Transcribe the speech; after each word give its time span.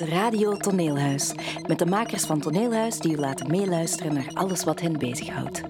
Radio 0.00 0.56
Toneelhuis. 0.56 1.32
Met 1.66 1.78
de 1.78 1.86
makers 1.86 2.24
van 2.24 2.40
Toneelhuis 2.40 2.98
die 2.98 3.12
u 3.12 3.16
laten 3.16 3.50
meeluisteren 3.50 4.14
naar 4.14 4.30
alles 4.34 4.64
wat 4.64 4.80
hen 4.80 4.98
bezighoudt. 4.98 5.62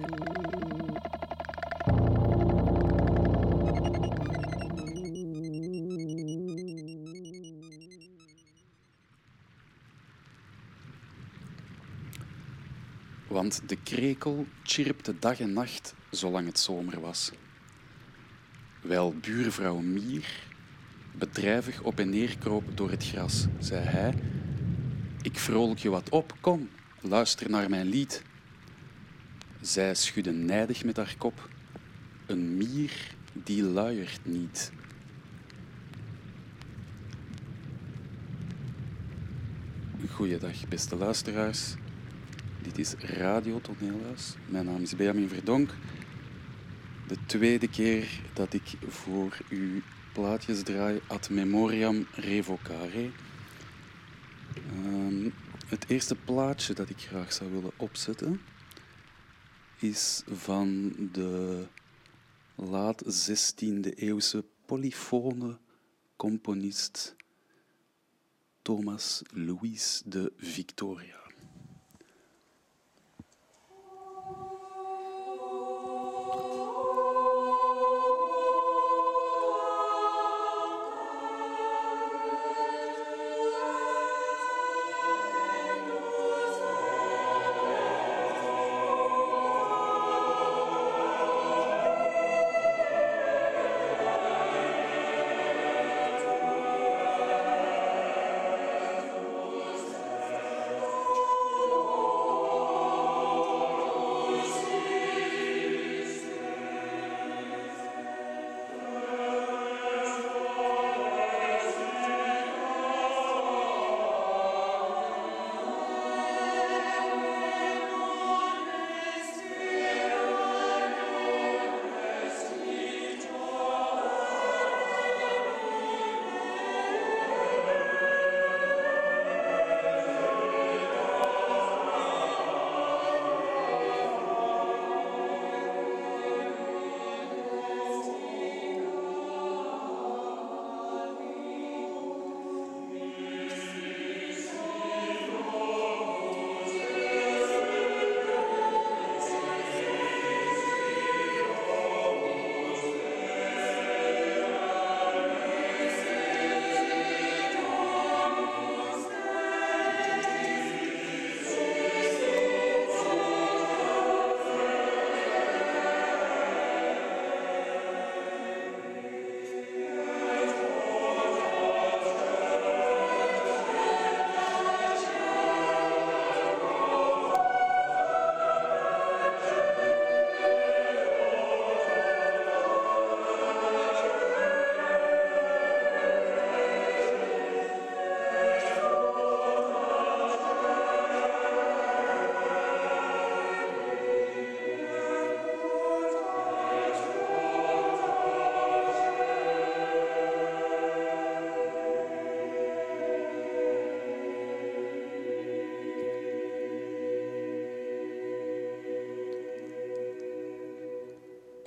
Want 13.27 13.69
de 13.69 13.77
krekel 13.83 14.45
chirpte 14.63 15.19
dag 15.19 15.39
en 15.39 15.53
nacht 15.53 15.93
zolang 16.09 16.45
het 16.45 16.59
zomer 16.59 17.01
was. 17.01 17.31
Wijl 18.81 19.13
buurvrouw 19.21 19.77
Mier 19.77 20.49
bedrijvig 21.11 21.81
op 21.81 21.99
en 21.99 22.09
neer 22.09 22.37
kroop 22.37 22.63
door 22.77 22.89
het 22.91 23.05
gras, 23.05 23.45
zei 23.59 23.83
hij: 23.83 24.13
Ik 25.21 25.39
vrolijk 25.39 25.79
je 25.79 25.89
wat 25.89 26.09
op, 26.09 26.35
kom, 26.41 26.69
luister 27.01 27.49
naar 27.49 27.69
mijn 27.69 27.87
lied. 27.87 28.23
Zij 29.61 29.95
schudde 29.95 30.31
nijdig 30.31 30.83
met 30.83 30.97
haar 30.97 31.15
kop: 31.17 31.49
Een 32.25 32.57
mier 32.57 33.15
die 33.33 33.63
luiert 33.63 34.19
niet. 34.23 34.71
Goeiedag, 40.21 40.67
beste 40.67 40.95
luisteraars. 40.95 41.73
Dit 42.61 42.77
is 42.77 42.93
Radio 42.93 43.61
Toneelhuis. 43.61 44.35
Mijn 44.47 44.65
naam 44.65 44.81
is 44.81 44.95
Benjamin 44.95 45.29
Verdonk. 45.29 45.69
De 47.07 47.15
tweede 47.25 47.67
keer 47.67 48.21
dat 48.33 48.53
ik 48.53 48.63
voor 48.87 49.37
u 49.49 49.83
plaatjes 50.13 50.63
draai 50.63 51.01
ad 51.07 51.29
memoriam 51.29 52.07
revocare. 52.15 53.11
Ehm, 54.55 55.29
het 55.67 55.89
eerste 55.89 56.15
plaatje 56.15 56.73
dat 56.73 56.89
ik 56.89 56.99
graag 56.99 57.33
zou 57.33 57.51
willen 57.51 57.71
opzetten 57.77 58.41
is 59.79 60.23
van 60.27 60.93
de 61.11 61.65
laat 62.55 63.03
16e 63.05 63.93
eeuwse 63.95 64.45
polyfone 64.65 65.57
componist 66.15 67.15
Thomas 68.61 69.21
Louis 69.33 70.01
de 70.05 70.31
Victoria. 70.37 71.20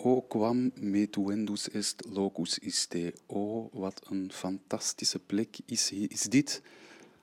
O 0.07 0.21
quam 0.21 0.71
metuendus 0.75 1.69
est 1.69 2.05
locus 2.05 2.59
iste. 2.59 3.15
O, 3.27 3.71
wat 3.73 4.01
een 4.11 4.33
fantastische 4.33 5.19
plek 5.19 5.57
is, 5.67 5.91
is 5.93 6.23
dit. 6.23 6.63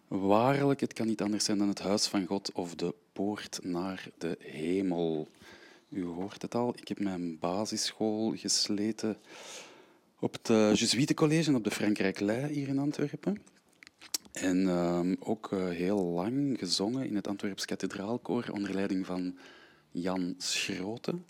Waarlijk, 0.08 0.80
het 0.80 0.94
kan 0.94 1.08
niet 1.08 1.22
anders 1.22 1.46
zijn 1.46 1.58
dan 1.58 1.68
het 1.68 1.80
huis 1.80 2.08
van 2.08 2.26
God 2.26 2.52
of 2.52 2.76
de 2.76 2.94
poort 3.14 3.60
naar 3.64 4.10
de 4.18 4.38
hemel. 4.40 5.28
U 5.90 6.04
hoort 6.04 6.42
het 6.42 6.56
al, 6.56 6.74
ik 6.76 6.88
heb 6.88 7.00
mijn 7.00 7.40
basisschool 7.40 8.34
gesleten 8.36 9.18
op 10.20 10.34
het 10.34 10.80
Jesuitencollege 10.80 11.56
op 11.56 11.64
de 11.64 11.72
Frankrijk 11.72 12.20
Lei 12.20 12.54
hier 12.54 12.68
in 12.68 12.80
Antwerpen. 12.80 13.42
En 14.32 14.58
uh, 14.58 15.00
ook 15.20 15.52
uh, 15.52 15.70
heel 15.70 16.04
lang 16.04 16.60
gezongen 16.60 17.06
in 17.06 17.16
het 17.16 17.28
Antwerps 17.28 17.66
Kathedraalkoor 17.66 18.50
onder 18.52 18.74
leiding 18.74 19.06
van 19.06 19.38
Jan 19.92 20.36
Schroten 20.38 21.26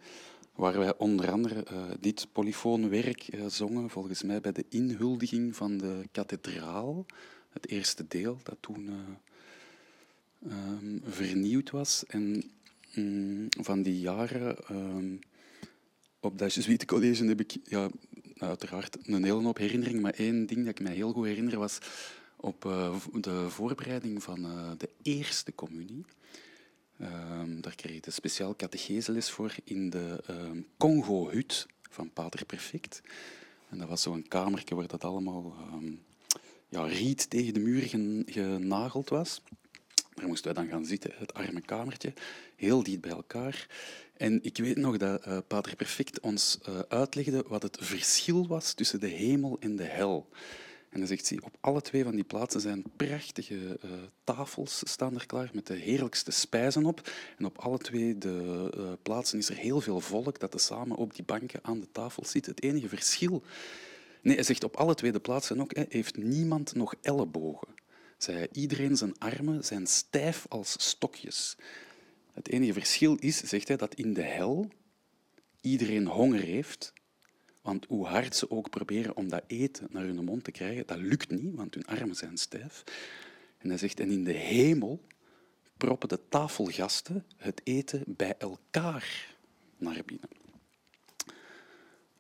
waar 0.56 0.78
wij 0.78 0.98
onder 0.98 1.32
andere 1.32 1.66
uh, 1.72 1.84
dit 2.00 2.28
polyfoonwerk 2.32 3.28
uh, 3.34 3.46
zongen, 3.48 3.90
volgens 3.90 4.24
mij 4.24 4.42
bij 4.42 4.52
de 4.52 4.66
inhuldiging 4.70 5.56
van 5.56 5.78
de 5.78 6.04
kathedraal, 6.12 7.06
het 7.50 7.68
eerste 7.68 8.08
deel 8.08 8.38
dat 8.44 8.58
toen 8.60 8.90
uh, 8.90 10.52
um, 10.52 11.02
vernieuwd 11.06 11.70
was. 11.70 12.04
En 12.08 12.52
um, 12.96 13.48
van 13.50 13.82
die 13.82 14.00
jaren 14.00 14.58
um, 14.72 15.20
op 16.20 16.38
dat 16.38 16.54
Jesuitencollege 16.54 17.26
heb 17.26 17.40
ik 17.40 17.58
ja, 17.64 17.90
uiteraard 18.38 18.98
een 19.08 19.24
hele 19.24 19.44
hoop 19.44 19.58
herinneringen, 19.58 20.02
maar 20.02 20.14
één 20.14 20.46
ding 20.46 20.60
dat 20.60 20.80
ik 20.80 20.80
mij 20.80 20.94
heel 20.94 21.12
goed 21.12 21.26
herinner 21.26 21.60
was 21.60 21.78
op 22.36 22.62
de 23.22 23.46
voorbereiding 23.50 24.24
van 24.24 24.42
de 24.78 24.90
eerste 25.02 25.56
communie. 25.56 26.06
Um, 27.02 27.62
daar 27.62 27.76
kreeg 27.76 27.96
ik 27.96 28.04
de 28.04 28.12
speciaal 28.12 28.56
catecheseles 28.56 29.30
voor 29.30 29.56
in 29.64 29.90
de 29.90 30.24
um, 30.30 30.68
Congo-hut 30.78 31.68
van 31.90 32.14
Pater 32.14 32.46
Perfect. 32.46 33.02
En 33.70 33.78
dat 33.78 33.88
was 33.88 34.02
zo'n 34.02 34.28
kamertje 34.28 34.76
waar 34.76 34.88
dat 34.88 35.04
allemaal 35.04 35.56
um, 35.74 36.02
ja, 36.70 36.84
riet 36.84 37.30
tegen 37.30 37.54
de 37.54 37.60
muur 37.60 37.82
genageld 38.26 39.10
was. 39.10 39.42
Daar 40.16 40.28
moesten 40.28 40.54
wij 40.54 40.64
dan 40.64 40.72
gaan 40.72 40.86
zitten, 40.86 41.12
het 41.16 41.34
arme 41.34 41.62
kamertje, 41.62 42.14
heel 42.56 42.84
dicht 42.84 43.02
bij 43.02 43.12
elkaar. 43.12 43.68
En 44.18 44.44
ik 44.44 44.58
weet 44.58 44.78
nog 44.78 44.98
dat 44.98 45.28
uh, 45.28 45.38
Pater 45.48 45.76
Perfect 45.76 46.20
ons 46.20 46.60
uh, 46.70 46.80
uitlegde 46.80 47.44
wat 47.48 47.64
het 47.64 47.78
verschil 47.82 48.48
was 48.48 48.74
tussen 48.74 49.00
de 49.00 49.08
hemel 49.08 49.58
en 49.60 49.76
de 49.76 49.84
hel. 49.84 50.30
En 50.92 51.00
dan 51.00 51.08
zegt 51.08 51.30
hij, 51.30 51.40
op 51.42 51.58
alle 51.60 51.82
twee 51.82 52.04
van 52.04 52.16
die 52.16 52.24
plaatsen 52.24 52.62
zijn 52.62 52.84
prachtige 52.96 53.56
uh, 53.56 53.92
tafels 54.24 54.82
staan 54.84 55.16
er 55.16 55.26
klaar 55.26 55.50
met 55.54 55.68
de 55.68 55.74
heerlijkste 55.74 56.32
spijzen 56.32 56.86
op. 56.86 57.12
En 57.38 57.46
op 57.46 57.58
alle 57.58 57.78
twee 57.78 58.18
de 58.18 58.72
uh, 58.78 58.92
plaatsen 59.02 59.38
is 59.38 59.50
er 59.50 59.56
heel 59.56 59.82
veel 59.82 60.00
volk 60.00 60.40
dat 60.40 60.54
er 60.54 60.60
samen 60.60 60.98
op 60.98 61.16
die 61.16 61.26
banken 61.26 61.60
aan 61.64 61.80
de 61.80 61.92
tafel 61.92 62.26
zit. 62.26 62.46
Het 62.46 62.64
enige 62.64 62.90
verschil... 62.90 63.44
Nee, 64.22 64.36
hij 64.36 64.44
zegt 64.44 64.64
op 64.64 64.76
alle 64.76 64.96
twee 64.96 65.12
de 65.12 65.20
plaatsen 65.20 65.62
ook, 65.62 65.76
hè, 65.76 65.84
heeft 65.90 66.18
niemand 66.18 66.76
nog 66.76 66.96
ellebogen. 67.02 67.68
Zei 68.18 68.48
iedereen 68.52 68.98
zijn 68.98 69.18
armen 69.20 69.66
zijn 69.66 69.88
stijf 69.88 70.46
als 70.50 70.76
stokjes. 70.78 71.58
Het 72.34 72.50
enige 72.50 72.74
verschil 72.74 73.16
is, 73.16 73.38
zegt 73.38 73.68
hij, 73.68 73.78
dat 73.78 73.96
in 73.96 74.14
de 74.14 74.22
hel 74.22 74.70
iedereen 75.62 76.08
honger 76.08 76.40
heeft 76.42 76.94
want 77.62 77.86
hoe 77.86 78.06
hard 78.06 78.36
ze 78.36 78.50
ook 78.52 78.70
proberen 78.70 79.16
om 79.16 79.30
dat 79.30 79.44
eten 79.48 79.88
naar 79.92 80.04
hun 80.04 80.24
mond 80.24 80.44
te 80.44 80.52
krijgen, 80.52 80.88
dat 80.88 80.98
lukt 80.98 81.30
niet, 81.30 81.56
want 81.56 81.74
hun 81.74 81.86
armen 81.86 82.16
zijn 82.16 82.38
stijf. 82.38 82.84
En 83.58 83.70
hij 83.70 83.78
zegt, 83.78 84.00
en 84.00 84.12
in 84.12 84.24
de 84.24 84.34
hemel 84.34 85.02
proppen 85.78 86.10
de 86.10 86.20
tafelgasten 86.30 87.26
het 87.38 87.62
eten 87.64 88.04
bij 88.08 88.36
elkaar 88.38 89.36
naar 89.78 90.02
binnen. 90.06 90.30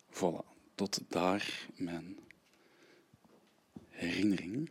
Voilà, 0.10 0.46
tot 0.76 1.00
daar 1.08 1.68
mijn 1.76 2.18
herinnering. 3.90 4.70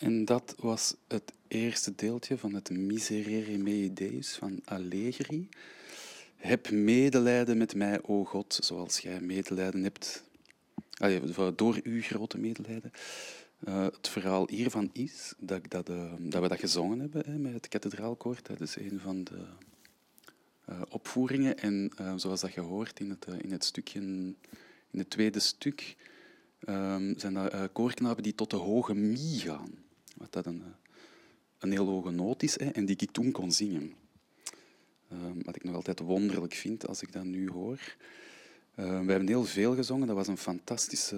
En 0.00 0.24
dat 0.24 0.54
was 0.58 0.94
het 1.08 1.32
eerste 1.48 1.94
deeltje 1.94 2.38
van 2.38 2.54
het 2.54 2.70
Miserere 2.70 3.58
mei 3.58 3.92
Deus 3.92 4.34
van 4.36 4.60
Allegri. 4.64 5.48
Heb 6.36 6.70
medelijden 6.70 7.58
met 7.58 7.74
mij, 7.74 8.02
o 8.02 8.24
God, 8.24 8.58
zoals 8.60 8.98
jij 8.98 9.20
medelijden 9.20 9.82
hebt. 9.82 10.24
door 11.56 11.80
uw 11.82 12.02
grote 12.02 12.38
medelijden. 12.38 12.92
Uh, 13.68 13.82
het 13.82 14.08
verhaal 14.08 14.48
hiervan 14.48 14.90
is 14.92 15.34
dat, 15.38 15.70
dat, 15.70 15.88
uh, 15.88 16.12
dat 16.18 16.42
we 16.42 16.48
dat 16.48 16.58
gezongen 16.58 17.00
hebben 17.00 17.22
hè, 17.26 17.38
met 17.38 17.52
het 17.52 17.68
kathedraalkoor. 17.68 18.38
Is 18.58 18.76
een 18.76 19.00
van 19.00 19.24
de 19.24 19.46
uh, 20.68 20.82
opvoeringen. 20.88 21.58
En 21.58 21.92
zoals 22.16 22.40
dat 22.40 22.52
je 22.52 22.60
hoort 22.60 23.00
in 23.00 23.10
het, 23.10 23.26
in 23.40 23.52
het 23.52 23.64
stukje, 23.64 24.00
in 24.90 24.98
het 24.98 25.10
tweede 25.10 25.40
stuk, 25.40 25.96
um, 26.68 27.18
zijn 27.18 27.34
dat 27.34 27.72
koorknapen 27.72 28.22
die 28.22 28.34
tot 28.34 28.50
de 28.50 28.56
hoge 28.56 28.94
mi 28.94 29.38
gaan. 29.38 29.88
Wat 30.30 30.44
dat 30.44 30.52
een, 30.52 30.62
een 31.58 31.70
heel 31.70 31.86
hoge 31.86 32.10
noot 32.10 32.42
is 32.42 32.58
hè, 32.58 32.66
en 32.66 32.86
die 32.86 32.96
ik 32.98 33.10
toen 33.10 33.32
kon 33.32 33.52
zingen. 33.52 33.92
Um, 35.12 35.42
wat 35.44 35.56
ik 35.56 35.64
nog 35.64 35.74
altijd 35.74 35.98
wonderlijk 35.98 36.54
vind 36.54 36.86
als 36.86 37.02
ik 37.02 37.12
dat 37.12 37.24
nu 37.24 37.50
hoor. 37.50 37.96
Uh, 38.76 38.86
we 38.86 39.10
hebben 39.10 39.26
heel 39.26 39.44
veel 39.44 39.74
gezongen. 39.74 40.06
Dat 40.06 40.16
was 40.16 40.28
een 40.28 40.36
fantastisch 40.36 41.12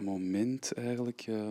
moment 0.00 0.72
eigenlijk. 0.72 1.26
Uh, 1.26 1.50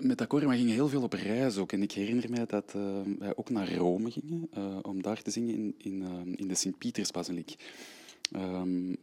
met 0.00 0.18
dat 0.18 0.26
koor, 0.26 0.48
we 0.48 0.56
gingen 0.56 0.74
heel 0.74 0.88
veel 0.88 1.02
op 1.02 1.12
reis 1.12 1.56
ook. 1.56 1.72
En 1.72 1.82
ik 1.82 1.92
herinner 1.92 2.30
mij 2.30 2.46
dat 2.46 2.72
wij 3.18 3.36
ook 3.36 3.50
naar 3.50 3.74
Rome 3.74 4.10
gingen 4.10 4.48
uh, 4.56 4.78
om 4.82 5.02
daar 5.02 5.22
te 5.22 5.30
zingen 5.30 5.54
in, 5.54 5.74
in, 5.78 6.36
in 6.36 6.48
de 6.48 6.54
Sint-Pietersbasiliek. 6.54 7.54
Um, 8.36 8.96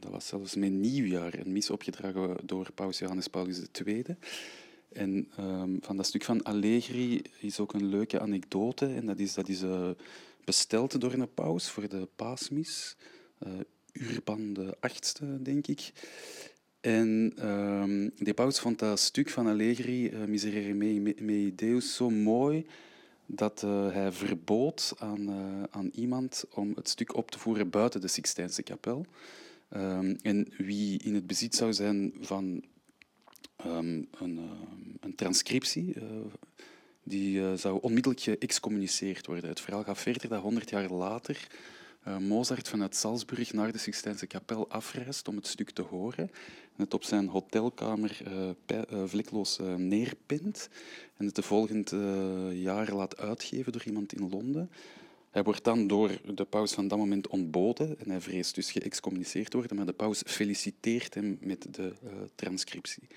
dat 0.00 0.10
was 0.10 0.26
zelfs 0.26 0.54
mijn 0.54 0.80
nieuwjaar, 0.80 1.34
een 1.34 1.52
mis 1.52 1.70
opgedragen 1.70 2.36
door 2.44 2.72
paus 2.72 2.98
Johannes 2.98 3.28
Paulus 3.28 3.60
II. 3.86 4.04
En 4.92 5.28
um, 5.40 5.78
van 5.80 5.96
dat 5.96 6.06
stuk 6.06 6.24
van 6.24 6.42
Allegri 6.42 7.22
is 7.40 7.60
ook 7.60 7.72
een 7.72 7.86
leuke 7.86 8.20
anekdote. 8.20 8.86
En 8.86 9.06
dat 9.06 9.18
is, 9.18 9.34
dat 9.34 9.48
is 9.48 9.62
uh, 9.62 9.90
besteld 10.44 11.00
door 11.00 11.12
een 11.12 11.34
paus 11.34 11.70
voor 11.70 11.88
de 11.88 12.08
paasmis. 12.16 12.96
Uh, 13.46 13.52
Urban 13.92 14.52
de 14.52 14.76
achtste, 14.80 15.42
denk 15.42 15.66
ik. 15.66 15.92
En 16.80 17.32
um, 17.48 18.12
die 18.16 18.34
paus 18.34 18.58
vond 18.58 18.78
dat 18.78 19.00
stuk 19.00 19.30
van 19.30 19.46
Allegri, 19.46 20.10
uh, 20.10 20.24
Miserere 20.24 20.74
mei, 20.74 21.14
mei 21.20 21.54
Deus, 21.54 21.94
zo 21.94 22.10
mooi 22.10 22.66
dat 23.26 23.60
hij 23.60 24.12
verbood 24.12 24.94
aan, 24.98 25.30
aan 25.70 25.90
iemand 25.94 26.44
om 26.50 26.72
het 26.74 26.88
stuk 26.88 27.16
op 27.16 27.30
te 27.30 27.38
voeren 27.38 27.70
buiten 27.70 28.00
de 28.00 28.08
Sixtijnse 28.08 28.62
kapel. 28.62 29.06
Um, 29.76 30.16
en 30.22 30.52
wie 30.56 31.02
in 31.02 31.14
het 31.14 31.26
bezit 31.26 31.54
zou 31.54 31.72
zijn 31.72 32.14
van 32.20 32.64
een, 33.56 34.08
uh, 34.22 34.28
een, 35.00 35.14
transcriptie, 35.14 35.94
uh, 35.96 36.02
die 37.02 37.38
uh, 37.38 37.52
zou 37.54 37.78
onmiddellijk 37.80 38.22
geëxcommuniceerd 38.22 39.26
worden. 39.26 39.50
Het 39.50 39.60
verhaal 39.60 39.82
gaat 39.82 39.98
verder 39.98 40.28
dat 40.28 40.42
honderd 40.42 40.70
jaar 40.70 40.90
later 40.90 41.46
Mozart 42.18 42.68
vanuit 42.68 42.96
Salzburg 42.96 43.52
naar 43.52 43.72
de 43.72 43.78
Sixtijnse 43.78 44.26
kapel 44.26 44.68
afreist 44.68 45.28
om 45.28 45.36
het 45.36 45.46
stuk 45.46 45.70
te 45.70 45.82
horen. 45.82 46.30
En 46.76 46.84
het 46.84 46.94
op 46.94 47.04
zijn 47.04 47.28
hotelkamer 47.28 48.22
vlekloos 49.04 49.58
neerpint. 49.76 50.68
En 51.16 51.26
het 51.26 51.34
de 51.34 51.42
volgende 51.42 52.50
jaar 52.52 52.92
laat 52.94 53.16
uitgeven 53.16 53.72
door 53.72 53.84
iemand 53.84 54.12
in 54.12 54.28
Londen. 54.28 54.70
Hij 55.30 55.42
wordt 55.42 55.64
dan 55.64 55.86
door 55.86 56.20
de 56.34 56.44
paus 56.44 56.72
van 56.72 56.88
dat 56.88 56.98
moment 56.98 57.28
ontboden 57.28 57.98
en 57.98 58.10
hij 58.10 58.20
vreest 58.20 58.54
dus 58.54 58.70
geëxcommuniceerd 58.70 59.52
worden, 59.52 59.76
maar 59.76 59.86
de 59.86 59.92
paus 59.92 60.22
feliciteert 60.26 61.14
hem 61.14 61.38
met 61.40 61.66
de 61.74 61.92
uh, 62.04 62.10
transcriptie. 62.34 63.08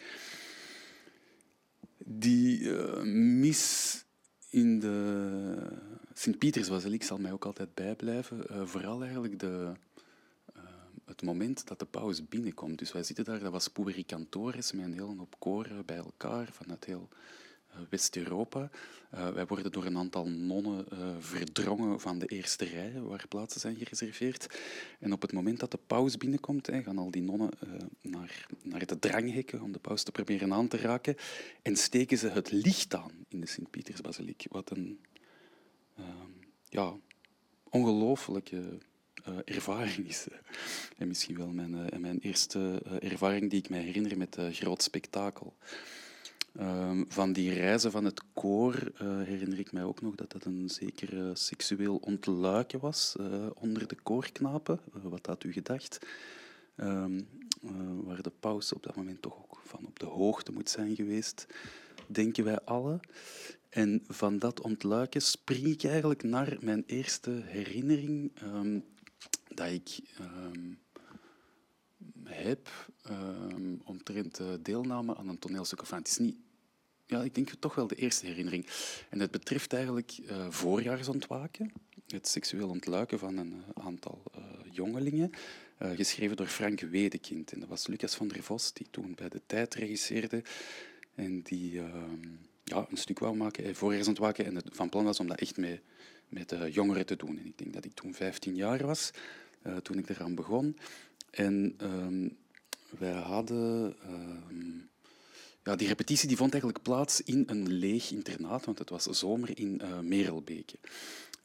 Die 1.98 2.60
uh, 2.60 3.02
mis 3.42 4.04
in 4.50 4.80
de 4.80 5.68
Sint-Pietersbasiliek 6.14 7.04
zal 7.04 7.18
mij 7.18 7.32
ook 7.32 7.46
altijd 7.46 7.74
bijblijven. 7.74 8.46
Uh, 8.52 8.66
vooral 8.66 9.02
eigenlijk 9.02 9.40
de, 9.40 9.72
het 11.06 11.22
moment 11.22 11.68
dat 11.68 11.80
de 11.80 11.86
paus 11.86 12.28
binnenkomt. 12.28 12.80
Dus 12.80 12.92
wij 12.92 13.04
zitten 13.04 13.26
daar, 13.26 13.40
dat 13.40 13.52
was 13.52 13.68
Puericantores, 13.68 14.72
met 14.72 14.86
een 14.86 14.94
hele 14.94 15.16
hoop 15.18 15.36
koren 15.40 15.86
bij 15.86 15.98
elkaar 15.98 16.50
vanuit 16.52 16.86
heel 16.86 17.10
eh, 17.12 17.18
West-Europa. 17.90 18.70
Uh, 19.14 19.30
wij 19.30 19.46
worden 19.46 19.72
door 19.72 19.86
een 19.86 19.98
aantal 19.98 20.28
nonnen 20.28 20.86
uh, 20.94 21.16
verdrongen 21.20 22.00
van 22.00 22.20
de 22.20 22.26
eerste 22.26 22.66
rij, 22.66 23.02
waar 23.02 23.28
plaatsen 23.28 23.62
zijn 23.62 23.76
gereserveerd. 23.76 24.60
En 25.00 25.14
op 25.14 25.22
het 25.22 25.32
moment 25.32 25.60
dat 25.60 25.72
de 25.72 25.80
paus 25.88 26.18
binnenkomt, 26.18 26.70
gaan 26.72 26.98
al 26.98 27.12
die 27.12 27.22
nonnen 27.22 27.50
naar, 28.02 28.48
naar 28.64 28.86
de 28.86 29.00
dranghekken 29.00 29.62
om 29.62 29.72
de 29.72 29.80
paus 29.80 30.04
te 30.04 30.12
proberen 30.12 30.54
aan 30.54 30.68
te 30.68 30.78
raken. 30.78 31.16
En 31.62 31.76
steken 31.76 32.18
ze 32.18 32.30
het 32.30 32.52
licht 32.52 32.96
aan 32.96 33.12
in 33.28 33.40
de 33.40 33.48
Sint-Pietersbasiliek. 33.48 34.46
Wat 34.50 34.70
een 34.70 35.00
ja, 36.70 36.96
ongelooflijke 37.70 38.78
ervaring 39.46 40.08
is. 40.08 40.28
En 40.98 41.08
misschien 41.08 41.38
wel 41.38 41.52
mijn, 41.52 42.02
mijn 42.02 42.20
eerste 42.20 42.82
ervaring 43.00 43.50
die 43.50 43.60
ik 43.60 43.70
mij 43.70 43.82
herinner 43.82 44.18
met 44.18 44.38
groot 44.52 44.84
spektakel. 44.84 45.56
Um, 46.60 47.06
van 47.08 47.34
die 47.34 47.54
reizen 47.54 47.92
van 47.92 48.06
het 48.06 48.22
koor 48.34 48.92
uh, 49.02 49.22
herinner 49.22 49.60
ik 49.60 49.72
mij 49.72 49.84
ook 49.84 50.02
nog 50.02 50.16
dat 50.16 50.32
dat 50.32 50.46
een 50.46 50.70
zeker 50.70 51.38
seksueel 51.38 51.96
ontluiken 51.96 52.80
was 52.80 53.16
uh, 53.20 53.48
onder 53.54 53.88
de 53.88 53.96
koorknapen. 54.04 54.80
wat 54.92 55.26
had 55.26 55.44
u 55.44 55.54
gedacht? 55.54 56.00
Um, 56.76 57.28
waar 58.04 58.22
de 58.22 58.32
paus 58.40 58.74
op 58.74 58.84
dat 58.84 58.96
moment 58.96 59.22
toch 59.22 59.38
ook 59.38 59.62
van 59.64 59.86
op 59.86 60.00
de 60.00 60.06
hoogte 60.06 60.52
moet 60.52 60.70
zijn 60.70 60.96
geweest, 60.96 61.48
denken 62.08 62.44
wij 62.44 62.60
allen. 62.60 63.00
En 63.70 64.04
van 64.08 64.40
dat 64.40 64.62
ontluiken 64.62 65.22
spring 65.22 65.66
ik 65.66 65.84
eigenlijk 65.84 66.24
naar 66.24 66.58
mijn 66.62 66.84
eerste 66.86 67.42
herinnering 67.46 68.32
um, 68.44 68.86
dat 69.48 69.70
ik 69.70 70.00
heb 72.24 72.70
um, 73.10 73.82
omtrent 73.84 74.40
uh, 74.40 74.48
deelname 74.62 75.16
aan 75.16 75.28
een 75.28 75.40
toneelstuk. 75.40 75.88
Het 75.90 76.08
is 76.08 76.18
niet, 76.18 76.36
ja, 77.06 77.22
ik 77.22 77.36
denk 77.36 77.50
toch 77.50 77.76
wel 77.76 77.88
de 77.88 77.96
eerste 77.96 78.26
herinnering. 78.26 78.66
En 79.10 79.20
het 79.20 79.32
betreft 79.32 79.74
eigenlijk 79.74 80.18
uh, 80.22 80.50
voorjaarsontwaken, 80.50 81.72
het 82.08 82.28
seksueel 82.28 82.70
ontluiken 82.70 83.20
van 83.20 83.38
een 83.38 83.54
uh, 83.54 83.86
aantal 83.86 84.24
jongelingen, 84.72 85.32
geschreven 85.78 86.36
door 86.36 86.48
Frank 86.48 86.80
Wedekind. 86.80 87.52
En 87.52 87.60
dat 87.60 87.70
was 87.70 87.88
Lucas 87.88 88.16
van 88.16 88.28
der 88.28 88.44
Vos, 88.44 88.74
die 88.74 88.88
toen 88.90 89.16
bij 89.16 89.30
de 89.30 89.42
tijd 89.46 89.76
regisseerde 89.76 90.44
en 91.16 91.42
die 91.42 91.80
ehm, 91.80 92.28
ja, 92.64 92.86
een 92.90 92.98
stuk 92.98 93.20
wou 93.20 93.36
maken, 93.36 93.76
voorjaarsontwaken, 93.76 94.46
en 94.46 94.56
het 94.56 94.70
van 94.72 94.90
plan 94.90 95.04
was 95.04 95.20
om 95.20 95.28
dat 95.28 95.40
echt 95.40 95.58
met, 95.58 95.82
met 96.30 96.56
jongeren 96.70 97.06
te 97.06 97.16
doen. 97.16 97.40
En 97.40 97.46
ik 97.46 97.58
denk 97.58 97.74
dat 97.74 97.86
ik 97.86 97.94
toen 97.94 98.14
15 98.14 98.56
jaar 98.56 98.86
was, 98.86 99.12
toen 99.82 99.98
ik 99.98 100.10
eraan 100.10 100.36
begon. 100.36 100.78
En 101.34 101.76
um, 101.82 102.38
wij 102.98 103.12
hadden... 103.12 103.96
Um, 104.08 104.92
ja, 105.64 105.76
die 105.76 105.88
repetitie 105.88 106.28
die 106.28 106.38
vond 106.38 106.52
eigenlijk 106.52 106.84
plaats 106.84 107.22
in 107.22 107.44
een 107.48 107.72
leeg 107.72 108.12
internaat, 108.12 108.66
want 108.66 108.80
het 108.80 108.90
was 108.90 109.04
zomer 109.04 109.60
in 109.60 109.82
uh, 109.84 110.00
Merelbeke. 110.00 110.78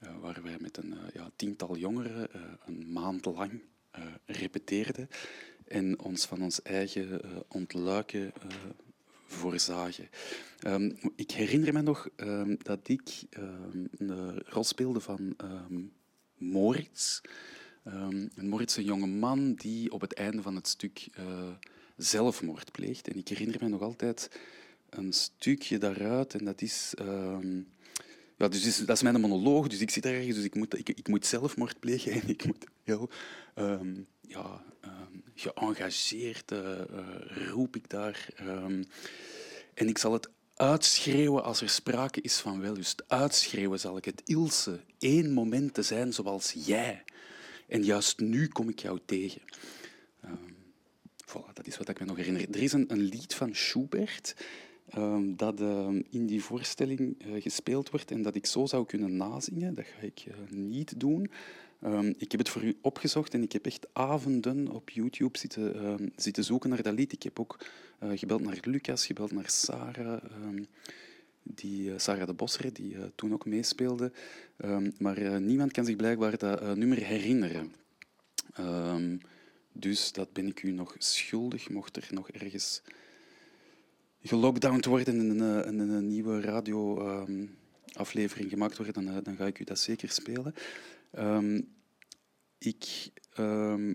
Uh, 0.03 0.19
waar 0.21 0.43
wij 0.43 0.57
met 0.61 0.77
een 0.77 0.93
uh, 0.93 0.99
ja, 1.15 1.31
tiental 1.37 1.77
jongeren 1.77 2.29
een 2.65 2.93
maand 2.93 3.25
lang 3.25 3.63
repeteerden 4.27 5.09
en 5.65 6.01
ons 6.01 6.27
van 6.27 6.43
ons 6.43 6.63
eigen 6.63 7.21
ontluiken 7.49 8.33
voorzagen. 9.27 10.09
Um, 10.67 10.99
ik 11.17 11.31
herinner 11.31 11.73
me 11.73 11.81
nog 11.81 12.09
dat 12.63 12.89
ik 12.89 13.23
een 13.99 14.39
rol 14.45 14.65
speelde 14.65 15.01
van 15.01 15.37
Moritz, 16.37 17.21
Um, 17.95 18.61
is 18.61 18.77
een 18.77 18.85
jonge 18.85 19.07
man 19.07 19.55
die 19.55 19.93
op 19.93 20.01
het 20.01 20.15
einde 20.15 20.43
van 20.43 20.55
het 20.55 20.69
stuk 20.69 21.09
uh, 21.19 21.25
zelfmoord 21.97 22.73
pleegt. 22.73 23.09
En 23.09 23.17
ik 23.17 23.29
herinner 23.29 23.57
me 23.61 23.69
nog 23.69 23.81
altijd 23.81 24.31
een 24.91 25.13
stukje 25.13 25.79
daaruit. 25.79 26.35
En 26.35 26.45
dat 26.45 26.63
is... 26.63 26.95
Um, 27.01 27.69
ja, 28.37 28.49
dus 28.49 28.85
dat 28.85 28.97
is 28.97 29.03
mijn 29.03 29.21
monoloog, 29.21 29.69
dus 29.69 29.81
ik 29.81 29.91
zit 29.91 30.07
ergens, 30.07 30.35
dus 30.37 30.45
ik 30.45 30.55
moet, 30.55 30.79
ik, 30.79 31.09
moet 31.09 31.27
zelfmoord 31.27 31.81
plegen 31.81 32.13
en 32.13 32.29
ik 32.29 32.47
moet 32.47 32.65
heel 32.83 33.11
um, 33.55 34.07
ja, 34.21 34.65
geëngageerd 35.35 36.53
uh, 36.53 36.81
roep 37.49 37.77
ik 37.77 37.91
daar. 37.91 38.29
en 39.75 39.89
ik 39.89 39.99
zal 39.99 40.13
het 40.13 40.29
uitschreeuwen 40.55 41.45
als 41.45 41.61
er 41.61 41.69
sprake 41.69 42.21
is 42.21 42.37
van 42.37 42.61
wellust. 42.61 43.03
Uitschreeuwen 43.07 43.81
zal 43.81 43.97
ik 43.97 44.05
het 44.05 44.23
Ilse, 44.25 44.81
één 44.99 45.33
moment 45.33 45.75
te 45.75 45.83
zijn 45.83 46.13
zoals 46.13 46.55
jij. 46.65 47.05
En 47.69 47.85
juist 47.85 48.21
nu 48.21 48.49
kom 48.49 48.69
ik 48.69 48.79
jou 48.79 48.99
tegen. 49.05 49.41
Um, 50.25 50.57
voilà, 51.27 51.53
dat 51.53 51.67
is 51.67 51.79
wat 51.79 51.89
ik 51.89 52.01
me 52.01 52.07
nog 52.07 52.17
herinner. 52.17 52.49
Er 52.51 52.63
is 52.63 52.73
een, 52.73 52.87
lied 52.89 53.35
van 53.35 53.55
Schubert 53.55 54.35
um, 54.97 55.37
dat 55.37 55.61
um, 55.61 56.05
in 56.11 56.27
die 56.27 56.43
voorstelling 56.43 57.27
uh, 57.27 57.43
gespeeld 57.43 57.91
wordt 57.91 58.11
en 58.11 58.23
dat 58.23 58.35
ik 58.35 58.47
zo 58.47 58.67
zou 58.67 58.87
kunnen 58.87 59.17
nazingen. 59.17 59.75
Dat 59.75 59.87
ga 59.87 60.01
ik 60.01 60.25
uh, 60.29 60.35
niet 60.51 61.01
doen. 61.01 61.31
ik 62.19 62.31
heb 62.31 62.41
het 62.41 62.49
voor 62.49 62.63
u 62.63 62.77
opgezocht 62.81 63.35
en 63.35 63.43
ik 63.43 63.53
heb 63.53 63.67
echt 63.67 63.87
avonden 63.93 64.69
op 64.69 64.91
YouTube 64.91 65.39
zitten, 65.39 66.13
zitten 66.17 66.45
zoeken 66.45 66.71
naar 66.71 66.83
dat 66.83 66.95
lied. 66.95 67.13
Ik 67.13 67.23
heb 67.23 67.41
ook 67.41 67.67
uh, 68.03 68.11
gebeld 68.15 68.41
naar 68.41 68.59
Lucas, 68.63 69.07
gebeld 69.07 69.33
naar 69.33 69.51
Sarah 69.51 70.23
die 71.55 71.91
uh, 71.91 71.99
Sarah 71.99 72.27
de 72.27 72.33
Bosser, 72.33 72.73
die 72.73 72.95
uh, 72.95 73.03
toen 73.15 73.33
ook 73.33 73.47
meespeelde. 73.47 74.13
Um, 74.65 74.93
maar 74.99 75.19
uh, 75.19 75.37
niemand 75.37 75.73
kan 75.73 75.85
zich 75.85 75.97
blijkbaar 75.97 76.39
dat 76.39 76.77
nummer 76.77 76.99
herinneren. 76.99 77.73
Um, 78.59 79.21
dus 79.73 80.13
dat 80.13 80.33
ben 80.33 80.47
ik 80.47 80.63
u 80.63 80.71
nog 80.71 80.95
schuldig, 80.99 81.71
mocht 81.71 81.97
er 81.97 82.09
nog 82.11 82.31
ergens 82.31 82.83
gelockdowned 84.23 84.85
worden 84.85 85.19
en 85.19 85.41
een, 85.41 85.69
een, 85.69 85.79
een, 85.79 86.09
nieuwe 86.09 86.41
radioaflevering 86.41 88.45
um, 88.45 88.51
gemaakt 88.51 88.77
worden, 88.77 89.05
dan, 89.05 89.23
dan, 89.23 89.37
ga 89.37 89.47
ik 89.47 89.59
u 89.59 89.65
dat 89.65 89.79
zeker 89.79 90.11
spelen. 90.11 90.55
ik 92.59 93.11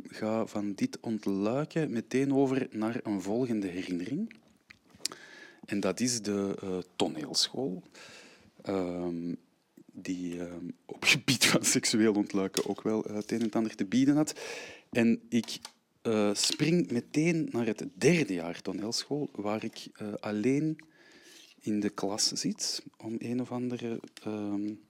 ga 0.03 0.45
van 0.45 0.73
dit 0.73 0.99
ontluiken 0.99 1.91
meteen 1.91 2.33
over 2.33 2.67
naar 2.71 2.99
een 3.03 3.21
volgende 3.21 3.67
herinnering. 3.67 4.41
En 5.65 5.79
dat 5.79 5.99
is 5.99 6.21
de 6.21 6.57
uh, 6.63 6.77
toneelschool, 6.95 7.83
um, 8.65 9.37
die 9.91 10.39
um, 10.39 10.75
op 10.85 11.03
gebied 11.03 11.45
van 11.45 11.63
seksueel 11.63 12.13
ontluiken 12.13 12.69
ook 12.69 12.81
wel 12.81 13.03
het 13.03 13.31
een 13.31 13.41
en 13.41 13.51
ander 13.51 13.75
te 13.75 13.85
bieden 13.85 14.15
had. 14.15 14.33
En 14.89 15.21
ik 15.29 15.57
uh, 16.03 16.33
spring 16.33 16.91
meteen 16.91 17.47
naar 17.51 17.65
het 17.65 17.85
derde 17.93 18.33
jaar 18.33 18.61
toneelschool, 18.61 19.29
waar 19.31 19.63
ik 19.63 19.87
alleen 20.19 20.77
in 21.59 21.79
de 21.79 21.89
klas 21.89 22.27
zit, 22.27 22.83
om 22.97 23.15
een 23.17 23.41
of 23.41 23.51
andere 23.51 23.99
um, 24.27 24.81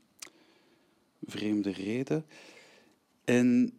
vreemde 1.26 1.72
reden. 1.72 2.26
En 3.24 3.74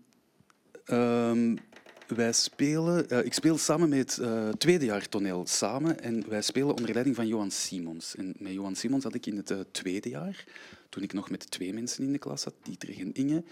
wij 2.07 2.33
spelen, 2.33 3.13
uh, 3.13 3.25
ik 3.25 3.33
speel 3.33 3.59
samen 3.59 3.89
met 3.89 4.17
het 4.17 4.87
uh, 4.87 4.99
toneel 5.01 5.47
samen 5.47 6.01
en 6.01 6.29
wij 6.29 6.43
spelen 6.43 6.77
onder 6.77 6.93
leiding 6.93 7.17
van 7.17 7.27
Johan 7.27 7.51
Simons. 7.51 8.15
En 8.17 8.35
met 8.39 8.53
Johan 8.53 8.77
Simons 8.77 9.05
had 9.05 9.15
ik 9.15 9.27
in 9.27 9.37
het 9.37 9.51
uh, 9.51 9.61
tweede 9.71 10.09
jaar, 10.09 10.45
toen 10.89 11.03
ik 11.03 11.13
nog 11.13 11.31
met 11.31 11.51
twee 11.51 11.73
mensen 11.73 12.05
in 12.05 12.13
de 12.13 12.19
klas 12.19 12.43
zat, 12.43 12.55
Dietrich 12.63 12.99
en 12.99 13.13
Inge, 13.13 13.45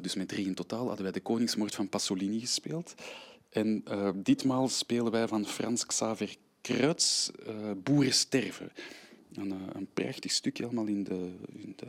dus 0.00 0.14
met 0.14 0.28
drie 0.28 0.46
in 0.46 0.54
totaal, 0.54 0.86
hadden 0.86 1.02
wij 1.02 1.12
de 1.12 1.20
Koningsmoord 1.20 1.74
van 1.74 1.88
Pasolini 1.88 2.40
gespeeld. 2.40 2.94
En 3.48 3.84
ditmaal 4.14 4.68
spelen 4.68 5.12
wij 5.12 5.28
van 5.28 5.46
Frans 5.46 5.86
Xaver 5.86 6.36
Kruits 6.60 7.30
Boeren 7.82 8.12
sterven. 8.12 8.72
Een, 9.34 9.54
een 9.72 9.88
prachtig 9.94 10.32
stukje, 10.32 10.64
allemaal 10.64 10.86
in 10.86 11.04
de, 11.04 11.30
in 11.52 11.72
de 11.76 11.86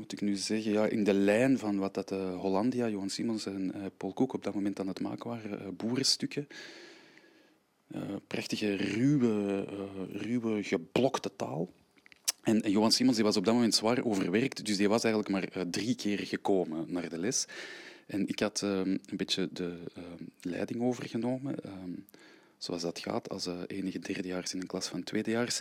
moet 0.00 0.12
ik 0.12 0.20
nu 0.20 0.36
zeggen, 0.36 0.72
ja, 0.72 0.86
in 0.86 1.04
de 1.04 1.14
lijn 1.14 1.58
van 1.58 1.78
wat 1.78 1.94
dat 1.94 2.12
uh, 2.12 2.40
Hollandia, 2.40 2.88
Johan 2.88 3.10
Simons 3.10 3.46
en 3.46 3.72
uh, 3.76 3.84
Paul 3.96 4.12
Koek 4.12 4.32
op 4.32 4.44
dat 4.44 4.54
moment 4.54 4.80
aan 4.80 4.88
het 4.88 5.00
maken 5.00 5.30
waren, 5.30 5.62
uh, 5.62 5.68
boerenstukken. 5.76 6.46
prachtige, 8.26 8.74
ruwe, 8.76 9.64
ruwe, 10.12 10.62
geblokte 10.62 11.30
taal. 11.36 11.72
En, 12.42 12.62
en, 12.62 12.70
Johan 12.70 12.92
Simons 12.92 13.16
die 13.16 13.24
was 13.24 13.36
op 13.36 13.44
dat 13.44 13.54
moment 13.54 13.74
zwaar 13.74 14.04
overwerkt, 14.04 14.66
dus 14.66 14.76
die 14.76 14.88
was 14.88 15.04
eigenlijk 15.04 15.32
maar 15.32 15.70
drie 15.70 15.94
keer 15.94 16.18
gekomen 16.18 16.84
naar 16.88 17.08
de 17.08 17.18
les. 17.18 17.46
En 18.06 18.28
ik 18.28 18.38
had 18.38 18.60
een 18.60 19.00
beetje 19.16 19.48
de 19.52 19.78
leiding 20.40 20.82
overgenomen 20.82 21.54
zoals 22.58 22.82
dat 22.82 22.98
gaat 22.98 23.28
als 23.28 23.48
enige 23.66 23.98
derdejaars 23.98 24.54
in 24.54 24.60
een 24.60 24.66
klas 24.66 24.88
van 24.88 25.02
tweedejaars. 25.02 25.60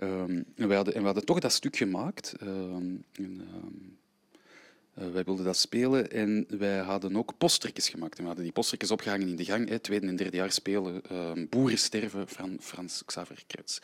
Um, 0.00 0.44
en, 0.56 0.68
wij 0.68 0.76
hadden, 0.76 0.94
en 0.94 1.00
we 1.00 1.06
hadden 1.06 1.24
toch 1.24 1.40
dat 1.40 1.52
stuk 1.52 1.76
gemaakt. 1.76 2.34
Um, 2.42 3.04
wij 4.94 5.24
wilden 5.24 5.44
dat 5.44 5.56
spelen 5.56 6.10
en 6.10 6.46
wij 6.48 6.78
hadden 6.78 7.16
ook 7.16 7.38
postertjes 7.38 7.88
gemaakt. 7.88 8.14
En 8.14 8.20
we 8.20 8.26
hadden 8.26 8.44
die 8.44 8.52
postertjes 8.52 8.90
opgehangen 8.90 9.28
in 9.28 9.36
de 9.36 9.44
gang. 9.44 9.68
Hè, 9.68 9.78
tweede 9.78 10.06
en 10.06 10.16
derde 10.16 10.36
jaar 10.36 10.52
spelen. 10.52 11.02
Boeren 11.48 11.78
sterven 11.78 12.28
van 12.28 12.56
Frans 12.60 13.02
Xaver 13.04 13.44
Kretz. 13.46 13.78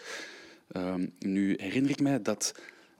nu 1.18 1.54
herinner 1.60 1.90
ik 1.90 2.00
mij 2.00 2.22
dat 2.22 2.54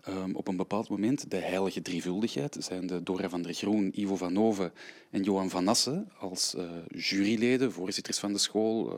um, 0.09 0.35
op 0.35 0.49
een 0.49 0.57
bepaald 0.57 0.88
moment 0.88 1.31
de 1.31 1.37
heilige 1.37 1.83
drievuldigheid, 1.83 2.57
zijn 2.59 2.87
de 2.87 3.03
Dora 3.03 3.29
van 3.29 3.43
der 3.43 3.55
Groen, 3.55 4.00
Ivo 4.00 4.17
van 4.17 4.33
Noven 4.33 4.73
en 5.11 5.23
Johan 5.23 5.50
van 5.50 5.65
Nassen 5.65 6.09
als 6.19 6.55
uh, 6.57 6.71
juryleden, 6.95 7.73
voorzitters 7.73 8.19
van 8.19 8.33
de 8.33 8.38
school, 8.38 8.93
uh, 8.93 8.97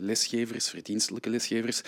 lesgevers, 0.00 0.68
verdienstelijke 0.68 1.30
lesgevers, 1.30 1.82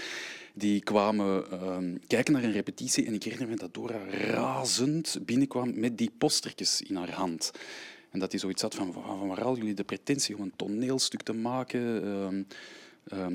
die 0.54 0.80
kwamen 0.80 1.62
um, 1.62 2.00
kijken 2.06 2.32
naar 2.32 2.44
een 2.44 2.52
repetitie 2.52 3.06
en 3.06 3.14
ik 3.14 3.22
herinner 3.22 3.48
me 3.48 3.56
dat 3.56 3.74
Dora 3.74 3.98
razend 4.10 5.18
binnenkwam 5.22 5.80
met 5.80 5.98
die 5.98 6.10
postertjes 6.18 6.82
in 6.82 6.96
haar 6.96 7.12
hand. 7.12 7.50
En 8.10 8.18
dat 8.18 8.30
hij 8.30 8.40
zoiets 8.40 8.62
had 8.62 8.74
van, 8.74 8.92
van 8.92 9.28
waar 9.28 9.40
halen 9.40 9.58
jullie 9.58 9.74
de 9.74 9.84
pretentie 9.84 10.36
om 10.36 10.42
een 10.42 10.52
toneelstuk 10.56 11.22
te 11.22 11.32
maken? 11.32 12.46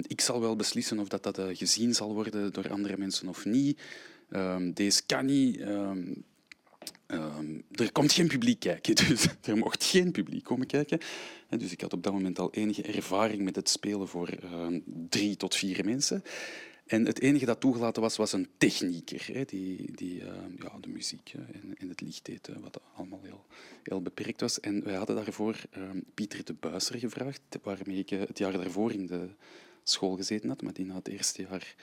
Ik 0.07 0.21
zal 0.21 0.41
wel 0.41 0.55
beslissen 0.55 0.99
of 0.99 1.07
dat, 1.07 1.23
dat 1.23 1.39
uh, 1.39 1.45
gezien 1.51 1.93
zal 1.93 2.13
worden 2.13 2.53
door 2.53 2.69
andere 2.69 2.97
mensen 2.97 3.27
of 3.27 3.45
niet. 3.45 3.81
Um, 4.29 4.73
deze 4.73 5.05
kan 5.05 5.25
niet. 5.25 5.59
Um, 5.59 6.23
um, 7.07 7.63
er 7.71 7.91
komt 7.91 8.11
geen 8.11 8.27
publiek 8.27 8.59
kijken, 8.59 8.95
dus 9.07 9.27
er 9.41 9.57
mocht 9.57 9.83
geen 9.83 10.11
publiek 10.11 10.43
komen 10.43 10.67
kijken. 10.67 10.99
dus 11.49 11.71
ik 11.71 11.81
had 11.81 11.93
op 11.93 12.03
dat 12.03 12.13
moment 12.13 12.39
al 12.39 12.53
enige 12.53 12.81
ervaring 12.81 13.41
met 13.41 13.55
het 13.55 13.69
spelen 13.69 14.07
voor 14.07 14.29
drie 15.09 15.35
tot 15.35 15.55
vier 15.55 15.85
mensen. 15.85 16.23
En 16.85 17.05
het 17.05 17.21
enige 17.21 17.45
dat 17.45 17.59
toegelaten 17.59 18.01
was, 18.01 18.17
was 18.17 18.33
een 18.33 18.47
technieker, 18.57 19.29
hè, 19.33 19.45
die, 19.45 19.91
die 19.95 20.17
ja, 20.57 20.77
de 20.79 20.89
muziek 20.89 21.33
en, 21.35 21.75
en, 21.77 21.89
het 21.89 22.01
licht 22.01 22.25
deed, 22.25 22.49
wat 22.61 22.79
allemaal 22.95 23.21
heel, 23.23 23.45
heel 23.83 24.01
beperkt 24.01 24.41
was. 24.41 24.59
En 24.59 24.83
wij 24.83 24.95
hadden 24.95 25.15
daarvoor 25.15 25.55
Pieter 26.13 26.45
de 26.45 26.53
Buiser 26.53 26.99
gevraagd, 26.99 27.41
waarmee 27.61 27.97
ik 27.97 28.09
het 28.09 28.37
jaar 28.37 28.51
daarvoor 28.51 28.91
in 28.91 29.05
de 29.05 29.29
school 29.83 30.15
gezeten 30.15 30.49
had, 30.49 30.61
maar 30.61 30.73
die 30.73 30.85
na 30.85 30.95
het 30.95 31.07
eerste 31.07 31.41
jaar 31.41 31.75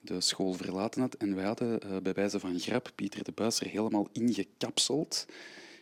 de 0.00 0.20
school 0.20 0.52
verlaten 0.52 1.00
had. 1.00 1.14
En 1.14 1.34
wij 1.34 1.44
hadden 1.44 1.80
uh, 1.86 1.96
bij 1.96 2.12
wijze 2.12 2.40
van 2.40 2.60
grap 2.60 2.92
Pieter 2.94 3.24
de 3.24 3.32
Buiser 3.32 3.66
helemaal 3.66 4.08
ingekapseld 4.12 5.26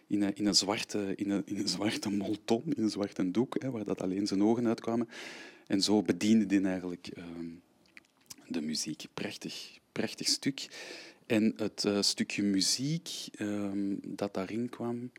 in 0.06 0.22
een, 0.22 0.36
in 0.36 0.46
een, 0.46 0.54
zwarte, 0.54 1.12
in 1.16 1.30
een, 1.30 1.42
in 1.46 1.58
een 1.58 1.68
zwarte 1.68 2.10
molton, 2.10 2.62
in 2.76 2.82
een 2.82 2.90
zwarte 2.90 3.30
doek, 3.30 3.62
hè, 3.62 3.70
waar 3.70 3.84
dat 3.84 4.02
alleen 4.02 4.26
zijn 4.26 4.42
ogen 4.42 4.66
uitkwamen. 4.66 5.08
En 5.66 5.82
zo 5.82 6.02
bediende 6.02 6.54
hij 6.54 6.64
eigenlijk 6.64 7.08
uh, 7.18 7.24
de 8.48 8.60
muziek. 8.60 9.04
Prachtig, 9.14 9.78
prachtig 9.92 10.28
stuk. 10.28 10.68
En 11.26 11.52
het 11.56 11.84
uh, 11.84 12.02
stukje 12.02 12.42
muziek 12.42 13.10
ehm, 13.36 13.94
dat 14.02 14.34
daarin 14.34 14.68
kwam, 14.68 15.10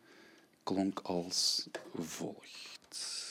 klonk 0.63 0.99
als 0.99 1.67
volgt. 1.93 3.26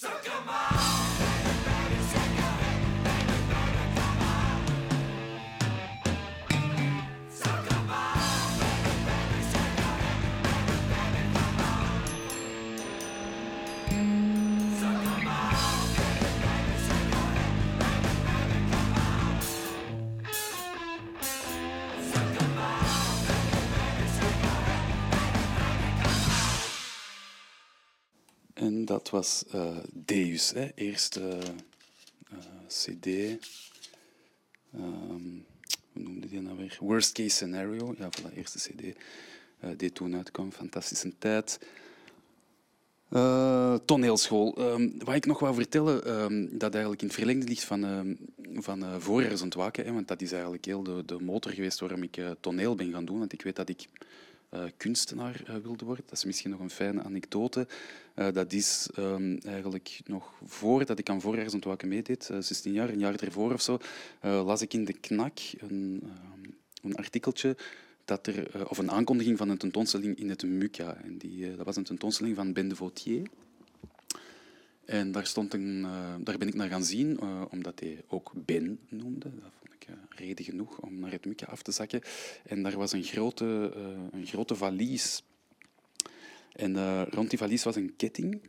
Suck 0.00 0.24
Suck 0.24 0.26
'em 0.28 0.48
out! 0.48 1.07
En 28.68 28.84
dat 28.84 29.10
was 29.10 29.44
uh, 29.54 29.76
Deus, 29.92 30.50
hè. 30.50 30.68
eerste 30.74 31.38
uh, 32.32 32.38
CD. 32.66 33.06
Um, 34.74 35.44
hoe 35.92 36.02
noemde 36.02 36.28
die 36.28 36.40
nou 36.40 36.56
weer? 36.56 36.76
Worst 36.80 37.12
Case 37.12 37.28
Scenario. 37.28 37.94
Ja, 37.98 38.08
voilà, 38.10 38.34
eerste 38.34 38.58
CD 38.58 38.96
die 39.78 39.92
toen 39.92 40.16
uitkwam. 40.16 40.52
Fantastische 40.52 41.12
tijd. 41.18 41.58
Toneelschool. 43.84 44.58
Um, 44.58 44.94
wat 45.04 45.14
ik 45.14 45.26
nog 45.26 45.38
wou 45.38 45.54
vertellen, 45.54 46.22
um, 46.22 46.58
dat 46.58 46.72
eigenlijk 46.72 47.02
in 47.02 47.08
het 47.08 47.16
verlengde 47.16 47.46
ligt 47.46 47.64
van, 47.64 47.84
uh, 47.84 48.00
van 48.54 48.82
uh, 48.82 48.94
Voorjaars. 48.98 49.44
Hè, 49.72 49.92
want 49.92 50.08
dat 50.08 50.22
is 50.22 50.32
eigenlijk 50.32 50.64
heel 50.64 50.82
de, 50.82 51.02
de 51.06 51.20
motor 51.20 51.52
geweest 51.52 51.80
waarom 51.80 52.02
ik 52.02 52.20
toneel 52.40 52.74
ben 52.74 52.92
gaan 52.92 53.04
doen. 53.04 53.18
Want 53.18 53.32
ik 53.32 53.42
weet 53.42 53.56
dat 53.56 53.68
ik 53.68 53.88
uh, 54.54 54.64
kunstenaar 54.76 55.42
uh, 55.48 55.56
wilde 55.56 55.84
worden. 55.84 56.04
Dat 56.08 56.18
is 56.18 56.24
misschien 56.24 56.50
nog 56.50 56.60
een 56.60 56.70
fijne 56.70 57.02
anekdote. 57.02 57.66
Uh, 58.16 58.32
dat 58.32 58.52
is 58.52 58.88
um, 58.98 59.38
eigenlijk 59.38 60.00
nog 60.04 60.32
voordat 60.44 60.98
ik 60.98 61.08
aan 61.08 61.20
voorjaarsontwaken 61.20 61.88
meedeed, 61.88 62.30
16 62.38 62.72
jaar, 62.72 62.88
een 62.88 62.98
jaar 62.98 63.14
ervoor 63.14 63.52
of 63.52 63.62
zo, 63.62 63.78
las 64.20 64.62
ik 64.62 64.74
in 64.74 64.84
de 64.84 64.92
Knak 64.92 65.38
een, 65.58 66.02
um, 66.02 66.56
een 66.82 66.96
artikeltje 66.96 67.56
dat 68.04 68.26
er, 68.26 68.68
of 68.68 68.78
een 68.78 68.90
aankondiging 68.90 69.38
van 69.38 69.48
een 69.48 69.58
tentoonstelling 69.58 70.18
in 70.18 70.28
het 70.28 70.42
MUCA. 70.42 70.96
En 71.02 71.18
die, 71.18 71.56
dat 71.56 71.66
was 71.66 71.76
een 71.76 71.84
tentoonstelling 71.84 72.36
van 72.36 72.52
Ben 72.52 72.68
de 72.68 72.76
Vautier. 72.76 73.26
En 74.88 75.12
daar, 75.12 75.26
stond 75.26 75.54
een, 75.54 75.82
daar 76.20 76.38
ben 76.38 76.48
ik 76.48 76.54
naar 76.54 76.68
gaan 76.68 76.84
zien, 76.84 77.20
omdat 77.50 77.80
hij 77.80 78.02
ook 78.06 78.32
Ben 78.34 78.78
noemde 78.88 79.30
reden 80.08 80.44
genoeg 80.44 80.78
om 80.78 80.98
naar 80.98 81.10
het 81.10 81.24
Mukke 81.24 81.46
af 81.46 81.62
te 81.62 81.72
zakken. 81.72 82.00
En 82.44 82.62
daar 82.62 82.76
was 82.76 82.92
een 82.92 83.02
grote, 83.02 83.44
een 84.10 84.26
grote 84.26 84.54
valies. 84.54 85.22
En 86.52 87.04
rond 87.04 87.30
die 87.30 87.38
valies 87.38 87.62
was 87.62 87.76
een 87.76 87.96
ketting. 87.96 88.40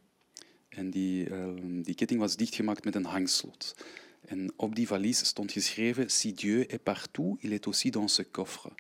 En 0.69 0.89
die, 0.89 1.30
uh, 1.30 1.47
die 1.84 1.95
ketting 1.95 2.19
was 2.19 2.36
dichtgemaakt 2.36 2.84
met 2.84 2.95
een 2.95 3.06
hangslot. 3.06 3.75
En 4.25 4.52
op 4.56 4.75
die 4.75 4.88
valies 4.88 5.25
stond 5.25 5.52
geschreven: 5.52 6.10
Si 6.10 6.34
Dieu 6.34 6.62
est 6.62 6.84
partout, 6.84 7.43
il 7.43 7.52
est 7.52 7.67
aussi 7.67 7.89
dans 7.89 8.13
ce 8.15 8.23
coffre. 8.32 8.71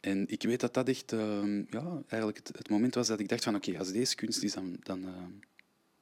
En 0.00 0.24
ik 0.28 0.42
weet 0.42 0.60
dat 0.60 0.74
dat 0.74 0.88
echt 0.88 1.12
uh, 1.12 1.64
ja, 1.70 2.02
eigenlijk 2.08 2.48
het, 2.52 2.68
moment 2.68 2.94
was 2.94 3.06
dat 3.06 3.20
ik 3.20 3.28
dacht 3.28 3.44
van 3.44 3.54
oké, 3.54 3.78
als 3.78 3.92
deze 3.92 4.14
kunst 4.14 4.42
is, 4.42 4.52
dan, 4.52 4.76
dan, 4.82 5.00
uh, 5.00 5.14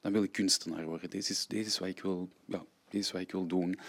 dan 0.01 0.11
wil 0.11 0.23
ik 0.23 0.31
kunstenaar 0.31 0.85
worden. 0.85 1.09
Deze 1.09 1.31
is, 1.31 1.47
deze 1.47 1.65
is 1.65 1.79
wat 1.79 1.89
ik 1.89 2.01
wil, 2.01 2.29
ja, 2.45 2.65
dit 2.89 3.01
is 3.01 3.11
wat 3.11 3.21
ik 3.21 3.31
wil 3.31 3.47
doen. 3.47 3.79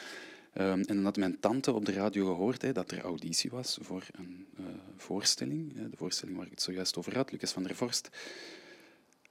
Um, 0.55 0.81
en 0.81 0.83
dan 0.83 1.05
had 1.05 1.17
mijn 1.17 1.41
tante 1.41 1.73
op 1.73 1.85
de 1.85 1.93
radio 1.93 2.27
gehoord 2.27 2.63
hè, 2.63 2.73
dat 2.73 2.91
er 2.91 3.01
auditie 3.01 3.51
was 3.51 3.79
voor 3.81 4.07
een 4.13 4.47
uh, 4.61 4.67
voorstelling. 4.97 5.73
De 5.91 5.97
voorstelling 5.97 6.37
waar 6.37 6.47
ik 6.47 6.53
het 6.53 6.63
zojuist 6.63 6.97
over 6.97 7.17
had, 7.17 7.33
Lucas 7.33 7.53
van 7.53 7.63
der 7.63 7.75
Vorst. 7.75 8.09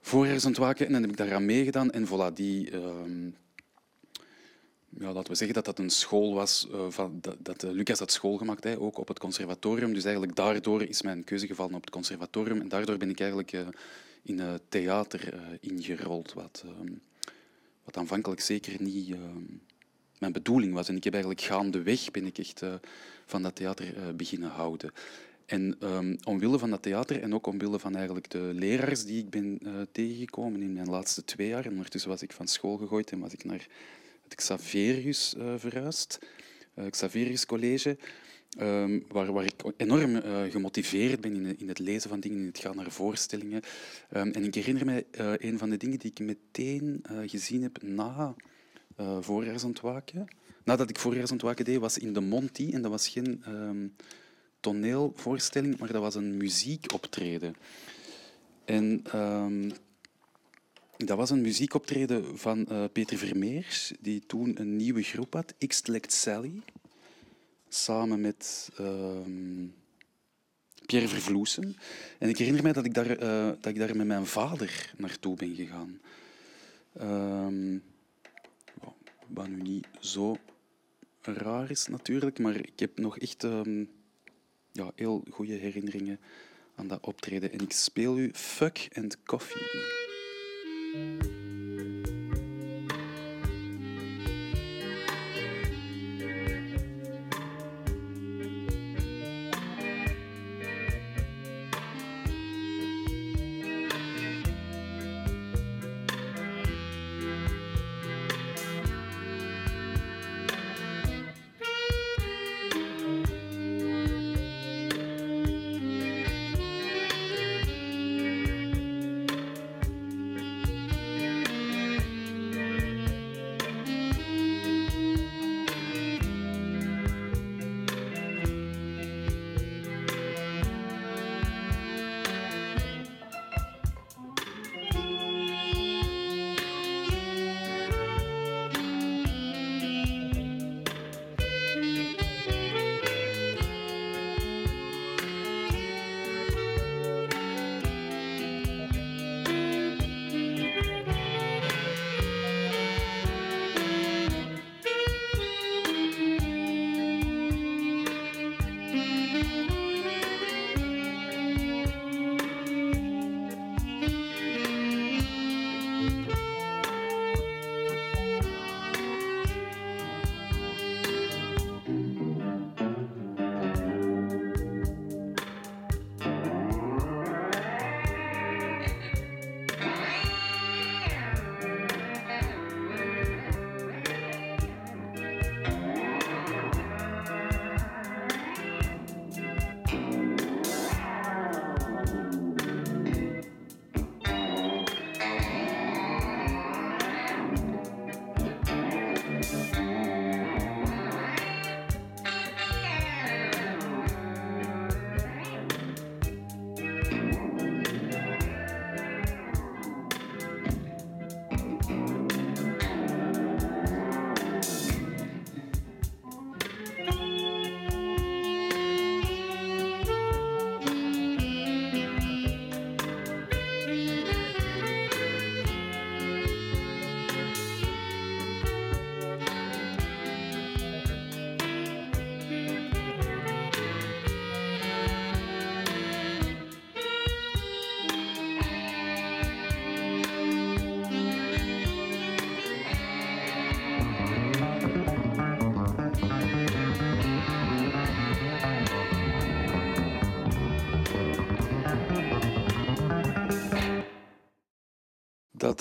Voorjaarsontwaken. 0.00 0.86
En 0.86 0.92
dan 0.92 1.00
heb 1.00 1.10
ik 1.10 1.16
daaraan 1.16 1.44
meegedaan. 1.44 1.90
En 1.90 2.06
voilà, 2.06 2.34
die... 2.34 2.74
Um, 2.74 3.36
ja, 4.98 5.12
laten 5.12 5.32
we 5.32 5.38
zeggen 5.38 5.54
dat 5.54 5.64
dat 5.64 5.78
een 5.78 5.90
school 5.90 6.34
was, 6.34 6.68
uh, 6.72 6.86
van, 6.88 7.18
dat, 7.20 7.36
dat 7.38 7.64
uh, 7.64 7.70
Lucas 7.70 7.98
had 7.98 8.12
school 8.12 8.36
gemaakt, 8.36 8.64
hè, 8.64 8.78
ook 8.78 8.98
op 8.98 9.08
het 9.08 9.18
conservatorium. 9.18 9.92
Dus 9.92 10.04
eigenlijk 10.04 10.36
daardoor 10.36 10.82
is 10.82 11.02
mijn 11.02 11.24
keuze 11.24 11.46
gevallen 11.46 11.74
op 11.74 11.80
het 11.80 11.90
conservatorium. 11.90 12.60
En 12.60 12.68
daardoor 12.68 12.96
ben 12.96 13.10
ik 13.10 13.20
eigenlijk 13.20 13.52
uh, 13.52 13.68
in 14.22 14.40
theater 14.68 15.34
ingerold, 15.60 16.32
wat... 16.32 16.64
Um, 16.66 17.00
wat 17.84 17.96
aanvankelijk 17.96 18.40
zeker 18.40 18.82
niet 18.82 19.08
uh, 19.08 19.18
mijn 20.18 20.32
bedoeling 20.32 20.74
was. 20.74 20.88
En 20.88 20.96
ik 20.96 21.04
heb 21.04 21.12
eigenlijk 21.12 21.42
gaandeweg 21.42 22.10
ben 22.10 22.26
ik 22.26 22.38
echt 22.38 22.62
uh, 22.62 22.74
van 23.26 23.42
dat 23.42 23.56
theater 23.56 23.96
uh, 23.96 24.14
beginnen 24.16 24.48
houden. 24.48 24.92
En 25.46 25.76
um, 25.82 26.16
omwille 26.24 26.58
van 26.58 26.70
dat 26.70 26.82
theater 26.82 27.22
en 27.22 27.34
ook 27.34 27.46
omwille 27.46 27.78
van 27.78 27.94
eigenlijk 27.94 28.30
de 28.30 28.50
leraars 28.54 29.04
die 29.04 29.18
ik 29.18 29.30
ben 29.30 29.60
tegengekomen 29.92 30.62
in 30.62 30.72
mijn 30.72 30.90
laatste 30.90 31.24
twee 31.24 31.48
jaar, 31.48 31.64
en 31.64 31.70
ondertussen 31.70 32.10
was 32.10 32.22
ik 32.22 32.32
van 32.32 32.48
school 32.48 32.76
gegooid 32.76 33.10
en 33.10 33.18
was 33.18 33.32
ik 33.32 33.44
naar 33.44 33.66
het 34.30 34.34
Xaverius 34.34 35.34
verhuisd, 35.56 36.18
Xaverius 36.90 37.46
College, 37.46 37.96
Um, 38.58 39.04
waar, 39.08 39.32
waar, 39.32 39.44
ik 39.44 39.54
enorm 39.76 40.16
uh, 40.16 40.42
gemotiveerd 40.50 41.20
ben 41.20 41.34
in, 41.34 41.58
in, 41.58 41.68
het 41.68 41.78
lezen 41.78 42.10
van 42.10 42.20
dingen, 42.20 42.38
in 42.38 42.46
het 42.46 42.58
gaan 42.58 42.76
naar 42.76 42.90
voorstellingen. 42.90 43.62
Um, 44.16 44.30
en 44.30 44.44
ik 44.44 44.54
herinner 44.54 44.84
me 44.84 45.04
een 45.38 45.58
van 45.58 45.70
de 45.70 45.76
dingen 45.76 45.98
die 45.98 46.10
ik 46.10 46.18
meteen 46.18 47.04
gezien 47.26 47.62
heb 47.62 47.82
na 47.82 48.34
voorjaarsontwaken. 49.20 50.28
Nadat 50.64 50.90
ik 50.90 50.98
voorjaarsontwaken 50.98 51.64
deed, 51.64 51.78
was 51.78 51.98
in 51.98 52.12
de 52.12 52.20
Monty. 52.20 52.70
En 52.72 52.82
dat 52.82 52.90
was 52.90 53.08
geen 53.08 53.42
um, 53.48 53.94
toneelvoorstelling, 54.60 55.78
maar 55.78 55.92
dat 55.92 56.02
was 56.02 56.14
een 56.14 56.36
muziekoptreden. 56.36 57.54
En 58.64 59.02
dat 61.06 61.16
was 61.16 61.30
een 61.30 61.40
muziekoptreden 61.40 62.38
van 62.38 62.66
uh, 62.70 62.84
Peter 62.92 63.18
Vermeers, 63.18 63.92
die 64.00 64.26
toen 64.26 64.60
een 64.60 64.76
nieuwe 64.76 65.02
groep 65.02 65.34
had, 65.34 65.54
X 65.66 65.82
Sally, 66.06 66.62
samen 67.68 68.20
met 68.20 68.70
uh, 68.80 69.18
Pierre 70.86 71.08
Vervloesen. 71.08 71.76
En 72.18 72.28
ik 72.28 72.38
herinner 72.38 72.62
mij 72.62 72.72
dat 72.72 72.84
ik 72.84 72.94
daar, 72.94 73.22
uh, 73.22 73.46
dat 73.46 73.66
ik 73.66 73.78
daar 73.78 73.96
met 73.96 74.06
mijn 74.06 74.26
vader 74.26 74.92
naartoe 74.96 75.36
ben 75.36 75.54
gegaan. 75.54 76.00
Uh, 77.00 77.78
wat 79.26 79.48
nu 79.48 79.62
niet 79.62 79.86
zo 80.00 80.36
raar 81.22 81.70
is 81.70 81.86
natuurlijk, 81.86 82.38
maar 82.38 82.56
ik 82.56 82.78
heb 82.78 82.98
nog 82.98 83.18
echt 83.18 83.42
um, 83.42 83.90
ja, 84.72 84.92
heel 84.94 85.24
goede 85.30 85.54
herinneringen 85.54 86.20
aan 86.74 86.88
dat 86.88 87.06
optreden. 87.06 87.52
En 87.52 87.60
ik 87.60 87.72
speel 87.72 88.18
u 88.18 88.30
Fuck 88.32 88.88
and 88.92 89.22
Coffee. 89.22 90.09
Dat 90.92 91.39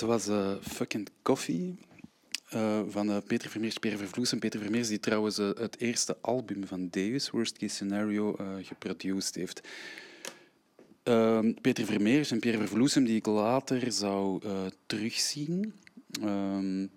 was 0.09 0.27
uh, 0.27 0.55
Fucking 0.61 1.07
Coffee 1.21 1.77
uh, 2.53 2.81
van 2.87 3.09
uh, 3.09 3.17
Peter 3.27 3.49
Vermeers, 3.49 3.77
Pierre 3.77 3.99
Vervloes. 3.99 4.31
En 4.31 4.39
Peter 4.39 4.59
Vermeers, 4.59 4.87
die 4.87 4.99
trouwens 4.99 5.37
het 5.37 5.79
eerste 5.79 6.17
album 6.21 6.67
van 6.67 6.87
Deus, 6.87 7.29
Worst 7.29 7.57
Case 7.57 7.73
Scenario, 7.73 8.35
geproduceerd 8.61 9.35
heeft. 9.35 9.61
Ehm, 11.03 11.53
Peter 11.61 11.85
Vermeers 11.85 12.31
en 12.31 12.39
Pierre 12.39 12.59
Vervloesem, 12.59 13.03
die 13.03 13.15
ik 13.15 13.25
later 13.25 13.91
zou 13.91 14.41
terugzien. 14.85 15.73
Ehm, 16.21 16.87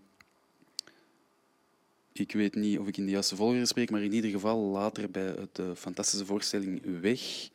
ik 2.12 2.32
weet 2.32 2.54
niet 2.54 2.78
of 2.78 2.86
ik 2.86 2.96
in 2.96 3.04
de 3.04 3.10
juiste 3.10 3.36
volgorde 3.36 3.66
spreek, 3.66 3.90
maar 3.90 4.02
in 4.02 4.12
ieder 4.12 4.30
geval 4.30 4.58
later 4.58 5.10
bij 5.10 5.34
de 5.52 5.76
fantastische 5.76 6.26
voorstelling 6.26 7.00
Weg, 7.00 7.50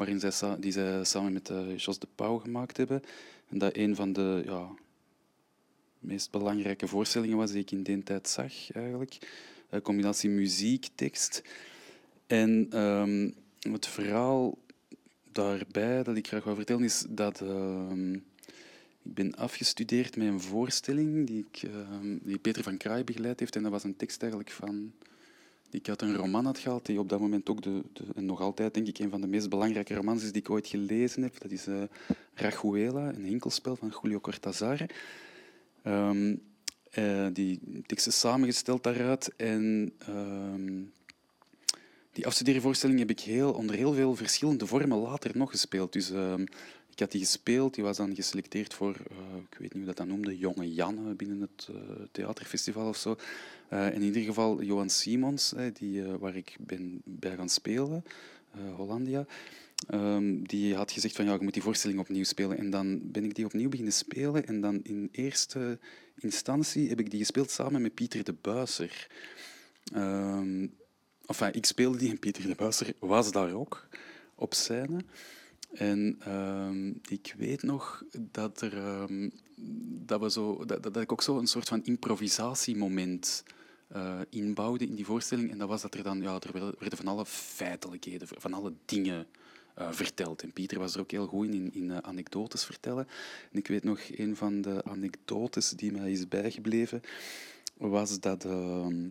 waarin 0.00 0.20
zij, 0.20 0.56
die 0.58 0.72
zij 0.72 1.04
samen 1.04 1.32
met 1.32 1.50
Jos 1.76 1.98
de 1.98 2.08
Pauw 2.14 2.38
gemaakt 2.38 2.76
hebben. 2.76 3.02
En 3.48 3.58
dat 3.58 3.76
een 3.76 3.94
van 3.96 4.12
de 4.12 4.42
ja, 4.44 4.68
meest 5.98 6.30
belangrijke 6.30 6.86
voorstellingen 6.86 7.36
was 7.36 7.50
die 7.50 7.60
ik 7.60 7.70
in 7.70 7.82
die 7.82 8.02
tijd 8.02 8.28
zag, 8.28 8.72
eigenlijk. 8.72 9.18
Een 9.70 9.82
combinatie 9.82 10.30
muziek, 10.30 10.88
tekst. 10.94 11.42
En 12.26 12.78
um, 12.80 13.34
het 13.60 13.86
verhaal 13.86 14.58
daarbij 15.32 16.02
dat 16.02 16.16
ik 16.16 16.26
graag 16.26 16.44
wil 16.44 16.54
vertellen 16.54 16.84
is 16.84 17.04
dat 17.08 17.40
um, 17.40 18.14
ik 19.02 19.14
ben 19.14 19.34
afgestudeerd 19.34 20.16
met 20.16 20.26
een 20.26 20.40
voorstelling 20.40 21.26
die, 21.26 21.46
ik, 21.50 21.62
um, 21.62 22.20
die 22.22 22.38
Peter 22.38 22.62
van 22.62 22.76
Kraai 22.76 23.04
begeleid 23.04 23.40
heeft. 23.40 23.56
En 23.56 23.62
dat 23.62 23.72
was 23.72 23.84
een 23.84 23.96
tekst 23.96 24.20
eigenlijk 24.20 24.52
van 24.52 24.92
ik 25.70 25.86
had 25.86 26.02
een 26.02 26.16
roman 26.16 26.44
had 26.44 26.58
gehaald 26.58 26.86
die 26.86 26.98
op 26.98 27.08
dat 27.08 27.20
moment 27.20 27.48
ook 27.48 27.62
de, 27.62 27.82
de, 27.92 28.04
en 28.14 28.26
nog 28.26 28.40
altijd 28.40 28.74
denk 28.74 28.86
ik 28.86 28.98
een 28.98 29.10
van 29.10 29.20
de 29.20 29.26
meest 29.26 29.48
belangrijke 29.48 29.94
romans 29.94 30.22
is 30.22 30.32
die 30.32 30.42
ik 30.42 30.50
ooit 30.50 30.66
gelezen 30.66 31.22
heb. 31.22 31.40
Dat 31.40 31.50
is 31.50 31.68
uh, 31.68 31.82
Rajuela, 32.34 33.08
een 33.14 33.24
hinkelspel 33.24 33.76
van 33.76 33.92
Julio 34.02 34.20
Cortázar. 34.20 34.90
Um, 35.84 36.42
uh, 36.98 37.26
die 37.32 37.60
tekst 37.86 38.06
is 38.06 38.18
samengesteld 38.18 38.82
daaruit 38.82 39.32
en 39.36 39.92
um, 40.08 40.92
die 42.12 42.26
afstudeervoorstelling 42.26 42.98
heb 42.98 43.10
ik 43.10 43.20
heel, 43.20 43.52
onder 43.52 43.76
heel 43.76 43.92
veel 43.92 44.16
verschillende 44.16 44.66
vormen 44.66 44.98
later 44.98 45.30
nog 45.34 45.50
gespeeld. 45.50 45.92
Dus 45.92 46.10
um, 46.10 46.44
ik 47.00 47.06
had 47.06 47.14
die 47.20 47.26
gespeeld, 47.26 47.74
die 47.74 47.84
was 47.84 47.96
dan 47.96 48.14
geselecteerd 48.14 48.74
voor, 48.74 48.96
uh, 49.10 49.36
ik 49.50 49.58
weet 49.58 49.60
niet 49.60 49.72
hoe 49.72 49.84
dat 49.84 49.96
dan 49.96 50.08
noemde, 50.08 50.38
Jonge 50.38 50.72
Janne 50.72 51.14
binnen 51.14 51.40
het 51.40 51.68
uh, 51.70 51.76
theaterfestival 52.12 52.88
of 52.88 52.96
zo. 52.96 53.16
Uh, 53.72 53.94
in 53.94 54.02
ieder 54.02 54.22
geval 54.22 54.62
Johan 54.62 54.90
Simons, 54.90 55.54
die, 55.72 56.02
waar 56.02 56.36
ik 56.36 56.56
ben 56.60 57.00
bij 57.04 57.36
gaan 57.36 57.48
spelen, 57.48 58.04
Hollandia. 58.76 59.26
Um, 59.94 60.46
die 60.46 60.74
had 60.74 60.92
gezegd 60.92 61.16
van 61.16 61.24
ja, 61.24 61.32
je 61.32 61.42
moet 61.42 61.52
die 61.52 61.62
voorstelling 61.62 62.00
opnieuw 62.00 62.24
spelen. 62.24 62.58
En 62.58 62.70
dan 62.70 63.00
ben 63.02 63.24
ik 63.24 63.34
die 63.34 63.44
opnieuw 63.44 63.68
beginnen 63.68 63.94
spelen. 63.94 64.46
En 64.46 64.60
dan 64.60 64.80
in 64.82 65.08
eerste 65.12 65.78
instantie 66.18 66.88
heb 66.88 67.00
ik 67.00 67.10
die 67.10 67.18
gespeeld 67.18 67.50
samen 67.50 67.82
met 67.82 67.94
Pieter 67.94 68.24
de 68.24 68.34
Buiser. 68.40 69.06
Um, 69.94 70.74
enfin, 71.26 71.52
ik 71.52 71.66
speelde 71.66 71.98
die 71.98 72.10
en 72.10 72.18
Pieter 72.18 72.46
de 72.46 72.54
Buiser 72.54 72.92
was 72.98 73.32
daar 73.32 73.52
ook 73.52 73.88
op 74.34 74.54
scène. 74.54 75.04
En 75.72 76.20
um, 76.28 77.00
ik 77.08 77.34
weet 77.38 77.62
nog 77.62 78.02
dat 78.18 78.60
er 78.60 78.76
um, 78.76 79.32
dat, 80.06 80.20
we 80.20 80.30
zo, 80.30 80.64
dat, 80.64 80.96
ik 80.96 81.12
ook 81.12 81.22
zo 81.22 81.38
een 81.38 81.46
soort 81.46 81.68
van 81.68 81.84
improvisatiemoment 81.84 83.44
uh, 83.96 84.20
inbouwde 84.30 84.86
in 84.86 84.94
die 84.94 85.04
voorstelling. 85.04 85.50
En 85.50 85.58
dat 85.58 85.68
was 85.68 85.82
dat 85.82 85.94
er 85.94 86.02
dan, 86.02 86.22
ja, 86.22 86.38
er 86.40 86.52
werden 86.52 86.96
van 86.98 87.08
alle 87.08 87.26
feitelijkheden, 87.26 88.28
van 88.28 88.52
alle 88.52 88.72
dingen 88.84 89.26
uh, 89.78 89.92
verteld. 89.92 90.42
En 90.42 90.52
Pieter 90.52 90.78
was 90.78 90.94
er 90.94 91.00
ook 91.00 91.10
heel 91.10 91.26
goed 91.26 91.54
in, 91.54 91.74
in 91.74 91.90
uh, 91.90 91.96
anekdotes 91.96 92.64
vertellen. 92.64 93.06
En 93.52 93.58
ik 93.58 93.66
weet 93.66 93.84
nog, 93.84 94.00
een 94.10 94.36
van 94.36 94.60
de 94.60 94.84
anekdotes 94.84 95.70
die 95.70 95.92
mij 95.92 96.10
is 96.10 96.28
bijgebleven, 96.28 97.02
was 97.76 98.20
dat, 98.20 98.44
ehm, 98.44 99.08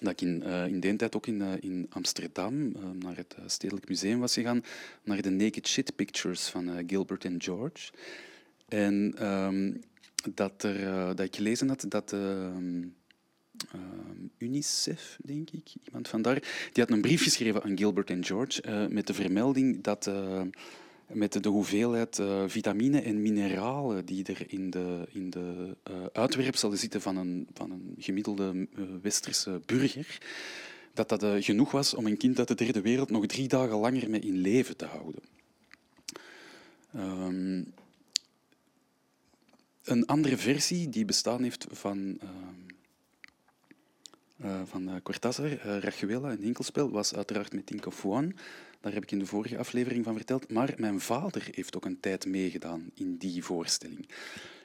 dat 0.00 0.12
ik 0.12 0.20
in, 0.20 0.42
in 0.42 0.80
die 0.80 0.96
tijd 0.96 1.16
ook 1.16 1.26
in, 1.26 1.42
in 1.60 1.86
Amsterdam 1.90 2.72
naar 2.98 3.16
het 3.16 3.36
Stedelijk 3.46 3.88
Museum 3.88 4.20
was 4.20 4.34
gegaan, 4.34 4.64
naar 5.02 5.22
de 5.22 5.30
Naked 5.30 5.68
Shit 5.68 5.96
Pictures 5.96 6.46
van 6.46 6.84
Gilbert 6.86 7.24
en 7.24 7.42
George. 7.42 7.92
En 8.68 9.26
um, 9.26 9.80
dat, 10.34 10.62
er, 10.62 11.16
dat 11.16 11.26
ik 11.26 11.36
gelezen 11.36 11.68
had 11.68 11.84
dat 11.88 12.12
ehm, 12.12 12.82
Ehm, 13.72 14.26
UNICEF, 14.38 15.18
denk 15.24 15.50
ik, 15.50 15.68
iemand 15.84 16.08
van 16.08 16.22
daar, 16.22 16.34
die 16.72 16.82
had 16.84 16.90
een 16.90 17.00
brief 17.00 17.22
geschreven 17.22 17.62
aan 17.62 17.78
Gilbert 17.78 18.10
en 18.10 18.24
George 18.24 18.62
uh, 18.68 18.86
met 18.86 19.06
de 19.06 19.14
vermelding 19.14 19.82
dat 19.82 20.06
uh, 20.06 20.42
met 21.14 21.42
de 21.42 21.48
hoeveelheid 21.48 22.18
uh, 22.18 22.42
vitamine 22.46 23.00
en 23.00 23.22
mineralen 23.22 24.04
die 24.04 24.24
er 24.24 24.44
in 24.52 24.70
de, 24.70 25.08
in 25.12 25.30
de 25.30 25.76
uitwerpselen 26.12 26.78
zitten 26.78 27.00
van 27.00 27.16
een, 27.16 27.48
van 27.54 27.70
een 27.70 27.94
gemiddelde 27.98 28.68
westerse 29.02 29.60
burger, 29.66 30.18
dat 30.94 31.08
dat 31.08 31.24
genoeg 31.38 31.70
was 31.70 31.94
om 31.94 32.06
een 32.06 32.16
kind 32.16 32.38
uit 32.38 32.48
de 32.48 32.54
derde 32.54 32.80
wereld 32.80 33.10
nog 33.10 33.26
drie 33.26 33.48
dagen 33.48 33.76
langer 33.76 34.10
mee 34.10 34.20
in 34.20 34.36
leven 34.38 34.76
te 34.76 34.86
houden. 34.86 35.22
Um, 36.96 37.72
een 39.84 40.06
andere 40.06 40.36
versie 40.36 40.88
die 40.88 41.04
bestaan 41.04 41.42
heeft 41.42 41.66
van 41.70 42.18
ehm, 42.20 42.64
uh, 44.44 44.60
van 44.64 45.00
Cortázar, 45.02 45.58
Rajuela, 45.80 46.30
een 46.30 46.42
enkelspel, 46.42 46.90
was 46.90 47.14
uiteraard 47.14 47.52
met 47.52 47.66
Tinko 47.66 47.90
Fuan. 47.90 48.34
Daar 48.84 48.92
heb 48.92 49.02
ik 49.02 49.10
in 49.10 49.18
de 49.18 49.26
vorige 49.26 49.58
aflevering 49.58 50.04
van 50.04 50.16
verteld. 50.16 50.50
Maar 50.50 50.74
mijn 50.76 51.00
vader 51.00 51.48
heeft 51.50 51.76
ook 51.76 51.84
een 51.84 52.00
tijd 52.00 52.26
meegedaan 52.26 52.90
in 52.94 53.16
die 53.16 53.44
voorstelling. 53.44 54.08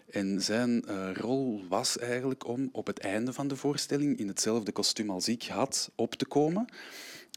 En 0.10 0.42
zijn 0.42 0.84
rol 1.14 1.64
was 1.70 1.98
eigenlijk 1.98 2.48
om 2.48 2.70
op 2.72 2.88
het 2.88 3.00
einde 3.00 3.34
van 3.34 3.48
de 3.48 3.56
voorstelling 3.56 4.18
in 4.18 4.28
hetzelfde 4.28 4.72
kostuum 4.72 5.10
als 5.10 5.28
ik 5.28 5.44
had 5.44 5.92
op 5.96 6.16
te 6.16 6.26
komen. 6.26 6.66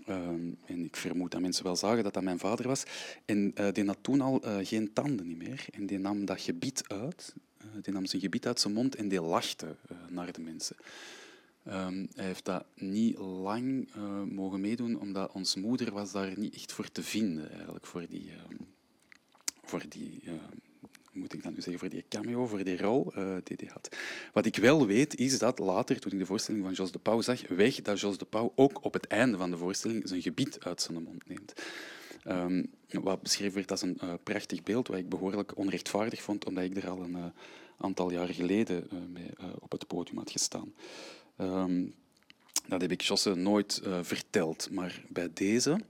Ehm, 0.07 0.51
en 0.65 0.85
ik 0.85 0.97
vermoed 0.97 1.31
dat 1.31 1.41
mensen 1.41 1.65
wel 1.65 1.77
zagen 1.77 2.05
dat 2.05 2.15
dat 2.15 2.23
mijn 2.23 2.39
vader 2.39 2.69
was. 2.69 2.83
En 3.25 3.55
die 3.73 3.85
had 3.85 3.99
toen 4.01 4.21
al 4.21 4.43
geen 4.63 4.93
tanden 4.93 5.37
meer. 5.37 5.65
En 5.71 5.87
die 5.87 5.99
nam 5.99 6.25
dat 6.25 6.41
gebied 6.41 6.83
uit. 6.87 7.35
die 7.83 7.93
nam 7.93 8.07
zijn 8.07 8.23
gebied 8.23 8.47
uit 8.47 8.61
zijn 8.61 8.75
mond 8.75 8.95
en 8.95 9.09
die 9.09 9.23
lachte 9.23 9.77
naar 10.09 10.33
de 10.33 10.41
mensen. 10.41 10.77
Um, 11.69 12.09
hij 12.15 12.25
heeft 12.25 12.45
dat 12.45 12.65
niet 12.75 13.19
lang 13.19 13.89
uh, 13.97 14.23
mogen 14.23 14.61
meedoen, 14.61 15.01
omdat 15.01 15.33
onze 15.33 15.59
moeder 15.59 15.93
was 15.93 16.13
daar 16.13 16.39
niet 16.39 16.55
echt 16.55 16.73
voor 16.73 16.89
te 16.89 17.03
vinden, 17.03 17.51
eigenlijk, 17.53 17.87
voor 17.87 18.07
die, 18.09 18.25
uh, 18.27 18.59
voor 19.65 19.83
die 19.89 20.21
uh, 20.25 20.33
moet 21.13 21.33
ik 21.33 21.43
dan 21.43 21.53
nu 21.53 21.61
zeggen, 21.61 21.79
voor 21.79 21.89
die 21.89 22.05
cameo, 22.09 22.47
voor 22.47 22.65
die 22.65 22.79
rol 22.79 23.13
uh, 23.17 23.37
die 23.45 23.57
hij 23.61 23.71
had. 23.73 23.97
Wat 24.33 24.47
ik 24.47 24.57
wel 24.57 24.87
weet, 24.87 25.19
is 25.19 25.39
dat 25.39 25.59
later, 25.59 26.01
toen 26.01 26.13
ik 26.13 26.19
de 26.19 26.27
voorstelling 26.27 26.65
van 26.65 26.73
Jos 26.73 26.93
de 26.93 26.99
Pauw 26.99 27.21
zag, 27.21 27.49
weg 27.49 27.83
dat 27.83 28.01
Jos 28.01 28.19
de 28.19 28.25
Pauw 28.25 28.53
ook 28.55 28.85
op 28.85 28.93
het 28.93 29.07
einde 29.07 29.37
van 29.37 29.51
de 29.51 29.57
voorstelling 29.57 30.09
zijn 30.09 30.23
gebied 30.23 30.61
uit 30.61 30.83
zijn 30.83 31.03
mond 31.03 31.29
neemt. 31.29 31.53
Wat 32.89 33.23
beschreven 33.23 33.55
werd 33.55 33.71
als 33.71 33.83
een 33.83 33.99
uh, 34.03 34.15
prachtig 34.23 34.63
beeld, 34.63 34.89
wat 34.89 34.99
ik 34.99 35.09
behoorlijk 35.09 35.57
onrechtvaardig 35.57 36.23
vond, 36.23 36.45
omdat 36.45 36.65
ik 36.65 36.77
er 36.77 36.89
al 36.89 37.03
een 37.03 37.33
aantal 37.79 38.13
jaar 38.13 38.29
geleden 38.29 38.89
mee 39.13 39.31
op 39.59 39.73
het 39.73 39.87
podium 39.87 40.19
had 40.19 40.31
gestaan. 40.31 40.73
Um, 41.43 41.95
dat 42.67 42.81
heb 42.81 42.91
ik 42.91 43.01
Josse 43.01 43.35
nooit 43.35 43.81
uh, 43.85 43.99
verteld, 44.03 44.71
maar 44.71 45.03
bij 45.09 45.31
deze. 45.33 45.81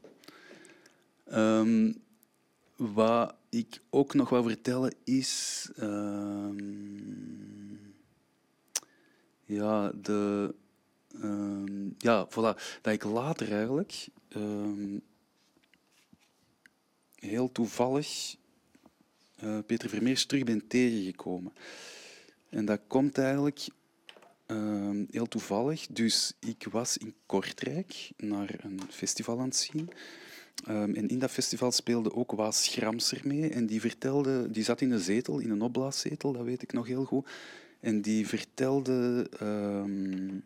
Um, 1.33 2.03
wat 2.77 3.35
ik 3.49 3.81
ook 3.91 4.15
nog 4.15 4.29
wil 4.29 4.43
vertellen 4.43 4.95
is. 5.05 5.69
Um, 5.81 6.75
ja, 9.45 9.93
ja. 11.99 12.27
Dat 12.83 12.93
ik 12.93 13.05
later 13.05 13.53
eigenlijk. 13.53 14.09
heel 17.15 17.53
toevallig. 17.53 18.37
Uh, 19.45 19.59
Peter 19.67 19.89
Vermeers 19.89 20.27
terug 20.27 20.45
ben 20.45 20.67
tegengekomen. 20.67 21.53
En 22.49 22.65
dat 22.65 22.81
komt 22.87 23.19
eigenlijk 23.19 23.69
Ehm, 24.47 25.05
heel 25.11 25.29
toevallig. 25.29 25.87
Dus 25.87 26.33
ik 26.41 26.67
was 26.71 26.97
in 26.97 27.15
Kortrijk 27.27 28.11
naar 28.17 28.55
een 28.63 28.81
festival 28.91 29.39
aan 29.39 29.45
het 29.45 29.57
zien. 29.57 29.91
Um, 30.69 30.95
en 30.95 31.09
in 31.09 31.19
dat 31.19 31.31
festival 31.31 31.73
speelde 31.73 32.15
ook 32.15 32.33
Waas 32.33 32.65
Schramser 32.65 33.21
mee. 33.25 33.51
En 33.51 33.67
die 33.67 33.81
vertelde, 33.81 34.51
die 34.51 34.65
zat 34.65 34.81
in 34.81 34.91
een 34.91 34.99
zetel, 34.99 35.39
in 35.39 35.51
een 35.51 35.63
opblaaszetel, 35.63 36.33
dat 36.33 36.45
weet 36.45 36.63
ik 36.63 36.73
nog 36.73 36.87
heel 36.87 37.05
goed. 37.05 37.29
En 37.81 38.01
die 38.01 38.29
vertelde 38.29 39.31
um, 39.43 40.43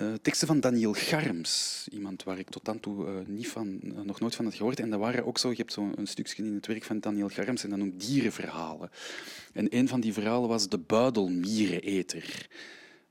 uh, 0.00 0.14
teksten 0.22 0.46
van 0.46 0.60
Daniel 0.60 0.92
Garms, 0.92 1.86
iemand 1.90 2.22
waar 2.22 2.38
ik 2.38 2.48
tot 2.48 2.64
dan 2.64 2.80
toe 2.80 3.06
uh, 3.06 3.12
niet 3.26 3.48
van, 3.48 3.80
uh, 3.82 4.00
nog 4.00 4.20
nooit 4.20 4.34
van 4.34 4.44
had 4.44 4.54
gehoord. 4.54 4.80
En 4.80 4.90
dat 4.90 5.00
waren 5.00 5.26
ook 5.26 5.38
zo, 5.38 5.50
je 5.50 5.56
hebt 5.56 5.72
zo'n 5.72 5.94
stukje 6.02 6.44
in 6.44 6.54
het 6.54 6.66
werk 6.66 6.84
van 6.84 7.00
Daniel 7.00 7.28
Garms 7.28 7.64
en 7.64 7.70
dat 7.70 7.78
noemt 7.78 8.06
dierenverhalen. 8.06 8.90
En 9.52 9.76
een 9.76 9.88
van 9.88 10.00
die 10.00 10.12
verhalen 10.12 10.48
was 10.48 10.68
de 10.68 10.78
buidelmiereneter. 10.78 12.48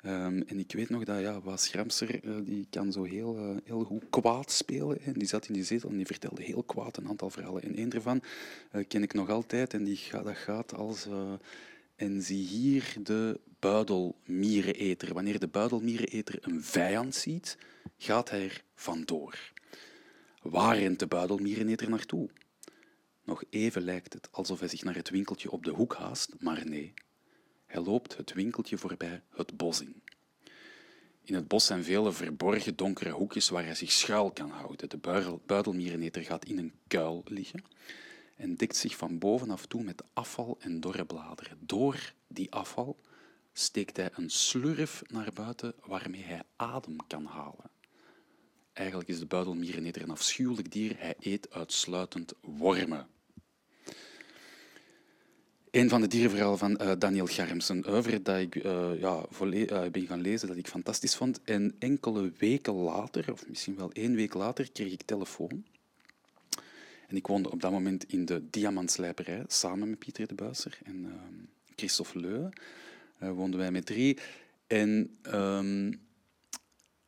Um, 0.06 0.44
en 0.48 0.60
ik 0.60 0.72
weet 0.72 0.90
nog 0.90 1.04
dat 1.04 1.20
ja, 1.20 1.42
Waas 1.42 1.68
Gramser 1.68 2.20
die 2.46 2.68
kan 2.70 2.92
zo 2.92 3.04
heel, 3.04 3.60
heel 3.64 3.84
goed 3.84 4.04
kwaad 4.10 4.52
spelen. 4.52 5.02
En 5.02 5.14
die 5.14 5.28
zat 5.28 5.48
in 5.48 5.54
die 5.54 5.64
zetel 5.64 5.90
en 5.90 5.98
die 5.98 6.06
vertelde 6.06 6.44
heel 6.44 6.64
kwaad 6.64 6.98
een 6.98 7.08
aantal 7.08 7.30
verhalen. 7.30 7.64
En 7.64 7.80
een 7.80 7.90
daarvan 7.90 8.22
ken 8.88 9.04
ik 9.04 9.14
nog 9.14 9.30
altijd 9.30 9.74
en 9.74 9.84
die, 9.84 10.00
dat 10.12 10.38
gaat 10.38 10.74
als... 10.74 11.08
En 11.98 12.22
zie 12.22 12.46
hier 12.46 12.96
de 13.02 13.40
buidelmiereneter. 13.60 15.14
Wanneer 15.14 15.40
de 15.40 15.48
buidelmiereneter 15.48 16.38
een 16.42 16.64
vijand 16.64 17.16
ziet, 17.16 17.58
gaat 17.98 18.30
hij 18.30 18.44
er 18.44 18.64
vandoor. 18.76 19.52
Waar 20.42 20.78
rent 20.78 21.00
de 21.00 21.08
buidelmiereneter 21.08 21.90
naartoe? 21.90 22.30
Nog 23.24 23.44
even 23.50 23.82
lijkt 23.82 24.14
het 24.14 24.28
alsof 24.32 24.60
hij 24.60 24.68
zich 24.68 24.84
naar 24.84 24.96
het 24.96 25.10
winkeltje 25.10 25.52
op 25.52 25.64
de 25.64 25.72
hoek 25.72 25.96
haast, 25.96 26.34
maar 26.40 26.68
nee. 26.68 26.94
Hij 27.66 27.82
loopt 27.82 28.18
het 28.18 28.34
winkeltje 28.34 28.78
voorbij 28.78 29.22
het 29.30 29.58
bos 29.58 29.82
in. 29.82 30.02
In 31.24 31.34
het 31.34 31.48
bos 31.48 31.66
zijn 31.66 31.84
vele 31.84 32.12
verborgen 32.12 32.76
donkere 32.76 33.12
hoekjes 33.12 33.50
waar 33.50 33.66
hij 33.66 33.76
zich 33.76 33.92
schuil 33.92 34.32
kan 34.32 34.50
houden. 34.50 34.90
De 34.90 35.40
buidelmiereneter 35.46 36.22
gaat 36.24 36.46
in 36.46 36.58
een 36.58 36.74
kuil 36.88 37.24
liggen 37.26 37.64
en 38.38 38.56
dekt 38.56 38.76
zich 38.76 38.96
van 38.96 39.18
bovenaf 39.18 39.66
toe 39.66 39.84
met 39.84 40.04
afval 40.14 40.58
en 40.60 40.80
dorre 40.80 41.06
bladeren. 41.06 41.58
Door 41.60 42.14
die 42.28 42.52
afval 42.52 43.00
steekt 43.54 43.98
hij 43.98 44.10
een 44.14 44.30
slurf 44.30 45.04
naar 45.08 45.30
buiten 45.34 45.74
waarmee 45.86 46.24
hij 46.24 46.44
adem 46.56 46.96
kan 47.08 47.26
halen. 47.26 47.70
Eigenlijk 48.74 49.10
is 49.10 49.20
de 49.20 49.26
buidelmiereneter 49.26 50.02
een 50.02 50.10
afschuwelijk 50.10 50.72
dier. 50.72 50.96
Hij 50.98 51.16
eet 51.20 51.54
uitsluitend 51.54 52.34
wormen. 52.42 53.08
Een 55.72 55.90
van 55.90 56.02
de 56.02 56.08
dierenverhalen 56.08 56.58
van 56.58 57.00
Daniel 57.00 57.26
Garms, 57.26 57.70
een 57.70 57.90
oeuvre 57.90 58.22
dat 58.22 58.38
ik 58.38 58.56
uh, 58.56 59.00
ja, 59.00 59.26
uh, 59.42 59.90
ben 59.92 60.08
gaan 60.08 60.22
lezen, 60.22 60.48
dat 60.48 60.58
ik 60.58 60.68
fantastisch 60.68 61.16
vond. 61.16 61.42
En 61.44 61.76
enkele 61.80 62.32
weken 62.38 62.74
later, 62.74 63.32
of 63.32 63.48
misschien 63.48 63.76
wel 63.76 63.92
één 63.92 64.16
week 64.16 64.34
later, 64.34 64.72
kreeg 64.72 64.92
ik 64.92 65.02
telefoon 65.02 65.66
en 67.08 67.16
ik 67.16 67.28
woonde 67.28 67.52
op 67.52 67.62
dat 67.62 67.72
moment 67.72 68.04
in 68.04 68.26
de 68.26 68.50
Diamantslijperij, 68.50 69.44
samen 69.48 69.90
met 69.90 70.00
Pieter 70.00 70.28
de 70.28 70.36
Buisser 70.36 70.78
en 70.84 71.06
uh, 71.06 71.12
Christophe 71.76 72.20
Leu. 72.20 72.50
Uh, 73.24 73.32
woonden 73.32 73.60
wij 73.60 73.72
met 73.72 73.86
drie. 73.86 74.18
En 74.68 75.18
uh, 75.34 75.92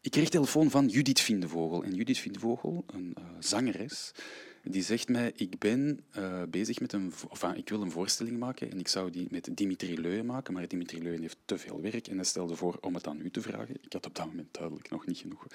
ik 0.01 0.11
kreeg 0.11 0.29
telefoon 0.29 0.69
van 0.69 0.87
Judith 0.87 1.19
Vindevogel. 1.19 1.83
En 1.83 1.95
Judith 1.95 2.17
Vindevogel, 2.17 2.83
een 2.87 3.15
uh, 3.19 3.25
zangeres, 3.39 4.11
die 4.63 4.83
zegt 4.83 5.09
mij, 5.09 5.31
ik 5.35 5.59
ben 5.59 5.99
uh, 6.17 6.43
bezig 6.49 6.79
met 6.79 6.93
een... 6.93 7.13
Enfin, 7.29 7.55
ik 7.55 7.69
wil 7.69 7.81
een 7.81 7.91
voorstelling 7.91 8.39
maken 8.39 8.71
en 8.71 8.79
ik 8.79 8.87
zou 8.87 9.11
die 9.11 9.27
met 9.29 9.49
Dimitri 9.51 10.01
Leuyen 10.01 10.25
maken, 10.25 10.53
maar 10.53 10.67
Dimitri 10.67 11.03
Leuyen 11.03 11.21
heeft 11.21 11.37
te 11.45 11.57
veel 11.57 11.81
werk 11.81 12.07
en 12.07 12.15
hij 12.15 12.25
stelde 12.25 12.55
voor 12.55 12.77
om 12.81 12.93
het 12.93 13.07
aan 13.07 13.21
u 13.21 13.31
te 13.31 13.41
vragen. 13.41 13.75
Ik 13.81 13.93
had 13.93 14.05
op 14.05 14.15
dat 14.15 14.25
moment 14.25 14.47
duidelijk 14.53 14.89
nog 14.89 15.05
niet 15.05 15.17
genoeg 15.17 15.47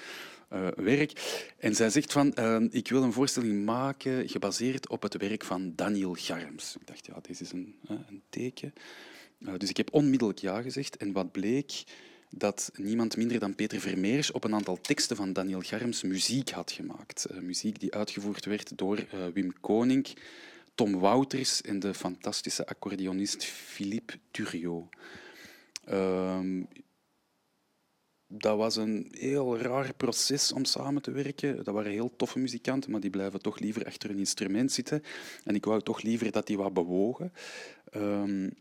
uh, 0.52 0.68
werk. 0.68 1.42
En 1.58 1.74
zij 1.74 1.90
zegt 1.90 2.12
van, 2.12 2.32
uh, 2.38 2.60
ik 2.70 2.88
wil 2.88 3.02
een 3.02 3.12
voorstelling 3.12 3.64
maken 3.64 4.28
gebaseerd 4.28 4.88
op 4.88 5.02
het 5.02 5.16
werk 5.16 5.44
van 5.44 5.72
Daniel 5.74 6.14
Garms. 6.14 6.76
Ik 6.80 6.86
dacht, 6.86 7.06
ja, 7.06 7.18
dit 7.22 7.40
is 7.40 7.52
een, 7.52 7.74
een 7.86 8.22
teken. 8.28 8.72
dus 9.58 9.68
ik 9.68 9.76
heb 9.76 9.92
onmiddellijk 9.92 10.38
ja 10.38 10.62
gezegd 10.62 10.96
en 10.96 11.12
wat 11.12 11.32
bleek 11.32 11.84
dat 12.36 12.70
niemand 12.76 13.16
minder 13.16 13.38
dan 13.38 13.54
Peter 13.54 13.80
Vermeers 13.80 14.32
op 14.32 14.44
een 14.44 14.54
aantal 14.54 14.80
teksten 14.80 15.16
van 15.16 15.32
Daniel 15.32 15.60
Garms 15.60 16.02
muziek 16.02 16.50
had 16.50 16.72
gemaakt. 16.72 17.26
Uh, 17.30 17.38
muziek 17.38 17.80
die 17.80 17.94
uitgevoerd 17.94 18.44
werd 18.44 18.78
door 18.78 18.98
uh, 18.98 19.26
Wim 19.34 19.60
Koning, 19.60 20.06
Tom 20.74 20.98
Wouters 20.98 21.62
en 21.62 21.78
de 21.78 21.94
fantastische 21.94 22.66
accordeonist 22.66 23.44
Philippe 23.44 24.14
Turiot. 24.30 24.84
Ehm, 25.84 26.62
dat 28.26 28.56
was 28.56 28.76
een 28.76 29.08
heel 29.10 29.58
raar 29.58 29.94
proces 29.94 30.52
om 30.52 30.64
samen 30.64 31.02
te 31.02 31.10
werken. 31.10 31.56
Dat 31.64 31.74
waren 31.74 31.92
heel 31.92 32.16
toffe 32.16 32.38
muzikanten, 32.38 32.90
maar 32.90 33.00
die 33.00 33.10
blijven 33.10 33.42
toch 33.42 33.58
liever 33.58 33.86
achter 33.86 34.10
een 34.10 34.18
instrument 34.18 34.72
zitten. 34.72 35.02
En 35.44 35.54
ik 35.54 35.64
wou 35.64 35.82
toch 35.82 36.02
liever 36.02 36.32
dat 36.32 36.46
die 36.46 36.56
wat 36.56 36.72
bewogen. 36.72 37.32
Um, 37.96 38.52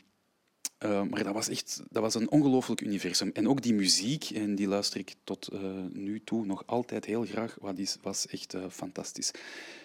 uh, 0.83 1.01
maar 1.03 1.23
dat 1.23 1.33
was 1.33 1.49
echt 1.49 1.81
dat 1.89 2.01
was 2.01 2.15
een 2.15 2.31
ongelooflijk 2.31 2.81
universum. 2.81 3.29
En 3.33 3.49
ook 3.49 3.61
die 3.61 3.73
muziek, 3.73 4.29
en 4.29 4.55
die 4.55 4.67
luister 4.67 4.99
ik 4.99 5.15
tot 5.23 5.49
uh, 5.53 5.59
nu 5.91 6.21
toe 6.23 6.45
nog 6.45 6.63
altijd 6.65 7.05
heel 7.05 7.25
graag, 7.25 7.57
wat 7.61 7.77
is, 7.77 7.97
was 8.01 8.27
echt 8.27 8.53
uh, 8.53 8.63
fantastisch. 8.69 9.31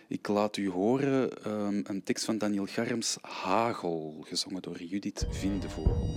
Ik 0.09 0.29
laat 0.29 0.57
u 0.57 0.71
horen 0.71 1.51
um, 1.51 1.83
een 1.87 2.03
tekst 2.03 2.25
van 2.25 2.39
Daniel 2.39 2.67
Garms, 2.67 3.17
Hagel, 3.21 4.25
gezongen 4.27 4.63
door 4.63 4.83
Judith 4.83 5.27
Vindevogel. 5.31 6.09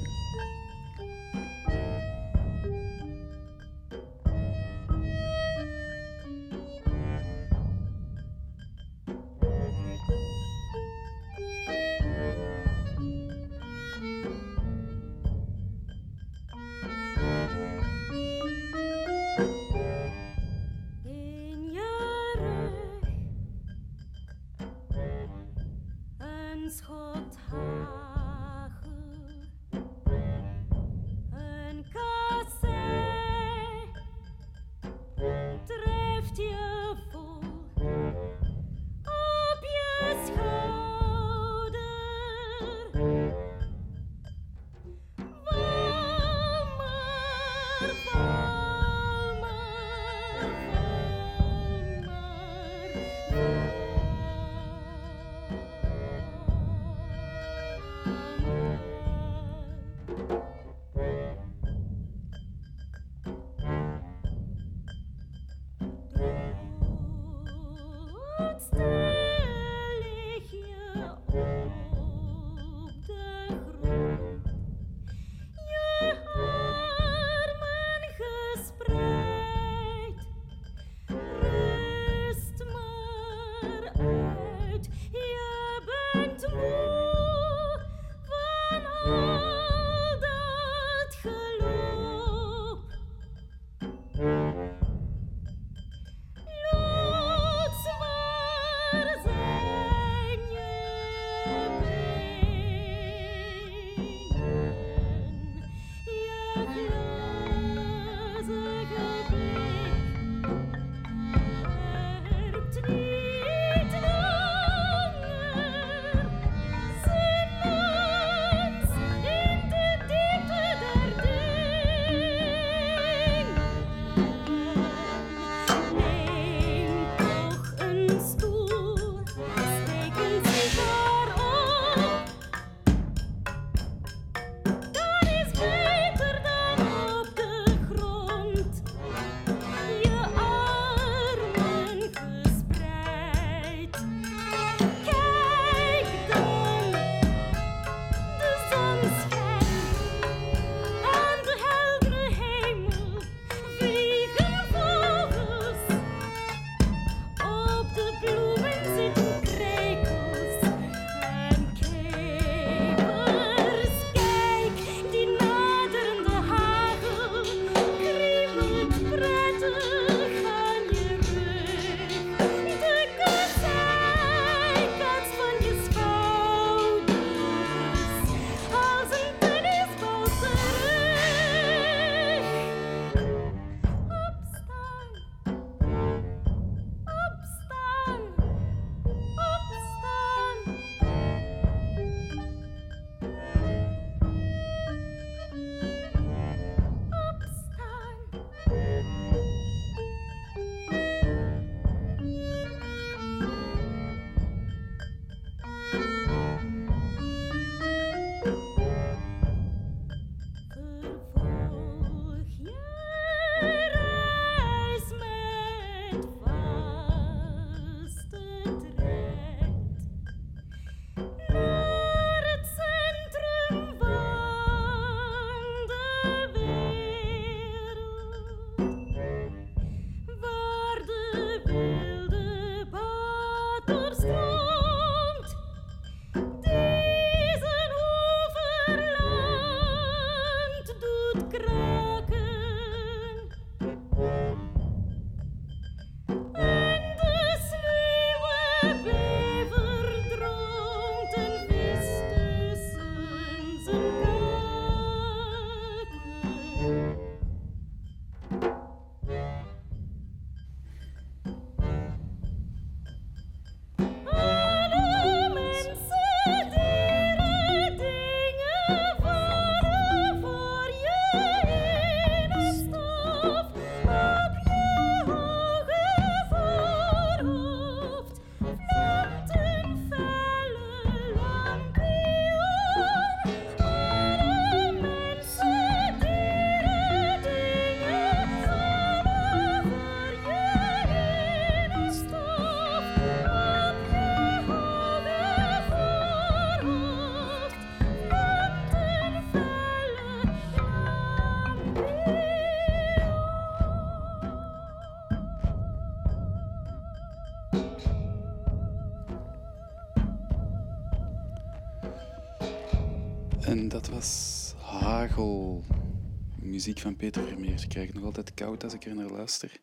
Muziek 316.81 316.99
van 316.99 317.15
Peter 317.15 317.47
Vermeer. 317.47 317.81
Ik 317.81 317.89
krijg 317.89 318.13
nog 318.13 318.23
altijd 318.23 318.53
koud 318.53 318.83
als 318.83 318.93
ik 318.93 319.05
er 319.05 319.15
naar 319.15 319.29
luister. 319.29 319.79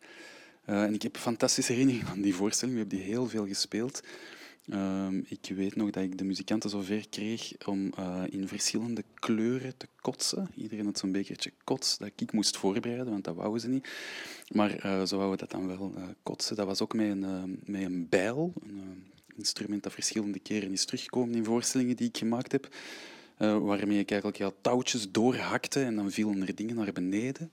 Uh, 0.65 0.83
en 0.83 0.93
ik 0.93 1.01
heb 1.01 1.17
fantastische 1.17 1.71
herinneringen 1.71 2.07
aan 2.07 2.21
die 2.21 2.35
voorstelling. 2.35 2.77
We 2.77 2.83
hebben 2.83 2.99
die 2.99 3.07
heel 3.07 3.27
veel 3.27 3.47
gespeeld. 3.47 4.03
Uh, 4.65 5.07
ik 5.27 5.51
weet 5.55 5.75
nog 5.75 5.89
dat 5.89 6.03
ik 6.03 6.17
de 6.17 6.23
muzikanten 6.23 6.69
zover 6.69 7.09
kreeg 7.09 7.53
om 7.65 7.93
uh, 7.99 8.23
in 8.29 8.47
verschillende 8.47 9.03
kleuren 9.13 9.77
te 9.77 9.87
kotsen. 10.01 10.51
Iedereen 10.55 10.85
had 10.85 10.97
zo'n 10.97 11.11
bekertje 11.11 11.51
kots 11.63 11.97
dat 11.97 12.11
ik 12.15 12.31
moest 12.31 12.57
voorbereiden, 12.57 13.09
want 13.09 13.23
dat 13.23 13.35
wouden 13.35 13.61
ze 13.61 13.67
niet. 13.67 13.89
Maar 14.51 14.85
uh, 14.85 15.05
zo 15.05 15.17
wouden 15.17 15.39
we 15.39 15.45
dat 15.45 15.51
dan 15.51 15.67
wel 15.67 15.93
kotsen. 16.23 16.55
Dat 16.55 16.65
was 16.65 16.81
ook 16.81 16.93
met 16.93 17.09
een, 17.09 17.59
met 17.65 17.81
een 17.81 18.09
bijl, 18.09 18.53
een 18.63 19.03
instrument 19.37 19.83
dat 19.83 19.93
verschillende 19.93 20.39
keren 20.39 20.71
is 20.71 20.85
teruggekomen 20.85 21.35
in 21.35 21.45
voorstellingen 21.45 21.95
die 21.95 22.07
ik 22.07 22.17
gemaakt 22.17 22.51
heb. 22.51 22.69
Uh, 23.39 23.57
waarmee 23.57 23.99
ik 23.99 24.11
eigenlijk 24.11 24.41
ja, 24.41 24.51
touwtjes 24.61 25.11
doorhakte 25.11 25.83
en 25.83 25.95
dan 25.95 26.11
vielen 26.11 26.47
er 26.47 26.55
dingen 26.55 26.75
naar 26.75 26.91
beneden. 26.91 27.51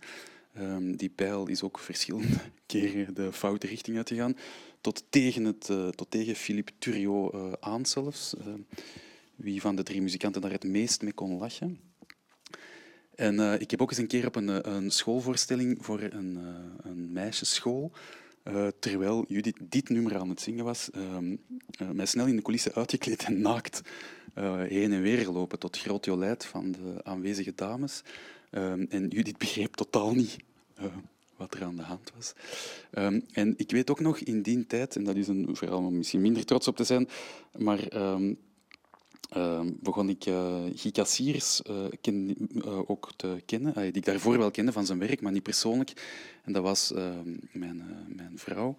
Um, 0.58 0.96
die 0.96 1.08
pijl 1.08 1.46
is 1.46 1.62
ook 1.62 1.78
verschillende 1.78 2.36
keren 2.66 3.14
de 3.14 3.32
foute 3.32 3.66
richting 3.66 3.96
uitgegaan, 3.96 4.36
tot 4.80 5.04
tegen, 5.10 5.44
het, 5.44 5.68
uh, 5.70 5.88
tot 5.88 6.10
tegen 6.10 6.34
Philippe 6.34 6.72
Turio 6.78 7.30
uh, 7.34 7.52
aan 7.60 7.86
zelfs. 7.86 8.34
wie 9.36 9.60
van 9.60 9.76
de 9.76 9.82
drie 9.82 10.02
muzikanten 10.02 10.40
daar 10.40 10.50
het 10.50 10.64
meest 10.64 11.02
mee 11.02 11.12
kon 11.12 11.38
lachen. 11.38 11.80
En 13.14 13.60
ik 13.60 13.70
heb 13.70 13.82
ook 13.82 13.90
eens 13.90 13.98
een 13.98 14.06
keer 14.06 14.26
op 14.26 14.36
een, 14.36 14.74
een 14.74 14.90
schoolvoorstelling 14.90 15.78
voor 15.80 16.00
een, 16.00 16.38
een 16.82 17.12
meisjesschool 17.12 17.92
terwijl 18.78 19.24
Judith 19.28 19.58
dit 19.62 19.88
nummer 19.88 20.18
aan 20.18 20.28
het 20.28 20.40
zingen 20.40 20.64
was, 20.64 20.90
uh, 20.94 21.18
mij 21.92 22.06
snel 22.06 22.26
in 22.26 22.36
de 22.36 22.42
coulissen 22.42 22.74
uitgekleed 22.74 23.24
en 23.24 23.40
naakt 23.40 23.82
heen 24.68 24.92
en 24.92 25.02
weer 25.02 25.18
gelopen, 25.18 25.58
tot 25.58 25.78
groot 25.78 26.04
jolijt 26.04 26.44
van 26.44 26.72
de 26.72 27.00
aanwezige 27.02 27.52
dames. 27.54 28.02
Ehm, 28.50 28.86
en 28.88 29.08
Judith 29.08 29.38
begreep 29.38 29.74
totaal 29.74 30.14
niet 30.14 30.36
wat 31.36 31.54
er 31.54 31.64
aan 31.64 31.76
de 31.76 31.82
hand 31.82 32.12
was. 32.16 32.32
Um, 32.92 33.24
en 33.32 33.54
ik 33.56 33.70
weet 33.70 33.90
ook 33.90 34.00
nog 34.00 34.18
in 34.18 34.42
die 34.42 34.66
tijd, 34.66 34.96
en 34.96 35.04
dat 35.04 35.16
is 35.16 35.28
een 35.28 35.56
verhaal 35.56 35.84
om 35.84 35.96
misschien 35.96 36.20
minder 36.20 36.44
trots 36.44 36.68
op 36.68 36.76
te 36.76 36.84
zijn, 36.84 37.08
maar 37.58 37.94
uh, 37.96 39.60
begon 39.80 40.08
ik 40.08 40.26
uh, 40.26 40.62
Guy 40.74 40.90
Cassiers 40.90 41.62
ken, 42.00 42.36
ook 42.86 43.12
te 43.16 43.42
kennen, 43.46 43.74
die 43.74 43.92
ik 43.92 44.04
daarvoor 44.04 44.38
wel 44.38 44.50
kende 44.50 44.72
van 44.72 44.86
zijn 44.86 44.98
werk, 44.98 45.20
maar 45.20 45.32
niet 45.32 45.42
persoonlijk. 45.42 45.92
En 46.44 46.52
dat 46.52 46.62
was 46.62 46.92
ehm, 46.92 47.36
mijn, 47.52 47.82
mijn 48.08 48.32
vrouw. 48.34 48.76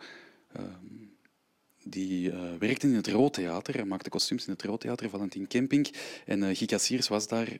Ehm, 1.88 1.99
die 1.99 2.31
werkte 2.59 2.88
in 2.88 2.93
het 2.93 3.07
Roodtheater 3.07 3.79
en 3.79 3.88
maakte 3.88 4.09
kostuums 4.09 4.45
in 4.45 4.53
het 4.53 4.63
Roodtheater, 4.63 5.09
Valentin 5.09 5.47
Camping. 5.47 5.93
En 6.25 6.55
Cassiers 6.65 7.07
was 7.07 7.27
daar 7.27 7.57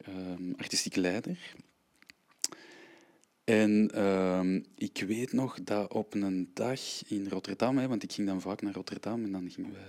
artistiek 0.58 0.96
leider. 0.96 1.56
En 3.44 3.92
ik 4.76 5.04
weet 5.08 5.34
nog 5.34 5.64
dat 5.64 5.94
op 5.94 6.14
een 6.14 6.50
dag 6.54 6.82
in 7.08 7.28
Rotterdam, 7.28 7.78
hè, 7.78 7.88
want 7.88 8.04
ik 8.04 8.12
ging 8.12 8.28
dan 8.28 8.42
vaak 8.42 8.62
naar 8.62 8.74
Rotterdam 8.74 9.24
en 9.24 9.32
dan 9.32 9.52
gingen 9.52 9.72
we 9.72 9.80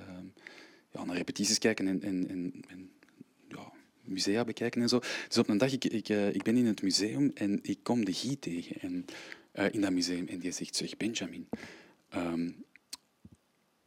ja, 0.92 1.04
naar 1.04 1.16
repetities 1.16 1.58
kijken 1.58 1.86
en, 1.86 2.02
en, 2.02 2.28
en, 2.68 2.90
ja, 3.48 3.72
musea 4.02 4.44
bekijken 4.44 4.82
en 4.82 4.88
zo. 4.88 4.98
Dus 5.28 5.38
op 5.38 5.48
een 5.48 5.58
dag, 5.58 5.72
ik, 5.72 5.84
ik, 5.84 6.08
uh, 6.08 6.34
ik 6.34 6.42
ben 6.42 6.56
in 6.56 6.66
het 6.66 6.82
museum 6.82 7.30
en 7.34 7.58
ik 7.62 7.78
kom 7.82 8.04
de 8.04 8.12
Guy 8.12 8.36
tegen 8.36 8.80
en, 8.80 9.04
uh, 9.54 9.72
in 9.72 9.80
dat 9.80 9.92
museum 9.92 10.26
en 10.26 10.38
die 10.38 10.52
zegt, 10.52 10.76
zeg 10.76 10.96
Benjamin, 10.96 11.48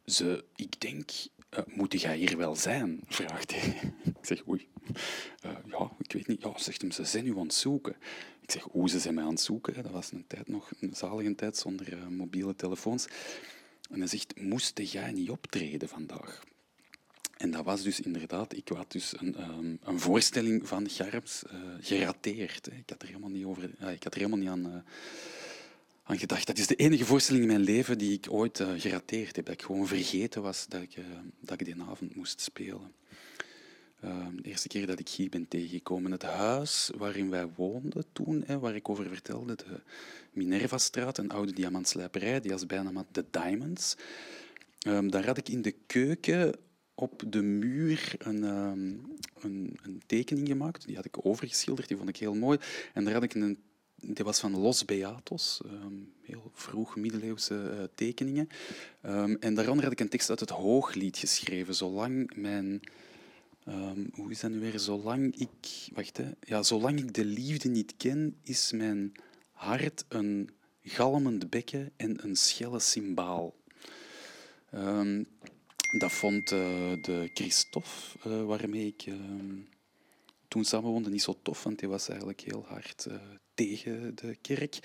ze, 0.04 0.44
ik 0.56 0.80
denk, 0.80 1.10
uh, 1.50 1.60
moet 1.66 2.00
jij 2.00 2.16
hier 2.16 2.36
wel 2.36 2.56
zijn? 2.56 3.00
Vraagt 3.08 3.52
hij. 3.52 3.94
ik 4.20 4.26
zeg, 4.26 4.48
oei. 4.48 4.68
ja, 5.66 5.90
ik 5.98 6.12
weet 6.12 6.26
niet. 6.26 6.42
Ja, 6.42 6.58
zegt 6.58 6.80
hem, 6.80 6.90
ze 6.90 7.04
zijn 7.04 7.26
u 7.26 7.38
aan 7.38 7.42
het 7.42 7.54
zoeken. 7.54 7.96
Ik 8.40 8.50
zeg, 8.50 8.62
hoe 8.62 8.88
ze 8.88 8.98
zijn 8.98 9.14
mij 9.14 9.24
aan 9.24 9.30
het 9.30 9.40
zoeken? 9.40 9.82
Dat 9.82 9.92
was 9.92 10.12
een 10.12 10.26
tijd 10.26 10.48
nog, 10.48 10.70
een 10.80 10.94
zalige 10.94 11.34
tijd 11.34 11.56
zonder 11.56 12.12
mobiele 12.12 12.54
telefoons. 12.54 13.06
En 13.90 13.98
hij 13.98 14.06
zegt, 14.06 14.40
moest 14.40 14.78
jij 14.78 15.12
niet 15.12 15.30
optreden 15.30 15.88
vandaag? 15.88 16.42
En 17.36 17.50
dat 17.50 17.64
was 17.64 17.82
dus 17.82 18.00
inderdaad, 18.00 18.56
ik 18.56 18.68
had 18.68 18.92
dus 18.92 19.14
een, 19.20 19.42
um, 19.42 19.78
een 19.82 20.00
voorstelling 20.00 20.68
van 20.68 20.88
Garms 20.90 21.42
uh, 21.46 21.58
gerateerd. 21.80 22.66
Ik 22.66 22.90
had 22.90 23.02
er 23.02 23.08
helemaal 23.08 23.30
niet, 23.30 23.44
over, 23.44 23.62
ik 23.64 24.02
had 24.02 24.14
er 24.14 24.20
helemaal 24.20 24.38
niet 24.38 24.48
aan, 24.48 24.84
aan, 26.02 26.18
gedacht. 26.18 26.46
Dat 26.46 26.58
is 26.58 26.66
de 26.66 26.74
enige 26.74 27.04
voorstelling 27.04 27.44
in 27.44 27.50
mijn 27.50 27.60
leven 27.60 27.98
die 27.98 28.12
ik 28.12 28.26
ooit 28.30 28.58
uh, 28.58 28.68
gerateerd 28.76 29.36
heb. 29.36 29.44
Dat 29.44 29.54
ik 29.54 29.62
gewoon 29.62 29.86
vergeten 29.86 30.42
was 30.42 30.66
dat 30.68 30.82
ik, 30.82 30.96
dat 31.40 31.60
ik 31.60 31.66
die 31.66 31.82
avond 31.82 32.16
moest 32.16 32.40
spelen. 32.40 32.92
Ehm, 34.02 34.36
de 34.36 34.48
eerste 34.48 34.68
keer 34.68 34.86
dat 34.86 34.98
ik 34.98 35.08
hier 35.08 35.28
ben 35.28 35.48
tegengekomen. 35.48 36.12
Het 36.12 36.22
huis 36.22 36.90
waarin 36.96 37.30
wij 37.30 37.48
woonden 37.56 38.04
toen, 38.12 38.42
hè, 38.46 38.58
waar 38.58 38.74
ik 38.74 38.88
over 38.88 39.08
vertelde, 39.08 39.56
de 39.56 39.80
Minervastraat, 40.32 41.18
een 41.18 41.30
oude 41.30 41.52
diamantslijperij, 41.52 42.40
die 42.40 42.52
als 42.52 42.66
bijnaam 42.66 42.96
had 42.96 43.06
The 43.10 43.24
Diamonds. 43.30 43.96
Um, 44.86 45.10
daar 45.10 45.26
had 45.26 45.38
ik 45.38 45.48
in 45.48 45.62
de 45.62 45.74
keuken 45.86 46.54
op 46.94 47.22
de 47.26 47.42
muur 47.42 48.14
een, 48.18 48.42
um, 48.42 49.00
een, 49.40 49.78
een, 49.82 50.02
tekening 50.06 50.48
gemaakt. 50.48 50.86
Die 50.86 50.96
had 50.96 51.04
ik 51.04 51.26
overgeschilderd, 51.26 51.88
die 51.88 51.96
vond 51.96 52.08
ik 52.08 52.16
heel 52.16 52.34
mooi. 52.34 52.58
En 52.94 53.04
daar 53.04 53.14
had 53.14 53.22
ik 53.22 53.34
een 53.34 53.58
die 54.02 54.24
was 54.24 54.40
van 54.40 54.58
Los 54.58 54.84
Beatos, 54.84 55.60
um, 55.64 56.12
heel 56.22 56.50
vroeg 56.54 56.96
middeleeuwse 56.96 57.54
uh, 57.54 57.82
tekeningen. 57.94 58.48
Um, 59.06 59.36
en 59.36 59.54
daaronder 59.54 59.84
had 59.84 59.92
ik 59.92 60.00
een 60.00 60.08
tekst 60.08 60.30
uit 60.30 60.40
het 60.40 60.50
Hooglied 60.50 61.18
geschreven. 61.18 61.74
Zolang 61.74 62.34
mijn... 62.36 62.80
Um, 63.68 64.10
hoe 64.14 64.30
is 64.30 64.40
dat 64.40 64.50
nu 64.50 64.60
weer? 64.60 64.78
Zolang 64.78 65.36
ik... 65.36 65.88
Wacht, 65.92 66.16
hè. 66.16 66.30
Ja, 66.40 66.62
zolang 66.62 66.98
ik 66.98 67.14
de 67.14 67.24
liefde 67.24 67.68
niet 67.68 67.94
ken, 67.96 68.36
is 68.42 68.72
mijn 68.72 69.12
hart 69.52 70.04
een 70.08 70.50
galmend 70.82 71.50
bekken 71.50 71.90
en 71.96 72.24
een 72.24 72.36
schelle 72.36 72.80
symbaal. 72.80 73.54
Dat 75.98 76.12
vond 76.12 76.52
uh, 76.52 76.58
de 77.02 77.30
Christophe, 77.34 77.88
uh, 78.26 78.44
waarmee 78.44 78.86
ik 78.86 79.06
uh, 79.06 79.14
toen 80.48 80.64
samenwoonde, 80.64 81.10
niet 81.10 81.22
zo 81.22 81.38
tof, 81.42 81.62
want 81.62 81.78
die 81.78 81.88
was 81.88 82.08
eigenlijk 82.08 82.40
heel 82.40 82.64
hard 82.66 83.06
tegen 83.54 84.14
de 84.14 84.36
kerk. 84.40 84.78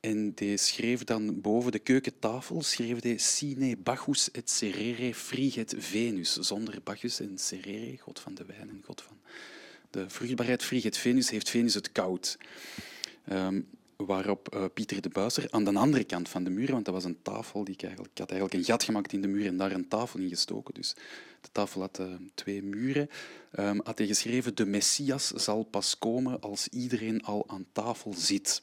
En 0.00 0.34
die 0.34 0.56
schreef 0.56 1.04
dan 1.04 1.40
boven 1.40 1.72
de 1.72 1.78
keukentafel, 1.78 2.62
schreef 2.62 3.00
die 3.00 3.18
Sine 3.18 3.76
Bacchus 3.76 4.30
et 4.30 4.50
Serere 4.50 5.14
friget 5.14 5.74
Venus, 5.78 6.32
zonder 6.32 6.80
Bacchus 6.82 7.20
en 7.20 7.38
Serere, 7.38 7.98
god 7.98 8.20
van 8.20 8.34
de 8.34 8.44
wijn 8.44 8.68
en 8.68 8.82
god 8.84 9.02
van 9.02 9.18
de 9.90 10.10
vruchtbaarheid, 10.10 10.62
friget 10.62 10.96
Venus, 10.96 11.30
heeft 11.30 11.50
Venus 11.50 11.74
het 11.74 11.92
koud. 11.92 12.38
Um, 13.32 13.68
waarop 13.96 14.54
uh, 14.54 14.64
Pieter 14.74 15.00
de 15.00 15.08
Buiser 15.08 15.46
aan 15.50 15.64
de 15.64 15.72
andere 15.72 16.04
kant 16.04 16.28
van 16.28 16.44
de 16.44 16.50
muur, 16.50 16.72
want 16.72 16.84
dat 16.84 16.94
was 16.94 17.04
een 17.04 17.22
tafel, 17.22 17.64
die 17.64 17.74
ik, 17.74 17.82
eigenlijk, 17.82 18.18
had 18.18 18.30
eigenlijk 18.30 18.60
een 18.60 18.66
gat 18.72 18.82
gemaakt 18.82 19.12
in 19.12 19.20
de 19.20 19.28
muur 19.28 19.46
en 19.46 19.56
daar 19.56 19.72
een 19.72 19.88
tafel 19.88 20.20
in 20.20 20.28
gestoken. 20.28 20.74
Dus 20.74 20.94
de 21.40 21.48
tafel 21.52 21.80
had 21.80 21.98
uh, 21.98 22.06
twee 22.34 22.62
muren. 22.62 23.10
Um, 23.58 23.80
had 23.84 23.98
hij 23.98 24.06
geschreven, 24.06 24.54
de 24.54 24.66
Messias 24.66 25.26
zal 25.28 25.62
pas 25.62 25.98
komen 25.98 26.40
als 26.40 26.68
iedereen 26.68 27.22
al 27.22 27.44
aan 27.46 27.66
tafel 27.72 28.14
zit. 28.16 28.62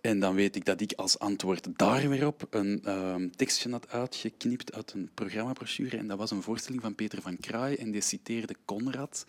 En 0.00 0.20
dan 0.20 0.34
weet 0.34 0.56
ik 0.56 0.64
dat 0.64 0.80
ik 0.80 0.92
als 0.92 1.18
antwoord 1.18 1.78
daar 1.78 2.08
weer 2.08 2.26
op 2.26 2.46
een 2.50 2.90
um, 2.90 3.36
tekstje 3.36 3.70
had 3.70 3.88
uitgeknipt 3.88 4.72
uit 4.72 4.92
een 4.92 5.10
programmabrochure. 5.14 5.96
En 5.96 6.06
dat 6.06 6.18
was 6.18 6.30
een 6.30 6.42
voorstelling 6.42 6.82
van 6.82 6.94
Peter 6.94 7.22
van 7.22 7.36
Kraai. 7.36 7.74
En 7.74 7.90
die 7.90 8.00
citeerde 8.00 8.56
Conrad. 8.64 9.26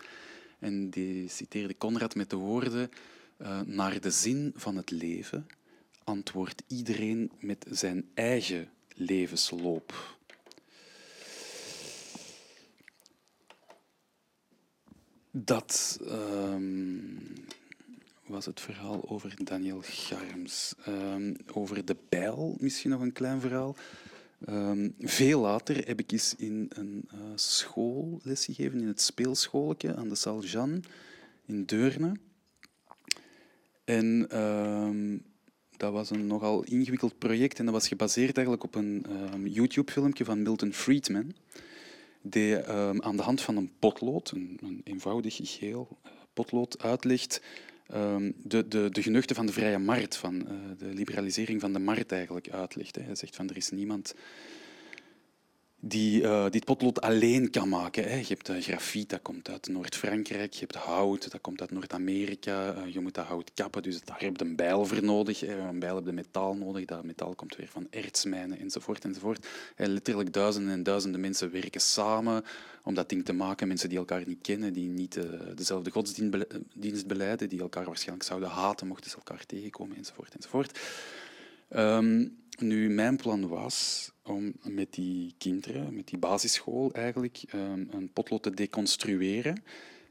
En 0.60 0.90
die 0.90 1.30
citeerde 1.30 1.78
Conrad 1.78 2.16
met 2.16 2.30
de 2.30 2.36
woorden... 2.36 2.90
Uh, 3.44 3.62
naar 3.62 4.02
de 4.02 4.12
zin 4.12 4.52
van 4.56 4.76
het 4.76 4.92
leven 4.92 5.48
antwoordt 6.04 6.64
iedereen 6.68 7.32
met 7.40 7.66
zijn 7.70 8.10
eigen 8.14 8.70
levensloop. 8.96 10.18
Dat 15.32 16.00
um, 16.02 17.20
was 18.26 18.46
het 18.46 18.62
verhaal 18.62 19.10
over 19.10 19.34
Daniel 19.44 19.82
Garms. 19.82 20.74
Um, 20.88 21.36
over 21.54 21.86
de 21.86 21.96
bijl 22.10 22.56
misschien 22.60 22.90
nog 22.90 23.02
een 23.02 23.12
klein 23.12 23.42
verhaal. 23.42 23.76
Um, 24.50 24.96
veel 25.00 25.40
later 25.40 25.88
heb 25.88 26.00
ik 26.00 26.12
eens 26.12 26.36
in 26.36 26.72
een 26.74 27.10
uh, 27.14 27.20
school 27.36 28.20
lesgegeven, 28.24 28.80
in 28.80 28.88
het 28.88 29.02
speelschoolje 29.02 29.96
aan 29.96 30.10
de 30.10 30.16
Salle 30.16 30.46
Jeanne 30.46 30.80
in 31.46 31.66
Deurne. 31.66 32.14
En 33.84 34.28
uh, 34.34 35.20
dat 35.78 35.92
was 35.92 36.10
een 36.10 36.28
nogal 36.28 36.64
ingewikkeld 36.64 37.18
project 37.18 37.60
en 37.60 37.66
dat 37.66 37.74
was 37.74 37.88
gebaseerd 37.88 38.38
eigenlijk 38.38 38.66
op 38.66 38.76
een 38.76 39.06
um, 39.34 39.48
YouTube-filmpje 39.48 40.26
van 40.26 40.42
Milton 40.42 40.74
Friedman, 40.74 41.34
die 42.22 42.70
um, 42.70 43.02
aan 43.02 43.18
de 43.18 43.24
hand 43.24 43.42
van 43.42 43.58
een 43.58 43.72
potlood, 43.80 44.32
een, 44.32 44.60
een 44.62 44.82
eenvoudig 44.84 45.40
geel 45.42 45.98
eh, 46.04 46.12
potlood, 46.34 46.84
uitlegt 46.84 47.42
ehm, 47.88 48.32
de, 48.44 48.68
de, 48.68 48.90
de 48.90 49.02
geneugten 49.02 49.36
van 49.36 49.46
de 49.46 49.54
vrije 49.54 49.80
markt, 49.80 50.16
van 50.16 50.48
eh, 50.48 50.56
de 50.78 50.86
liberalisering 50.86 51.62
van 51.62 51.74
de 51.74 51.80
markt 51.80 52.12
eigenlijk 52.12 52.50
uitlegt. 52.50 52.96
Hij 52.96 53.16
zegt 53.16 53.36
van 53.36 53.50
er 53.50 53.58
is 53.58 53.70
niemand 53.70 54.16
die 55.86 56.22
uh, 56.22 56.50
dit 56.50 56.66
potlood 56.66 57.02
alleen 57.02 57.50
kan 57.50 57.70
maken. 57.70 58.04
Hè. 58.04 58.16
Je 58.16 58.26
hebt 58.28 58.50
uh, 58.50 58.62
grafiet, 58.62 59.10
dat 59.10 59.22
komt 59.22 59.50
uit 59.50 59.68
Noord-Frankrijk. 59.68 60.54
Je 60.54 60.60
hebt 60.60 60.76
hout, 60.76 61.32
dat 61.32 61.42
komt 61.42 61.62
uit 61.62 61.72
Noord-Amerika. 61.72 62.76
Uh, 62.76 62.94
je 62.94 63.00
moet 63.00 63.14
dat 63.14 63.26
hout 63.26 63.52
kappen, 63.54 63.84
dus 63.84 64.02
daar 64.04 64.20
heb 64.20 64.38
je 64.38 64.46
een 64.46 64.56
bijl 64.56 64.86
voor 64.86 65.04
nodig. 65.04 65.48
Een 65.48 65.80
bijl 65.80 65.96
heb 65.96 66.06
je 66.06 66.12
metaal 66.12 66.56
nodig. 66.56 66.86
Dat 66.86 67.04
metaal 67.04 67.36
komt 67.36 67.56
weer 67.56 67.68
van 67.68 67.88
ertsmijnen, 67.90 68.60
enzovoort. 68.60 69.06
enzovoort. 69.06 69.48
En 69.76 69.90
letterlijk 69.90 70.34
duizenden 70.34 70.74
en 70.74 70.84
duizenden 70.84 71.22
mensen 71.22 71.52
werken 71.52 71.82
samen 71.82 72.44
om 72.84 72.94
dat 72.94 73.10
ding 73.10 73.26
te 73.26 73.34
maken. 73.34 73.68
Mensen 73.68 73.90
die 73.90 73.98
elkaar 73.98 74.24
niet 74.26 74.42
kennen, 74.42 74.74
die 74.74 74.90
niet 74.90 75.20
dezelfde 75.56 75.92
godsdienst 75.92 77.08
beleiden, 77.08 77.50
die 77.50 77.62
elkaar 77.62 77.86
waarschijnlijk 77.86 78.28
zouden 78.28 78.50
haten 78.50 78.88
mochten 78.88 79.10
ze 79.10 79.16
elkaar 79.16 79.46
tegenkomen, 79.46 79.98
enzovoort. 79.98 80.36
enzovoort. 80.36 80.80
Um, 81.76 82.38
nu, 82.60 82.90
mijn 82.90 83.18
plan 83.18 83.48
was 83.48 84.12
om 84.24 84.54
met 84.64 84.94
die 84.94 85.34
kinderen, 85.38 85.96
met 85.96 86.08
die 86.08 86.18
basisschool 86.18 86.92
eigenlijk, 86.94 87.42
ehm, 87.48 87.86
een 87.90 88.10
potlood 88.14 88.44
te 88.44 88.54
deconstrueren 88.54 89.64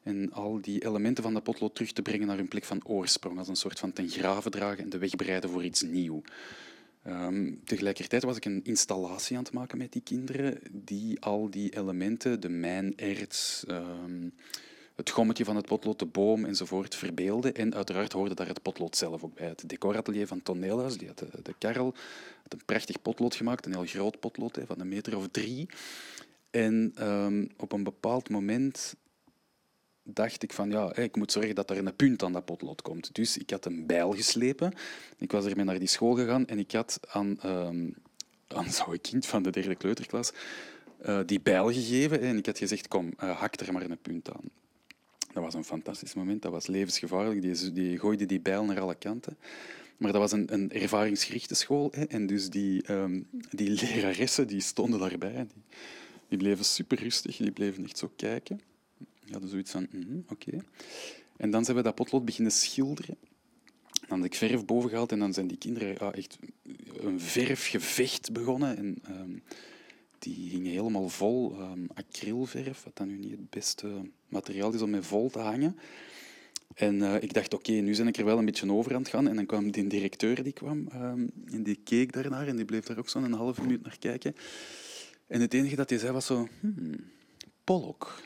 en 0.03 0.33
al 0.33 0.61
die 0.61 0.85
elementen 0.85 1.23
van 1.23 1.35
dat 1.35 1.43
potlood 1.43 1.75
terug 1.75 1.93
te 1.93 2.03
brengen 2.03 2.27
naar 2.27 2.37
hun 2.37 2.49
plek 2.49 2.65
van 2.65 2.87
oorsprong, 2.87 3.39
als 3.39 3.49
een 3.49 3.57
soort 3.57 3.79
van 3.79 3.93
ten 3.93 4.09
graven 4.09 4.51
dragen 4.51 4.85
en 4.85 4.91
de 4.91 4.99
weg 4.99 5.17
bereiden 5.17 5.51
voor 5.51 5.65
iets 5.65 5.83
nieuws. 5.83 6.23
Um, 7.07 7.61
tegelijkertijd 7.65 8.23
was 8.23 8.37
ik 8.37 8.45
een 8.45 8.61
installatie 8.65 9.37
aan 9.37 9.43
het 9.43 9.53
maken 9.53 9.79
met 9.79 9.93
die 9.93 10.03
kinderen, 10.03 10.59
die 10.71 11.21
al 11.21 11.51
die 11.51 11.77
elementen, 11.77 12.41
de 12.41 12.49
mijnerts, 12.49 13.65
um, 13.69 14.35
het 15.03 15.11
gommetje 15.11 15.45
van 15.45 15.57
het 15.57 15.67
potlood, 15.67 15.99
de 15.99 16.07
boom 16.07 16.45
enzovoort 16.45 16.95
verbeelden. 16.95 17.55
En 17.55 17.75
uiteraard 17.75 18.13
hoorde 18.13 18.35
daar 18.35 18.47
het 18.47 18.63
potlood 18.63 18.97
zelf 18.97 19.23
ook 19.23 19.35
bij. 19.35 19.47
Het 19.47 19.69
decoratelier 19.69 20.27
van 20.27 20.43
Toneelhuis, 20.43 20.99
die 20.99 21.09
had 21.09 21.19
de, 21.19 21.29
de 21.43 21.55
Karel, 21.59 21.95
had 22.43 22.53
een 22.53 22.65
prachtig 22.65 23.03
potlood 23.03 23.35
gemaakt, 23.35 23.67
een 23.67 23.73
heel 23.73 23.87
groot 23.87 24.21
potlood 24.21 24.59
van 24.67 24.81
een 24.81 24.89
meter 24.89 25.17
of 25.17 25.29
drie. 25.31 25.69
En 26.51 26.95
um, 27.09 27.49
op 27.57 27.73
een 27.73 27.83
bepaald 27.83 28.29
moment 28.29 28.95
dacht 30.03 30.43
ik 30.43 30.53
van 30.53 30.71
ja, 30.71 30.97
ik 30.97 31.17
moet 31.17 31.33
zorgen 31.33 31.55
dat 31.55 31.71
er 31.71 31.79
een 31.79 31.97
punt 31.97 32.23
aan 32.23 32.33
dat 32.33 32.45
potlood 32.45 32.83
komt. 32.83 33.15
Dus 33.15 33.37
ik 33.37 33.51
had 33.51 33.65
een 33.65 33.87
bijl 33.87 34.13
geslepen. 34.13 34.73
Ik 35.19 35.33
was 35.33 35.45
ermee 35.45 35.65
naar 35.65 35.79
die 35.79 35.89
school 35.89 36.15
gegaan 36.15 36.47
en 36.47 36.59
ik 36.59 36.73
had 36.73 37.01
aan, 37.09 37.39
um, 37.47 37.95
aan 38.49 38.71
zo'n 38.71 39.01
kind 39.01 39.27
van 39.27 39.43
de 39.43 39.51
derde 39.51 39.75
kleuterklas 39.75 40.33
uh, 41.07 41.21
die 41.27 41.41
bijl 41.41 41.73
gegeven 41.73 42.21
en 42.21 42.37
ik 42.37 42.47
had 42.47 42.59
gezegd 42.59 42.89
kom, 42.89 43.13
uh, 43.23 43.37
hak 43.39 43.61
er 43.61 43.73
maar 43.73 43.83
een 43.83 43.99
punt 43.99 44.31
aan. 44.33 44.62
Dat 45.33 45.43
was 45.43 45.55
een 45.55 45.65
fantastisch 45.65 46.15
moment, 46.15 46.43
dat 46.43 46.53
was 46.53 46.67
levensgevaarlijk. 46.67 47.43
Die, 47.43 47.73
die 47.73 47.99
gooide 47.99 48.27
die 48.27 48.41
bijl 48.41 48.65
naar 48.65 48.81
alle 48.81 48.95
kanten. 48.95 49.37
Maar 49.97 50.13
dat 50.13 50.21
was 50.21 50.33
een, 50.33 50.53
een 50.53 50.73
ervaringsgerichte 50.73 51.55
school. 51.55 51.89
Hè, 51.95 52.05
en 52.05 52.27
dus 52.27 52.51
die, 52.51 52.93
um, 52.93 53.29
die 53.51 53.71
leraressen 53.71 54.47
die 54.47 54.61
stonden 54.61 55.01
daarbij. 55.01 55.47
Die, 56.29 56.39
bleven 56.39 56.65
super 56.65 56.99
rustig, 56.99 57.37
die 57.37 57.51
bleven 57.51 57.85
echt 57.85 57.99
zo 57.99 58.13
kijken. 58.17 58.61
Die 58.99 59.33
hadden 59.33 59.51
zoiets 59.51 59.71
van, 59.71 59.87
mm, 59.91 60.25
oké. 60.29 60.65
En 61.37 61.51
dan 61.51 61.65
zijn 61.65 61.77
we 61.77 61.83
dat 61.83 61.95
potlood 61.95 62.25
beginnen 62.25 62.53
schilderen. 62.53 63.17
Dan 64.09 64.19
had 64.19 64.27
ik 64.27 64.35
verf 64.35 64.65
boven 64.65 64.91
gehaald 64.91 65.13
en 65.13 65.19
dan 65.19 65.33
zijn 65.33 65.47
die 65.47 65.59
kinderen 65.59 66.13
echt 66.13 66.39
een 67.01 67.21
verfgevecht 67.21 68.33
begonnen. 68.33 68.77
En, 68.77 69.03
um, 69.09 69.43
die 70.19 70.49
hingen 70.51 70.73
helemaal 70.73 71.09
vol 71.09 71.61
um, 71.61 71.87
acrylverf, 71.95 72.85
wat 72.85 72.97
dan 72.97 73.09
nu 73.09 73.17
niet 73.17 73.31
het 73.31 73.51
beste 73.51 74.11
materiaal 74.33 74.75
is 74.75 74.83
om 74.83 74.91
mee 74.91 75.01
vol 75.01 75.31
te 75.31 75.39
hangen. 75.39 75.77
En 76.75 76.95
uh, 76.95 77.23
ik 77.23 77.33
dacht, 77.33 77.55
oké, 77.55 77.73
nu 77.73 77.97
ben 77.97 78.09
ik 78.09 78.17
er 78.17 78.25
wel 78.25 78.39
een 78.39 78.45
beetje 78.45 78.73
over 78.73 78.95
aan 78.95 79.01
het 79.01 79.11
gaan. 79.11 79.29
En 79.29 79.37
dan 79.37 79.47
kwam 79.47 79.71
die 79.71 79.87
directeur 79.87 80.43
die 80.43 80.53
kwam 80.53 80.89
um, 80.95 81.31
en 81.53 81.63
die 81.63 81.81
keek 81.85 82.13
daarnaar 82.13 82.47
en 82.47 82.57
die 82.57 82.65
bleef 82.65 82.85
daar 82.85 82.99
ook 82.99 83.09
zo'n 83.09 83.33
half 83.33 83.61
minuut 83.61 83.83
naar 83.83 83.99
kijken. 83.99 84.35
En 85.27 85.41
het 85.41 85.55
enige 85.55 85.77
dat 85.77 85.91
hij 85.91 85.99
zei 85.99 86.13
was 86.13 86.27
zo, 86.27 86.49
hmm, 86.61 86.95
Pollock. 87.65 88.23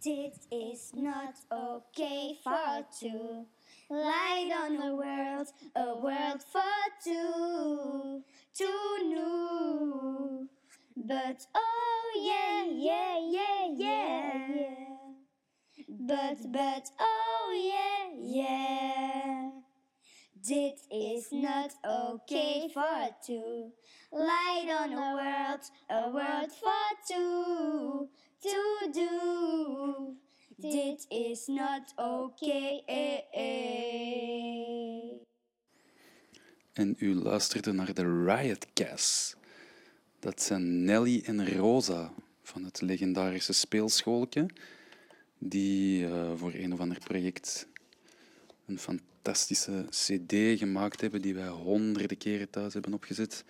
Dit 0.00 0.46
is 0.48 0.90
not 0.94 1.44
okay 1.48 2.36
for 2.42 2.86
two. 2.98 3.46
Light 3.90 4.52
on 4.56 4.76
the 4.76 4.94
world, 4.94 5.48
a 5.74 5.98
world 5.98 6.40
for 6.52 6.62
two, 7.02 8.22
two 8.54 8.98
new. 9.02 10.48
But 10.96 11.44
oh 11.56 12.12
yeah, 12.22 12.66
yeah, 12.70 13.18
yeah, 13.18 13.66
yeah. 13.76 14.46
yeah. 14.54 14.90
But, 15.88 16.38
but 16.52 16.88
oh 17.00 17.50
yeah, 17.52 18.14
yeah. 18.16 19.50
Dit 20.40 20.80
is 20.92 21.32
not 21.32 21.72
okay 21.84 22.70
for 22.72 23.08
two. 23.26 23.72
Light 24.12 24.68
on 24.70 24.90
the 24.90 24.96
world, 24.96 25.60
a 25.90 26.10
world 26.10 26.52
for 26.52 26.96
two, 27.08 28.08
to 28.42 28.92
do. 28.92 30.16
Dit 30.60 31.06
is 31.08 31.46
not 31.46 31.92
okay. 31.96 32.82
En 36.72 36.94
u 36.98 37.14
luisterde 37.14 37.72
naar 37.72 37.94
de 37.94 38.24
Riotcast. 38.24 39.36
Dat 40.18 40.42
zijn 40.42 40.84
Nelly 40.84 41.22
en 41.24 41.56
Rosa 41.56 42.12
van 42.42 42.64
het 42.64 42.80
legendarische 42.80 43.52
speelschoolje, 43.52 44.46
die 45.38 46.02
uh, 46.02 46.32
voor 46.36 46.52
een 46.54 46.72
of 46.72 46.80
ander 46.80 46.98
project 46.98 47.68
een 48.66 48.78
fantastische 48.78 49.86
CD 49.88 50.58
gemaakt 50.58 51.00
hebben, 51.00 51.22
die 51.22 51.34
wij 51.34 51.48
honderden 51.48 52.18
keren 52.18 52.50
thuis 52.50 52.72
hebben 52.72 52.94
opgezet. 52.94 53.44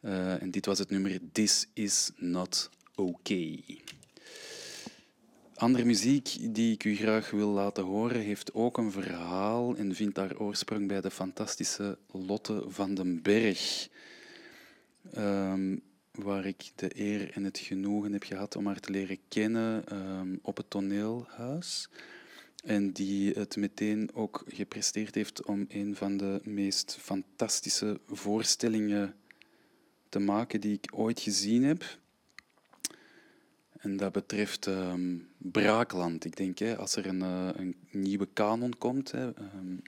En 0.00 0.50
dit 0.50 0.66
was 0.66 0.78
het 0.78 0.90
nummer 0.90 1.18
This 1.32 1.66
Is 1.72 2.10
Not 2.16 2.70
Okay. 2.96 3.82
Andere 5.54 5.84
muziek 5.84 6.54
die 6.54 6.72
ik 6.72 6.84
u 6.84 6.96
graag 6.96 7.30
wil 7.30 7.48
laten 7.48 7.84
horen 7.84 8.20
heeft 8.20 8.54
ook 8.54 8.78
een 8.78 8.90
verhaal 8.92 9.76
en 9.76 9.94
vindt 9.94 10.14
daar 10.14 10.38
oorsprong 10.38 10.88
bij 10.88 11.00
de 11.00 11.10
fantastische 11.10 11.98
Lotte 12.10 12.64
van 12.66 12.94
den 12.94 13.22
Berg, 13.22 13.88
um, 15.16 15.80
waar 16.10 16.46
ik 16.46 16.72
de 16.74 16.90
eer 17.00 17.30
en 17.30 17.44
het 17.44 17.58
genoegen 17.58 18.12
heb 18.12 18.22
gehad 18.22 18.56
om 18.56 18.66
haar 18.66 18.80
te 18.80 18.90
leren 18.90 19.18
kennen 19.28 19.96
um, 19.96 20.38
op 20.42 20.56
het 20.56 20.70
toneelhuis. 20.70 21.88
En 22.64 22.92
die 22.92 23.32
het 23.32 23.56
meteen 23.56 24.10
ook 24.14 24.44
gepresteerd 24.46 25.14
heeft 25.14 25.44
om 25.44 25.64
een 25.68 25.96
van 25.96 26.16
de 26.16 26.40
meest 26.44 26.96
fantastische 27.00 28.00
voorstellingen 28.06 29.14
te 30.08 30.18
maken 30.18 30.60
die 30.60 30.72
ik 30.72 30.90
ooit 30.94 31.20
gezien 31.20 31.64
heb. 31.64 31.98
En 33.84 33.96
dat 33.96 34.12
betreft 34.12 34.66
um, 34.66 35.28
Braakland. 35.38 36.24
Ik 36.24 36.36
denk, 36.36 36.58
hè, 36.58 36.76
als 36.76 36.96
er 36.96 37.06
een, 37.06 37.20
uh, 37.20 37.48
een 37.54 37.76
nieuwe 37.90 38.28
kanon 38.32 38.78
komt, 38.78 39.10
hè, 39.10 39.26
um, 39.26 39.82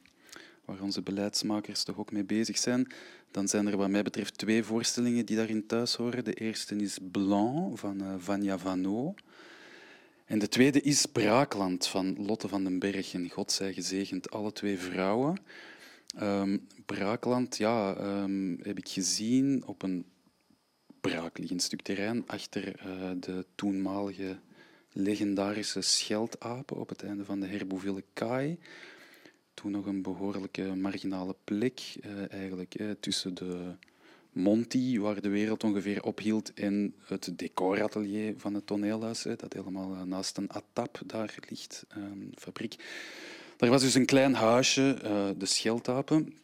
waar 0.65 0.81
onze 0.81 1.03
beleidsmakers 1.03 1.85
toch 1.85 1.99
ook 1.99 2.13
mee 2.13 2.25
bezig 2.25 2.59
zijn, 2.59 2.87
dan 3.31 3.49
zijn 3.49 3.67
er 3.67 3.77
wat 3.77 3.89
mij 3.89 4.03
betreft 4.03 4.39
twee 4.39 4.63
voorstellingen 4.63 5.27
die 5.27 5.37
daarin 5.37 5.67
thuis 5.67 5.95
horen. 5.95 6.25
De 6.25 6.35
eerste 6.35 6.77
is 6.77 6.99
Blanc 7.11 7.79
van 7.79 8.03
uh, 8.03 8.15
Vania 8.19 8.59
Vanot. 8.59 9.21
En 10.25 10.39
de 10.39 10.49
tweede 10.49 10.81
is 10.81 11.07
Braakland 11.07 11.87
van 11.87 12.27
Lotte 12.27 12.49
van 12.49 12.65
den 12.65 12.79
Berg. 12.79 13.15
En 13.15 13.31
God 13.31 13.53
zij 13.53 13.73
gezegend, 13.73 14.31
alle 14.31 14.53
twee 14.53 14.79
vrouwen. 14.79 15.41
Um, 16.23 16.67
Braakland 16.87 17.57
ja, 17.57 17.95
heb 18.63 18.79
ik 18.79 18.89
gezien 18.89 19.63
op 19.67 19.83
een 19.83 20.05
braakliggend 21.11 21.63
stuk 21.63 21.83
terrein 21.83 22.23
achter 22.27 22.87
uh, 22.87 23.11
de 23.21 23.45
toenmalige 23.55 24.39
legendarische 24.93 25.81
Scheldapen 25.81 26.77
op 26.77 26.89
het 26.89 27.03
einde 27.03 27.25
van 27.25 27.41
de 27.41 27.47
Herbouville 27.47 28.05
Kaai. 28.13 28.59
Toen 29.55 29.71
nog 29.71 29.87
een 29.87 30.03
behoorlijke 30.03 30.63
marginale 30.63 31.35
plek, 31.45 31.97
uh, 32.01 32.33
eigenlijk 32.33 32.81
uh, 32.81 32.91
tussen 33.01 33.35
de 33.35 33.75
Monti, 34.33 35.01
waar 35.01 35.21
de 35.21 35.29
wereld 35.29 35.65
ongeveer 35.65 36.03
ophield, 36.03 36.55
en 36.55 36.95
het 37.05 37.33
decoratelier 37.37 38.35
van 38.37 38.55
het 38.55 38.67
toneelhuis, 38.67 39.23
dat 39.23 39.53
helemaal 39.53 39.89
naast 39.89 40.37
een 40.37 40.51
atap 40.51 41.01
daar 41.07 41.35
ligt, 41.49 41.85
een 41.89 42.33
fabriek. 42.39 42.77
Daar 43.57 43.71
was 43.71 43.83
dus 43.83 43.95
een 43.95 44.07
klein 44.07 44.35
huisje, 44.35 44.99
de 45.39 45.47
Scheldapen, 45.47 46.35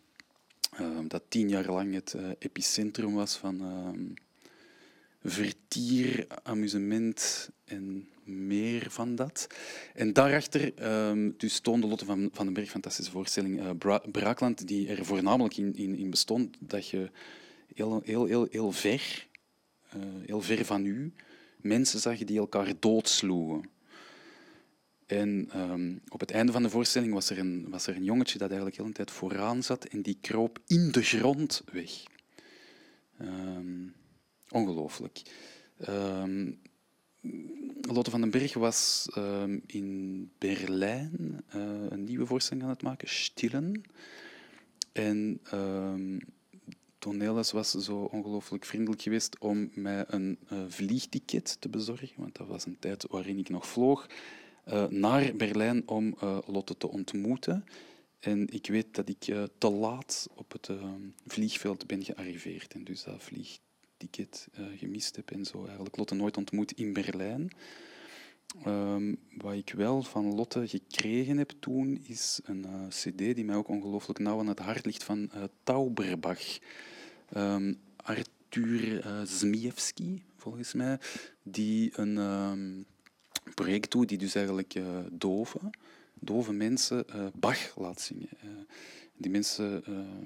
dat 1.09 1.23
tien 1.29 1.49
jaar 1.49 1.67
lang 1.67 1.95
het 1.95 2.17
epicentrum 2.39 3.15
was 3.15 3.37
van 3.37 3.61
vertier, 5.25 6.27
amusement 6.43 7.51
en 7.65 8.09
meer 8.25 8.91
van 8.91 9.15
dat. 9.15 9.47
En 9.95 10.13
daarachter 10.13 10.73
um, 11.09 11.35
dus 11.37 11.61
toonde 11.61 11.87
Lotte 11.87 12.05
van, 12.05 12.31
van 12.33 12.45
den 12.45 12.55
Berg 12.55 12.71
fantastische 12.71 13.11
voorstelling 13.11 13.61
uh, 13.61 13.71
Bra 13.79 14.03
Braakland, 14.13 14.69
die 14.69 14.89
er 14.89 15.05
voornamelijk 15.05 15.57
in, 15.57 15.75
in, 15.75 15.97
in, 15.97 16.11
bestond 16.11 16.57
dat 16.61 16.89
je 16.89 17.11
heel, 17.75 18.01
heel, 18.05 18.25
heel, 18.25 18.47
heel 18.51 18.73
ver 18.73 19.31
eh, 19.89 20.01
heel 20.27 20.41
ver 20.41 20.65
van 20.65 20.87
u 20.87 21.13
mensen 21.63 22.01
zag 22.01 22.19
die 22.19 22.39
elkaar 22.39 22.73
doodsloegen. 22.79 23.71
En 25.07 25.49
ehm, 25.51 25.97
op 26.09 26.21
het 26.21 26.31
einde 26.31 26.53
van 26.53 26.63
de 26.63 26.71
voorstelling 26.71 27.13
was 27.13 27.31
er, 27.31 27.39
een, 27.39 27.67
was 27.69 27.87
er 27.87 27.97
een 27.97 28.05
jongetje 28.05 28.39
dat 28.39 28.49
eigenlijk 28.49 28.77
heel 28.77 28.87
een 28.87 28.93
tijd 28.93 29.11
vooraan 29.11 29.63
zat 29.63 29.85
en 29.85 30.03
die 30.03 30.19
kroop 30.21 30.59
in 30.67 30.93
de 30.93 31.03
grond 31.03 31.63
weg. 31.73 31.91
Um, 33.21 33.95
ongelooflijk. 34.53 35.23
Um, 35.89 36.61
Lotte 37.81 38.11
van 38.11 38.21
den 38.21 38.31
Berg 38.31 38.55
was 38.55 39.09
in 39.67 40.31
Berlijn 40.39 41.45
uh, 41.57 41.63
een 41.89 42.05
nieuwe 42.05 42.27
voorstelling 42.27 42.65
aan 42.65 42.71
het 42.71 42.83
maken, 42.83 43.09
Stillen. 43.09 43.83
En 44.93 45.41
toneelles 46.99 47.53
was 47.53 47.71
zo 47.71 47.97
ongelooflijk 47.97 48.65
vriendelijk 48.65 49.03
geweest 49.03 49.39
om 49.39 49.71
mij 49.75 50.05
een 50.09 50.39
uh, 50.53 50.59
vliegticket 50.69 51.57
te 51.61 51.69
bezorgen, 51.69 52.13
want 52.17 52.37
dat 52.37 52.47
was 52.47 52.65
een 52.65 52.79
tijd 52.79 53.07
waarin 53.11 53.39
ik 53.39 53.49
nog 53.49 53.67
vloog, 53.67 54.07
uh, 54.69 54.87
naar 54.87 55.37
Berlijn 55.37 55.89
om 55.89 56.17
Lotte 56.47 56.77
te 56.77 56.89
ontmoeten. 56.89 57.65
En 58.19 58.49
ik 58.53 58.67
weet 58.67 58.95
dat 58.95 59.09
ik 59.09 59.35
te 59.59 59.71
laat 59.71 60.29
op 60.35 60.53
het 60.53 60.71
vliegveld 61.27 61.87
ben 61.87 62.05
gearriveerd 62.05 62.75
en 62.75 62.85
dus 62.85 63.05
dat 63.05 63.23
vliegticket 63.23 63.71
gemist 64.77 65.17
heb 65.17 65.31
en 65.31 65.45
zo 65.45 65.65
eigenlijk 65.65 65.97
Lotte 65.97 66.15
nooit 66.15 66.37
ontmoet 66.37 66.73
in 66.73 66.93
Berlijn. 66.93 67.51
Um, 68.67 69.19
wat 69.37 69.55
ik 69.55 69.73
wel 69.73 70.03
van 70.03 70.35
Lotte 70.35 70.69
gekregen 70.69 71.37
heb 71.39 71.53
toen, 71.61 72.01
is 72.07 72.41
een 72.45 72.65
uh, 72.67 72.89
cd 72.89 73.19
die 73.19 73.45
mij 73.45 73.57
ook 73.57 73.69
ongelooflijk 73.69 74.19
nauw 74.19 74.39
aan 74.39 74.47
het 74.47 74.59
hart 74.59 74.85
ligt 74.85 75.05
van 75.05 75.31
uh, 75.35 75.43
Tauberbach. 75.63 76.59
Um, 77.37 77.79
Arthur 77.97 79.07
uh, 79.07 79.21
Zmiewski, 79.25 80.23
volgens 80.37 80.73
mij, 80.73 80.99
die 81.43 81.99
een 81.99 82.17
um, 82.17 82.85
project 83.55 83.91
doet 83.91 84.09
die 84.09 84.19
dus 84.19 84.35
eigenlijk 84.35 84.81
dove, 85.13 85.59
dove 86.15 86.53
mensen 86.53 87.05
Bach 87.35 87.77
laat 87.77 88.01
zingen. 88.01 88.29
die 89.17 89.31
mensen 89.31 89.85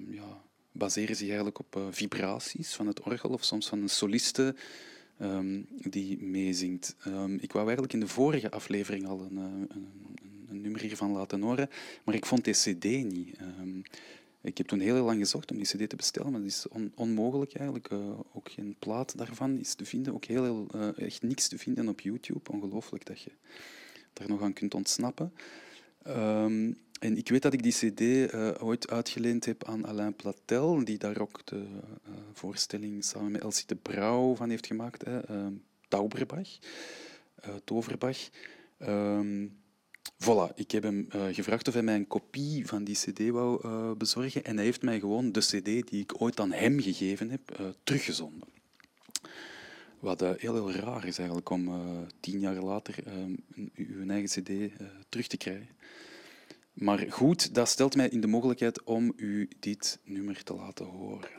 ja, 0.08 0.42
baseren 0.76 1.16
zich 1.16 1.26
eigenlijk 1.26 1.58
op 1.58 1.80
vibraties 1.90 2.74
van 2.74 2.86
het 2.86 3.00
orgel 3.00 3.30
of 3.30 3.44
soms 3.44 3.68
van 3.68 3.82
een 3.82 3.88
soliste 3.88 4.54
um, 5.20 5.66
die 5.70 6.22
meezingt. 6.22 6.96
Um, 7.06 7.34
ik 7.34 7.52
wou 7.52 7.64
eigenlijk 7.64 7.92
in 7.92 8.00
de 8.00 8.08
vorige 8.08 8.50
aflevering 8.50 9.06
al 9.06 9.20
een, 9.20 9.36
een, 9.36 9.68
een, 10.48 10.60
nummer 10.60 10.80
hiervan 10.80 11.12
laten 11.12 11.42
horen, 11.42 11.70
maar 12.04 12.14
ik 12.14 12.26
vond 12.26 12.44
die 12.44 12.54
cd 12.54 12.84
niet. 12.84 13.40
Um, 13.40 13.82
ik 14.40 14.58
heb 14.58 14.66
toen 14.66 14.80
heel 14.80 15.04
lang 15.04 15.18
gezocht 15.18 15.50
om 15.50 15.56
die 15.56 15.66
cd 15.66 15.88
te 15.88 15.96
bestellen, 15.96 16.32
maar 16.32 16.40
dat 16.40 16.50
is 16.50 16.68
on, 16.68 16.92
onmogelijk 16.94 17.54
eigenlijk. 17.54 17.90
Uh, 17.90 18.18
ook 18.32 18.50
geen 18.50 18.76
plaat 18.78 19.18
daarvan 19.18 19.58
is 19.58 19.74
te 19.74 19.84
vinden. 19.84 20.14
Ook 20.14 20.24
heel, 20.24 20.44
heel 20.44 20.94
echt 20.94 21.22
niks 21.22 21.48
te 21.48 21.58
vinden 21.58 21.88
op 21.88 22.00
YouTube. 22.00 22.50
Ongelooflijk 22.50 23.06
dat 23.06 23.20
je 23.20 23.30
daar 24.12 24.28
nog 24.28 24.42
aan 24.42 24.52
kunt 24.52 24.74
ontsnappen. 24.74 25.32
En 26.98 27.16
ik 27.16 27.28
weet 27.28 27.42
dat 27.42 27.52
ik 27.52 27.62
die 27.62 27.72
cd 27.72 28.00
uh, 28.00 28.50
ooit 28.58 28.90
uitgeleend 28.90 29.44
heb 29.44 29.64
aan 29.64 29.86
Alain 29.86 30.16
Platel, 30.16 30.84
die 30.84 30.98
daar 30.98 31.18
ook 31.20 31.46
de 31.46 31.56
uh, 31.56 32.14
voorstelling 32.32 33.04
samen 33.04 33.32
met 33.32 33.42
Elsie 33.42 33.66
de 33.66 33.74
Brouw 33.74 34.34
van 34.34 34.50
heeft 34.50 34.66
gemaakt, 34.66 35.04
hè, 35.04 35.30
uh, 35.30 35.46
Tauberbach, 35.88 36.48
Toverbach. 37.64 38.18
Um, 38.78 39.56
voilà, 40.18 40.54
ik 40.54 40.70
heb 40.70 40.82
hem 40.82 41.06
gevraagd 41.10 41.68
of 41.68 41.74
hij 41.74 41.82
mij 41.82 41.94
een 41.94 42.06
kopie 42.06 42.66
van 42.66 42.84
die 42.84 42.94
cd 42.94 43.28
wou 43.28 43.94
bezorgen 43.96 44.44
en 44.44 44.56
hij 44.56 44.64
heeft 44.64 44.82
mij 44.82 45.00
gewoon 45.00 45.32
de 45.32 45.40
cd 45.40 45.64
die 45.64 46.02
ik 46.02 46.20
ooit 46.20 46.40
aan 46.40 46.52
hem 46.52 46.80
gegeven 46.80 47.30
heb, 47.30 47.74
teruggezonden. 47.82 48.48
Wat 49.98 50.20
heel, 50.20 50.36
heel 50.36 50.72
raar 50.72 51.06
is 51.06 51.18
eigenlijk 51.18 51.50
om 51.50 51.70
tien 52.20 52.40
jaar 52.40 52.54
later 52.54 52.94
uw 53.74 54.08
eigen 54.08 54.42
cd 54.42 54.72
terug 55.08 55.26
te 55.26 55.36
krijgen. 55.36 55.68
Maar 56.76 57.06
goed, 57.08 57.54
dat 57.54 57.68
stelt 57.68 57.96
mij 57.96 58.08
in 58.08 58.20
de 58.20 58.26
mogelijkheid 58.26 58.82
om 58.82 59.12
u 59.16 59.48
dit 59.60 59.98
nummer 60.04 60.42
te 60.42 60.54
laten 60.54 60.86
horen. 60.86 61.30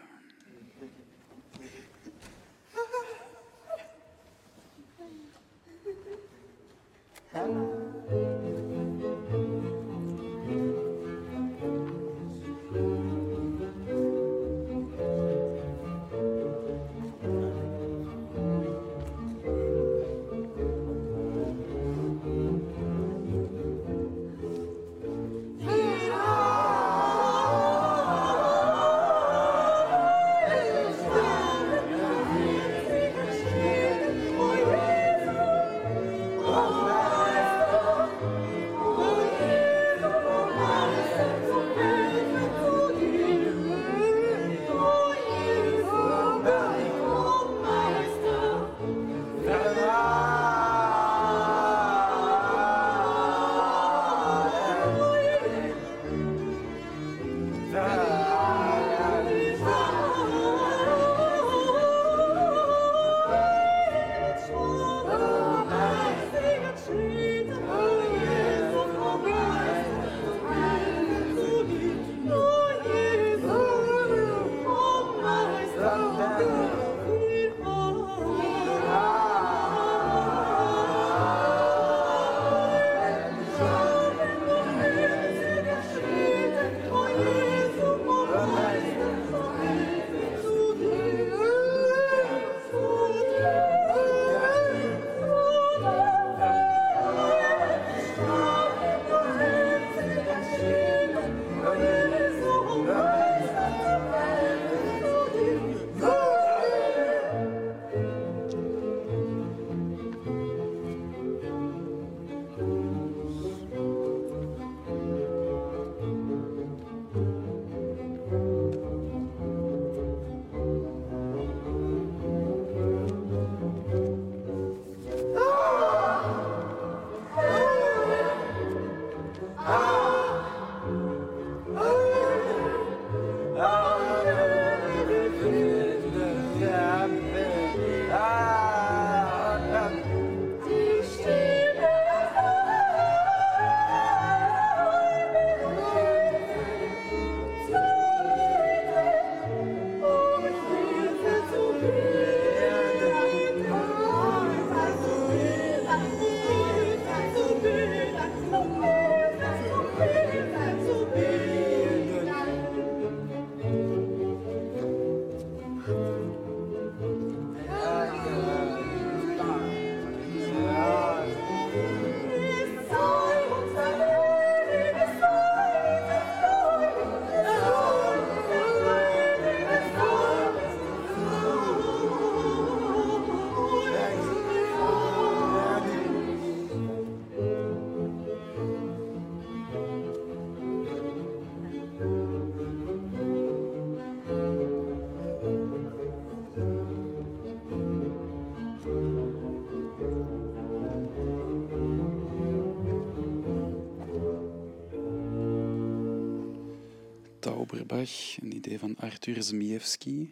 Een 207.72 208.55
idee 208.55 208.80
van 208.80 208.95
Arthur 208.97 209.43
Zmiewski, 209.43 210.32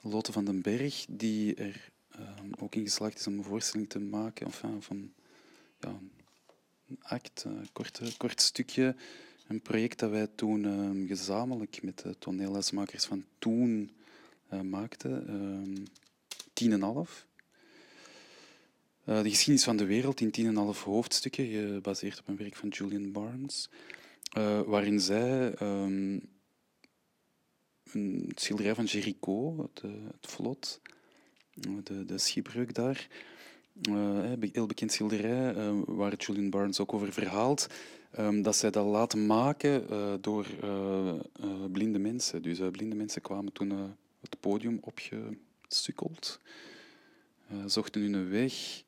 Lotte 0.00 0.32
van 0.32 0.44
den 0.44 0.62
Berg, 0.62 1.06
die 1.08 1.54
er 1.54 1.90
um, 2.18 2.52
ook 2.58 2.74
in 2.74 2.82
geslaagd 2.82 3.18
is 3.18 3.26
om 3.26 3.38
een 3.38 3.44
voorstelling 3.44 3.88
te 3.88 3.98
maken, 3.98 4.46
enfin, 4.46 4.82
van 4.82 5.12
ja, 5.80 6.00
een 6.88 6.98
act, 7.02 7.44
een 7.44 7.68
kort, 7.72 8.16
kort 8.16 8.40
stukje. 8.40 8.94
Een 9.46 9.60
project 9.60 9.98
dat 9.98 10.10
wij 10.10 10.26
toen 10.34 10.64
um, 10.64 11.06
gezamenlijk 11.06 11.82
met 11.82 11.98
de 11.98 12.18
toneelhuismakers 12.18 13.04
van 13.04 13.24
toen 13.38 13.90
uh, 14.52 14.60
maakten. 14.60 15.34
Um, 15.34 15.84
tien 16.52 16.72
en 16.72 16.82
half. 16.82 17.26
Uh, 19.04 19.22
de 19.22 19.30
geschiedenis 19.30 19.64
van 19.64 19.76
de 19.76 19.86
wereld 19.86 20.20
in 20.20 20.30
tien 20.30 20.46
en 20.46 20.56
half 20.56 20.82
hoofdstukken, 20.82 21.46
gebaseerd 21.46 22.18
op 22.18 22.28
een 22.28 22.36
werk 22.36 22.56
van 22.56 22.68
Julian 22.68 23.12
Barnes, 23.12 23.68
uh, 24.38 24.60
waarin 24.60 25.00
zij 25.00 25.54
een 27.96 28.32
schilderij 28.34 28.74
van 28.74 28.84
Jericho, 28.84 29.62
het, 29.62 29.82
het 30.20 30.30
vlot, 30.30 30.80
de, 31.82 32.04
de 32.04 32.18
schipbreuk 32.18 32.74
daar, 32.74 33.08
uh, 33.88 34.32
heel 34.52 34.66
bekend 34.66 34.92
schilderij, 34.92 35.54
uh, 35.54 35.80
waar 35.86 36.14
Julian 36.14 36.50
Barnes 36.50 36.80
ook 36.80 36.92
over 36.92 37.12
verhaalt, 37.12 37.66
um, 38.18 38.42
dat 38.42 38.56
zij 38.56 38.70
dat 38.70 38.86
laten 38.86 39.26
maken 39.26 39.86
door 40.20 40.46
blinde 41.72 41.98
mensen. 41.98 42.42
Dus 42.42 42.58
blinde 42.70 42.96
mensen 42.96 43.22
kwamen 43.22 43.52
toen 43.52 43.96
het 44.20 44.40
podium 44.40 44.78
opgesukkeld, 44.80 46.40
zochten 47.66 48.00
hun 48.00 48.28
weg. 48.28 48.84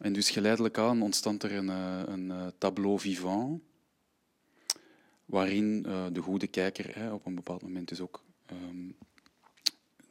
En 0.00 0.12
dus 0.12 0.30
geleidelijk 0.30 0.78
aan 0.78 1.02
ontstond 1.02 1.42
er 1.42 1.52
een, 1.52 1.68
een 2.12 2.52
tableau 2.58 2.98
vivant, 2.98 3.62
waarin 5.24 5.82
de 6.12 6.20
goede 6.20 6.46
kijker 6.46 7.12
op 7.12 7.26
een 7.26 7.34
bepaald 7.34 7.62
moment 7.62 7.88
dus 7.88 8.00
ook 8.00 8.22
um, 8.68 8.96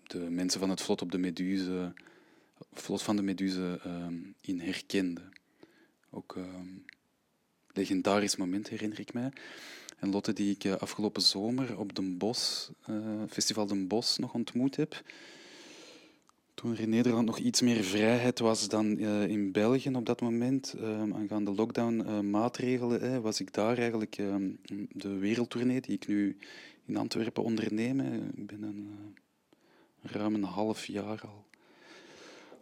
de 0.08 0.30
mensen 0.30 0.60
van 0.60 0.70
het 0.70 0.82
vlot 0.82 1.02
op 1.02 1.12
de 1.12 1.18
Meduse 1.18 1.94
vlot 2.74 3.02
van 3.02 3.16
de 3.16 3.22
Meduze 3.22 3.80
um, 3.86 4.36
in 4.42 4.60
herkende. 4.60 5.22
Ook 6.10 6.36
um, 6.36 6.86
legendarisch 7.74 8.36
moment 8.36 8.70
herinner 8.70 9.00
ik 9.00 9.14
mij. 9.14 9.32
En 10.00 10.10
Lotte 10.10 10.34
die 10.34 10.52
ik 10.52 10.64
uh, 10.64 10.74
afgelopen 10.74 11.22
zomer 11.22 11.78
op 11.78 11.96
de 11.96 12.02
Bos, 12.02 12.72
uh, 12.90 12.96
Festival 13.30 13.66
de 13.66 13.86
Bos 13.86 14.18
nog 14.18 14.34
ontmoet 14.34 14.76
heb. 14.76 15.04
Toen 16.54 16.72
er 16.72 16.80
in 16.80 16.90
Nederland 16.90 17.26
nog 17.26 17.38
iets 17.38 17.62
meer 17.62 17.84
vrijheid 17.84 18.40
was 18.40 18.68
dan 18.68 18.86
uh, 18.86 19.28
in 19.28 19.52
België 19.52 19.90
op 19.90 20.06
dat 20.06 20.22
moment, 20.22 20.74
um, 20.78 21.14
aangaande 21.14 21.52
lockdown-maatregelen, 21.52 23.22
was 23.22 23.40
ik 23.40 23.54
daar 23.54 23.78
eigenlijk 23.78 24.16
de 24.90 25.18
wereldtournee 25.18 25.82
die 25.82 25.96
ik 25.96 26.08
nu 26.08 26.38
in 26.86 26.98
Antwerpen 26.98 27.44
onderneem. 27.44 28.00
Ik 28.36 28.48
ben 28.48 28.64
een, 28.64 29.16
ruim 30.02 30.36
een 30.36 30.44
half 30.44 30.86
jaar 30.86 31.22
al 31.22 31.46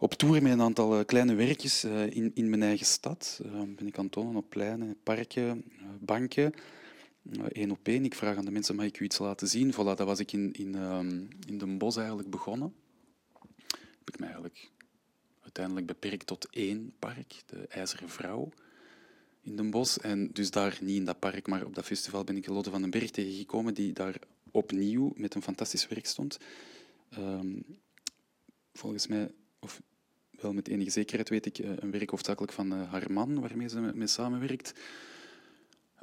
op 0.00 0.14
tour 0.14 0.42
met 0.42 0.52
een 0.52 0.60
aantal 0.60 0.98
eh, 0.98 1.04
kleine 1.04 1.34
werkjes 1.34 1.84
eh, 1.84 2.10
in, 2.10 2.30
in 2.34 2.50
mijn 2.50 2.62
eigen 2.62 2.86
stad. 2.86 3.40
Ben 3.76 3.86
ik 3.86 3.98
aan 3.98 4.04
het 4.04 4.12
tonen 4.12 4.36
op 4.36 4.48
pleinen, 4.48 4.96
parken, 5.02 5.64
banken. 5.98 6.54
Eén 7.48 7.70
op 7.70 7.78
één. 7.82 8.04
Ik 8.04 8.14
vraag 8.14 8.36
aan 8.36 8.44
de 8.44 8.50
mensen, 8.50 8.76
mag 8.76 8.84
ik 8.84 9.00
u 9.00 9.04
iets 9.04 9.18
laten 9.18 9.48
zien? 9.48 9.72
Voilà, 9.72 9.76
dat 9.76 9.98
was 9.98 10.18
ik 10.18 10.32
in, 10.32 10.52
in, 10.52 10.74
um, 10.74 11.28
in 11.46 11.58
Den 11.58 11.78
Bosch 11.78 11.98
eigenlijk 11.98 12.30
begonnen. 12.30 12.74
Heb 13.78 14.08
ik 14.08 14.18
mij 14.18 14.28
eigenlijk 14.28 14.70
uiteindelijk 15.42 15.86
beperkt 15.86 16.26
tot 16.26 16.48
één 16.50 16.92
park, 16.98 17.42
de 17.46 17.66
IJzeren 17.68 18.08
Vrouw 18.08 18.48
in 19.42 19.56
Den 19.56 19.70
Bosch. 19.70 19.96
En 19.96 20.30
dus 20.32 20.50
daar 20.50 20.78
niet 20.80 20.96
in 20.96 21.04
dat 21.04 21.18
park, 21.18 21.46
maar 21.46 21.64
op 21.64 21.74
dat 21.74 21.84
festival 21.84 22.24
ben 22.24 22.36
ik 22.36 22.46
Lotte 22.46 22.70
van 22.70 22.80
den 22.80 22.90
Berg 22.90 23.10
tegengekomen, 23.10 23.74
die 23.74 23.92
daar 23.92 24.18
opnieuw 24.50 25.12
met 25.16 25.34
een 25.34 25.42
fantastisch 25.42 25.88
werk 25.88 26.06
stond. 26.06 26.38
Um, 27.18 27.64
volgens 28.72 29.06
mij, 29.06 29.30
of 29.58 29.82
wel 30.30 30.52
met 30.52 30.68
enige 30.68 30.90
zekerheid 30.90 31.28
weet 31.28 31.46
ik, 31.46 31.58
eh, 31.58 31.70
een 31.76 31.90
werk 31.90 32.10
hoofdzakelijk 32.10 32.52
van 32.52 32.72
eh, 32.72 32.90
haar 32.90 33.12
man, 33.12 33.40
waarmee 33.40 33.68
ze 33.68 33.80
mee 33.80 34.06
samenwerkt. 34.06 34.72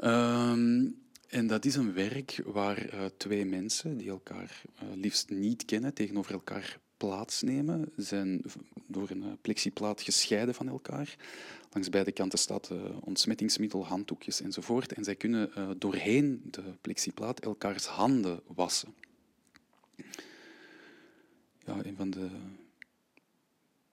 Um, 0.03 1.05
en 1.27 1.47
dat 1.47 1.65
is 1.65 1.75
een 1.75 1.93
werk 1.93 2.41
waar 2.45 2.93
uh, 2.93 3.05
twee 3.17 3.45
mensen 3.45 3.97
die 3.97 4.09
elkaar 4.09 4.61
liefst 4.93 5.29
niet 5.29 5.65
kennen, 5.65 5.93
tegenover 5.93 6.33
elkaar 6.33 6.79
plaatsnemen, 6.97 7.91
zijn 7.95 8.43
door 8.87 9.09
een 9.09 9.23
uh, 9.23 9.31
plexiplaat 9.41 10.01
gescheiden 10.01 10.55
van 10.55 10.67
elkaar. 10.67 11.15
Langs 11.71 11.89
beide 11.89 12.11
kanten 12.11 12.39
staat 12.39 12.71
ontsmettingsmiddel, 12.99 13.85
handdoekjes 13.85 14.41
enzovoort. 14.41 14.93
En 14.93 15.03
zij 15.03 15.15
kunnen 15.15 15.79
doorheen 15.79 16.41
de 16.51 16.63
plexiplaat 16.81 17.39
elkaars 17.39 17.85
handen 17.85 18.41
wassen. 18.45 18.93
Ja, 21.65 21.85
een 21.85 21.95
van 21.95 22.09
de 22.09 22.29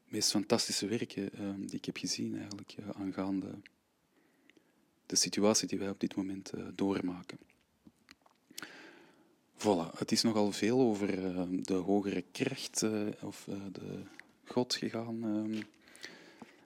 meest 0.05 0.31
fantastische 0.31 0.87
werken 0.87 1.31
die 1.67 1.77
ik 1.77 1.85
heb 1.85 1.97
gezien 1.97 2.37
eigenlijk, 2.39 2.75
aangaande 2.93 3.55
de 5.07 5.17
situatie 5.17 5.69
die 5.69 5.79
wij 5.79 5.91
op 5.91 6.01
dit 6.01 6.17
moment 6.17 6.53
doormaken. 6.75 7.39
Voilà, 9.57 9.99
het 9.99 10.13
is 10.13 10.23
nogal 10.23 10.53
veel 10.53 10.81
over 10.81 11.07
de 11.63 11.75
hogere 11.75 12.25
kracht 12.33 12.83
of 13.23 13.49
de 13.73 14.03
God 14.45 14.75
gegaan. 14.75 15.23
Ehm, 15.23 15.63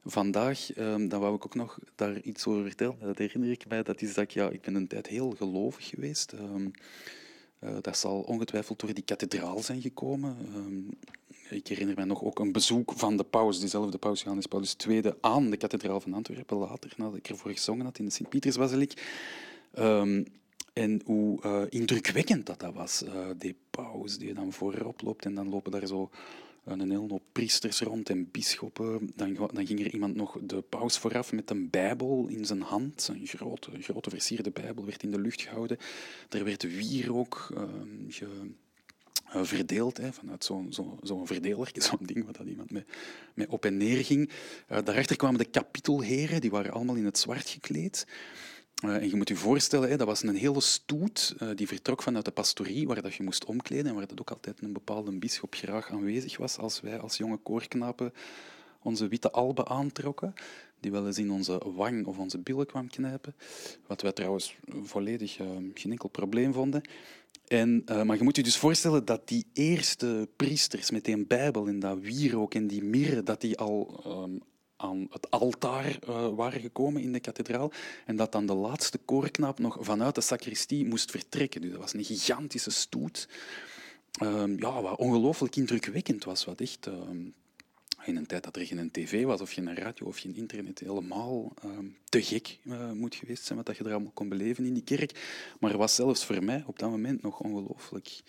vandaag, 0.05 0.77
um, 0.77 1.09
dan 1.09 1.21
wou 1.21 1.35
ik 1.35 1.45
ook 1.45 1.55
nog 1.55 1.79
daar 1.95 2.21
iets 2.21 2.47
over 2.47 2.63
vertellen. 2.63 2.97
Dat 3.01 3.19
herinner 3.19 3.51
ik 3.51 3.69
mij. 3.69 3.83
Dat 3.83 4.03
is 4.03 4.15
dat 4.15 4.25
ik, 4.25 4.31
ja, 4.31 4.51
ik 4.51 4.61
ben 4.61 4.75
een 4.75 4.87
tijd 4.87 5.07
heel 5.07 5.31
gelovig 5.31 5.89
geweest. 5.89 6.33
Um, 6.33 6.71
dat 7.81 7.99
zal 7.99 8.21
ongetwijfeld 8.21 8.81
door 8.81 8.95
die 8.95 9.05
kathedraal 9.05 9.63
zijn 9.63 9.81
gekomen. 9.81 10.37
Ik 11.51 11.67
herinner 11.67 11.95
mij 11.95 12.05
nog 12.05 12.23
ook 12.23 12.39
een 12.39 12.53
bezoek 12.53 12.93
van 12.97 13.17
de 13.17 13.25
paus, 13.25 13.61
diezelfde 13.61 13.99
paus 13.99 14.21
Johannes 14.21 14.47
Paulus 14.47 14.77
II, 14.87 15.13
aan 15.21 15.51
de 15.51 15.57
kathedraal 15.57 16.01
van 16.01 16.15
Antwerpen 16.15 16.57
later, 16.57 16.93
nadat 16.97 17.17
ik 17.17 17.29
ervoor 17.29 17.51
gezongen 17.51 17.85
had 17.85 17.99
in 17.99 18.05
de 18.05 18.11
Sint-Pietersbasiliek. 18.11 19.03
Um, 19.79 20.27
en 20.79 21.01
hoe 21.05 21.41
uh, 21.45 21.63
indrukwekkend 21.69 22.47
dat, 22.47 22.61
dat 22.61 22.75
was, 22.75 23.03
uh, 23.03 23.27
die 23.39 23.57
paus 23.71 24.19
die 24.19 24.35
dan 24.35 24.53
voorop 24.53 25.03
loopt 25.03 25.25
en 25.25 25.35
dan 25.35 25.49
lopen 25.49 25.73
daar 25.73 25.87
zo 25.87 26.11
een 26.65 26.81
hele 26.81 27.09
hoop 27.09 27.23
priesters 27.33 27.81
rond 27.81 28.11
en 28.11 28.31
bisschoppen. 28.31 29.11
Dan, 29.15 29.35
dan, 29.35 29.67
ging 29.67 29.81
er 29.81 29.93
iemand 29.93 30.15
nog 30.15 30.39
de 30.43 30.61
paus 30.61 30.99
vooraf 30.99 31.33
met 31.33 31.51
een 31.51 31.71
bijbel 31.71 32.27
in 32.29 32.45
zijn 32.45 32.61
hand. 32.61 33.09
Een 33.13 33.27
grote, 33.27 33.71
grote 33.81 34.11
versierde 34.11 34.51
bijbel 34.51 34.85
werd 34.85 35.03
in 35.03 35.11
de 35.11 35.21
lucht 35.21 35.43
gehouden. 35.43 35.79
Er 36.29 36.45
werd 36.45 36.63
wierook 36.63 37.49
uh, 37.55 37.63
ge, 38.09 38.27
uh, 39.35 39.45
verdeeld, 39.45 39.97
hè, 39.97 40.13
vanuit 40.13 40.45
zo'n 40.45 40.73
zo, 40.73 40.99
zo 41.03 41.27
zo'n 41.73 41.99
ding 42.01 42.25
wat 42.25 42.37
dat 42.37 42.47
iemand 42.47 42.71
met 42.71 43.49
op 43.49 43.65
en 43.65 43.77
neer 43.77 44.05
ging. 44.05 44.31
Daarachter 44.67 45.17
kwamen 45.17 45.39
de 45.39 45.45
kapitelheren, 45.45 46.41
die 46.41 46.51
waren 46.51 46.73
allemaal 46.73 46.97
in 46.97 47.05
het 47.05 47.19
zwart 47.19 47.49
gekleed. 47.49 48.07
Uh, 48.85 48.95
en 48.95 49.09
je 49.09 49.17
moet 49.17 49.29
je 49.29 49.37
voorstellen, 49.37 49.89
hè, 49.89 49.97
dat 49.97 50.07
was 50.07 50.23
een 50.23 50.37
hele 50.37 50.61
stoet 50.61 51.35
uh, 51.43 51.49
die 51.55 51.67
vertrok 51.67 52.03
vanuit 52.03 52.25
de 52.25 52.31
pastorie, 52.31 52.87
waar 52.87 53.03
dat 53.03 53.15
je 53.15 53.23
moest 53.23 53.45
omkleden 53.45 53.87
en 53.87 53.95
waar 53.95 54.07
dat 54.07 54.21
ook 54.21 54.31
altijd 54.31 54.61
een 54.61 54.73
bepaalde 54.73 55.19
bisschop 55.19 55.55
graag 55.55 55.91
aanwezig 55.91 56.37
was 56.37 56.59
als 56.59 56.81
wij 56.81 56.99
als 56.99 57.17
jonge 57.17 57.37
koorknapen 57.37 58.13
onze 58.83 59.09
witte 59.09 59.31
alben 59.31 59.69
aantrokken, 59.69 60.35
die 60.81 60.91
wel 60.91 61.07
eens 61.07 61.19
in 61.19 61.31
onze 61.31 61.61
wang 61.75 62.07
of 62.07 62.19
onze 62.19 62.39
billen 62.39 62.67
kwam 62.67 62.89
knijpen, 62.89 63.35
wat 63.87 64.03
wij 64.03 64.13
trouwens 64.13 64.57
volledig 64.83 65.39
uh, 65.39 65.47
geen 65.75 65.91
enkel 65.91 66.09
probleem 66.09 66.53
vonden. 66.53 66.83
En, 67.47 67.83
maar 67.87 68.17
je 68.17 68.23
moet 68.25 68.37
je 68.37 68.43
dus 68.43 68.57
voorstellen 68.57 69.05
dat 69.05 69.29
die 69.29 69.47
eerste 69.53 70.29
priesters 70.37 70.91
met 70.91 71.05
die 71.05 71.27
bijbel 71.27 71.67
en 71.67 71.79
dat 71.79 71.99
wierook 72.01 72.55
en 72.55 72.67
die 72.67 72.83
mirre, 72.85 73.23
dat 73.23 73.41
die 73.41 73.59
al 73.59 74.05
um, 74.07 74.43
aan 74.79 75.07
het 75.11 75.31
altaar 75.31 75.99
uh, 76.09 76.29
waren 76.29 76.61
gekomen 76.61 77.03
in 77.03 77.13
de 77.13 77.21
kathedraal 77.21 77.73
en 78.07 78.17
dat 78.17 78.33
dan 78.33 78.47
de 78.47 78.55
laatste 78.55 78.99
koorknaap 78.99 79.59
nog 79.59 79.77
vanuit 79.81 80.15
de 80.15 80.21
sacristie 80.21 80.87
moest 80.87 81.11
vertrekken. 81.11 81.61
Dus 81.61 81.71
dat 81.71 81.81
was 81.81 81.95
een 81.95 82.05
gigantische 82.05 82.71
stoet. 82.71 83.29
Um, 84.23 84.61
ja, 84.61 84.83
wat 84.83 84.99
ongelooflijk 84.99 85.57
indrukwekkend 85.57 86.25
was, 86.25 86.45
wat 86.45 86.61
echt... 86.61 86.87
Um, 86.87 87.35
in 88.05 88.17
een 88.17 88.27
tijd 88.27 88.45
dat 88.45 88.57
er 88.57 88.67
geen 88.67 88.91
tv 88.91 89.25
was 89.25 89.41
of 89.41 89.53
geen 89.53 89.75
radio 89.75 90.07
of 90.07 90.19
geen 90.19 90.37
internet, 90.37 90.79
helemaal 90.79 91.53
uh, 91.65 91.71
te 92.05 92.23
gek 92.23 92.59
uh, 92.65 92.93
moet 92.93 93.15
geweest 93.15 93.45
zijn 93.45 93.63
wat 93.63 93.77
je 93.77 93.85
er 93.85 93.91
allemaal 93.91 94.13
kon 94.15 94.29
beleven 94.29 94.65
in 94.65 94.75
die 94.75 94.83
kerk. 94.83 95.13
Maar 95.61 95.71
er 95.71 95.79
was 95.79 95.95
zelfs 95.95 96.25
voor 96.25 96.45
mij 96.45 96.65
op 96.67 96.79
dat 96.79 96.91
moment 96.91 97.23
nog 97.23 97.41
ongelooflijk 97.41 98.23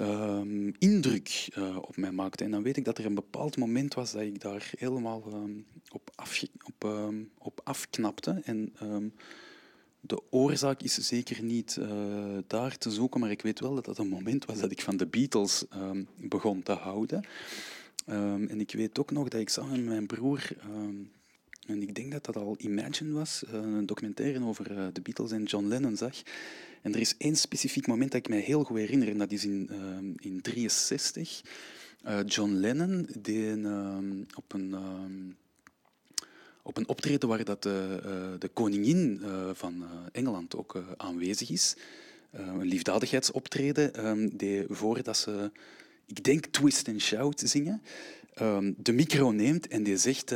uh, 0.00 0.40
indruk 0.78 1.48
uh, 1.58 1.76
op 1.76 1.96
mij 1.96 2.12
maakte. 2.12 2.44
En 2.44 2.50
dan 2.50 2.62
weet 2.62 2.76
ik 2.76 2.84
dat 2.84 2.98
er 2.98 3.06
een 3.06 3.14
bepaald 3.14 3.56
moment 3.56 3.94
was 3.94 4.12
dat 4.12 4.22
ik 4.22 4.40
daar 4.40 4.70
helemaal 4.78 5.22
ehm, 5.26 5.58
op, 5.92 6.10
op, 6.64 6.90
op 7.38 7.60
afknapte. 7.64 8.40
En 8.44 8.72
de 10.00 10.22
oorzaak 10.30 10.82
is 10.82 10.94
zeker 10.94 11.42
niet 11.42 11.76
uh, 11.80 11.88
daar 12.46 12.78
te 12.78 12.90
zoeken, 12.90 13.20
maar 13.20 13.30
ik 13.30 13.42
weet 13.42 13.60
wel 13.60 13.74
dat 13.74 13.84
dat 13.84 13.98
een 13.98 14.08
moment 14.08 14.44
was 14.44 14.60
dat 14.60 14.70
ik 14.70 14.80
van 14.80 14.96
de 14.96 15.06
Beatles 15.06 15.64
begon 16.16 16.62
te 16.62 16.72
houden. 16.72 17.24
En 18.04 18.60
ik 18.60 18.72
weet 18.72 18.98
ook 18.98 19.10
nog 19.10 19.28
dat 19.28 19.40
ik 19.40 19.48
samen 19.48 19.84
met 19.84 19.84
mijn 19.84 20.06
broer 20.06 20.56
en 21.66 21.82
ik 21.82 21.94
denk 21.94 22.12
dat 22.12 22.24
dat 22.24 22.36
al 22.36 22.54
Imagine 22.58 23.12
was, 23.12 23.44
eh, 23.44 23.52
een 23.52 23.86
documentaire 23.86 24.44
over 24.44 24.78
eh, 24.78 24.86
de 24.92 25.00
Beatles 25.00 25.30
en 25.30 25.42
John 25.42 25.66
Lennon 25.66 25.96
zag. 25.96 26.22
En 26.86 26.94
er 26.94 27.00
is 27.00 27.14
één 27.18 27.36
specifiek 27.36 27.86
moment 27.86 28.10
dat 28.10 28.20
ik 28.20 28.28
mij 28.28 28.38
heel 28.38 28.64
goed 28.64 28.76
herinner, 28.76 29.08
en 29.08 29.18
dat 29.18 29.32
is 29.32 29.44
in 29.44 29.66
1963. 29.66 31.42
in 32.04 32.26
John 32.26 32.52
Lennon 32.52 33.08
deed 33.18 33.66
op 34.34 34.52
een 34.52 34.74
op 36.62 36.76
een 36.76 36.88
optreden 36.88 37.28
waar 37.28 37.44
dat 37.44 37.62
de, 37.62 38.36
de 38.38 38.48
koningin 38.48 39.22
van 39.52 39.84
Engeland 40.12 40.56
ook 40.56 40.82
aanwezig 40.96 41.50
is. 41.50 41.76
een 42.30 42.66
liefdadigheidsoptreden, 42.66 44.36
die 44.36 44.64
voordat 44.68 45.16
ze, 45.16 45.50
ik 46.06 46.24
denk, 46.24 46.46
Twist 46.46 46.88
and 46.88 47.00
Shout 47.00 47.42
zingen, 47.44 47.82
de 48.76 48.92
micro 48.92 49.30
neemt 49.30 49.68
en 49.68 49.82
die 49.82 49.96
zegt... 49.96 50.34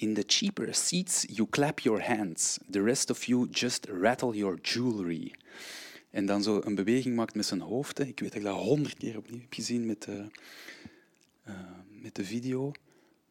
In 0.00 0.14
the 0.14 0.22
cheaper 0.26 0.74
seats, 0.74 1.24
you 1.28 1.48
clap 1.50 1.80
your 1.80 2.00
hands. 2.00 2.58
The 2.70 2.82
rest 2.82 3.10
of 3.10 3.24
you 3.24 3.48
just 3.50 3.86
rattle 3.86 4.36
your 4.36 4.58
jewelry. 4.62 5.34
En 6.10 6.26
dan 6.26 6.42
zo 6.42 6.60
een 6.64 6.74
beweging 6.74 7.16
maakt 7.16 7.34
met 7.34 7.46
zijn 7.46 7.60
hoofd. 7.60 7.98
Ik 7.98 8.20
weet 8.20 8.28
dat 8.28 8.38
ik 8.38 8.42
dat 8.42 8.56
honderd 8.56 8.96
keer 8.96 9.16
opnieuw 9.16 9.40
heb 9.40 9.52
gezien 9.54 9.86
met 9.86 10.02
de, 10.02 10.26
uh, 11.48 11.54
met 12.02 12.14
de 12.14 12.24
video. 12.24 12.72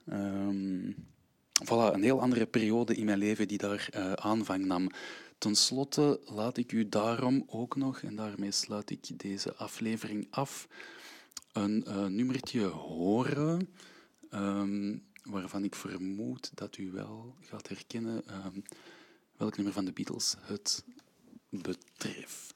Um, 0.10 0.96
voilà, 1.64 1.94
een 1.94 2.04
heel 2.04 2.22
andere 2.22 2.46
periode 2.46 2.96
in 2.96 3.06
mijn 3.06 3.18
leven 3.18 3.48
die 3.48 3.58
daar 3.58 3.90
uh, 3.96 4.14
aanvang 4.14 4.66
nam. 4.66 4.90
Ten 5.38 5.56
slotte 5.56 6.20
laat 6.26 6.58
ik 6.58 6.72
u 6.72 6.90
daarom 6.90 7.44
ook 7.48 7.76
nog, 7.76 8.02
en 8.02 8.16
daarmee 8.16 8.52
sluit 8.52 8.90
ik 8.90 9.20
deze 9.20 9.56
aflevering 9.56 10.28
af, 10.30 10.68
een 11.52 11.86
uh, 11.88 12.06
nummertje 12.06 12.64
horen. 12.66 13.70
Um, 14.34 15.04
waarvan 15.30 15.64
ik 15.64 15.76
vermoed 15.76 16.52
dat 16.54 16.78
u 16.78 16.92
wel 16.92 17.36
gaat 17.42 17.68
herkennen 17.68 18.46
um, 18.46 18.64
welk 19.38 19.56
nummer 19.56 19.74
van 19.74 19.86
de 19.86 19.92
Beatles 19.94 20.36
het 20.40 20.84
betreft. 21.50 22.56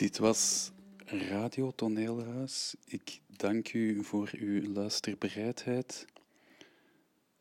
Dit 0.04 0.18
was 0.18 0.70
Radio 1.04 1.70
Toneelhuis. 1.70 2.74
Ik 2.84 3.20
dank 3.44 3.72
u 3.72 4.04
voor 4.04 4.30
uw 4.32 4.72
luisterbereidheid 4.72 6.06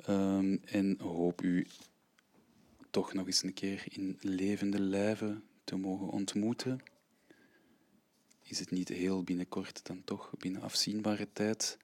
um, 0.10 0.62
en 0.66 1.00
hoop 1.00 1.42
u 1.42 1.68
toch 2.90 3.14
nog 3.14 3.26
eens 3.26 3.44
een 3.44 3.54
keer 3.54 3.84
in 3.90 4.18
levende 4.22 4.80
lijven 4.80 5.44
te 5.64 5.76
mogen 5.76 6.08
ontmoeten. 6.08 6.82
Is 8.42 8.60
het 8.60 8.72
niet 8.72 8.88
heel 8.88 9.24
binnenkort, 9.24 9.86
dan 9.86 10.04
toch 10.04 10.34
binnen 10.38 10.62
afzienbare 10.62 11.28
tijd. 11.34 11.78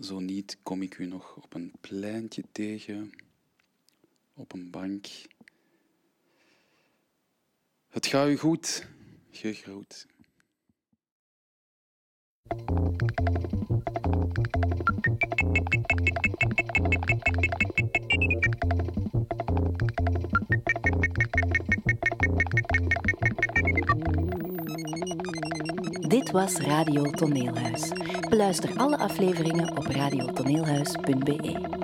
Zo 0.00 0.18
niet 0.18 0.58
kom 0.62 0.82
ik 0.82 0.98
u 0.98 1.06
nog 1.06 1.36
op 1.36 1.54
een 1.54 1.72
pleintje 1.80 2.44
tegen, 2.52 3.12
op 4.34 4.52
een 4.52 4.70
bank. 4.70 5.06
Het 7.88 8.06
gaat 8.06 8.28
u 8.28 8.36
goed 8.36 8.86
gegroet. 9.30 10.06
Dit 13.18 13.26
was 26.30 26.56
Radio 26.56 27.02
Toneelhuis. 27.10 27.88
Beluister 28.28 28.76
alle 28.76 28.98
afleveringen 28.98 29.76
op 29.76 29.86
radiotoneelhuis.be. 29.86 31.77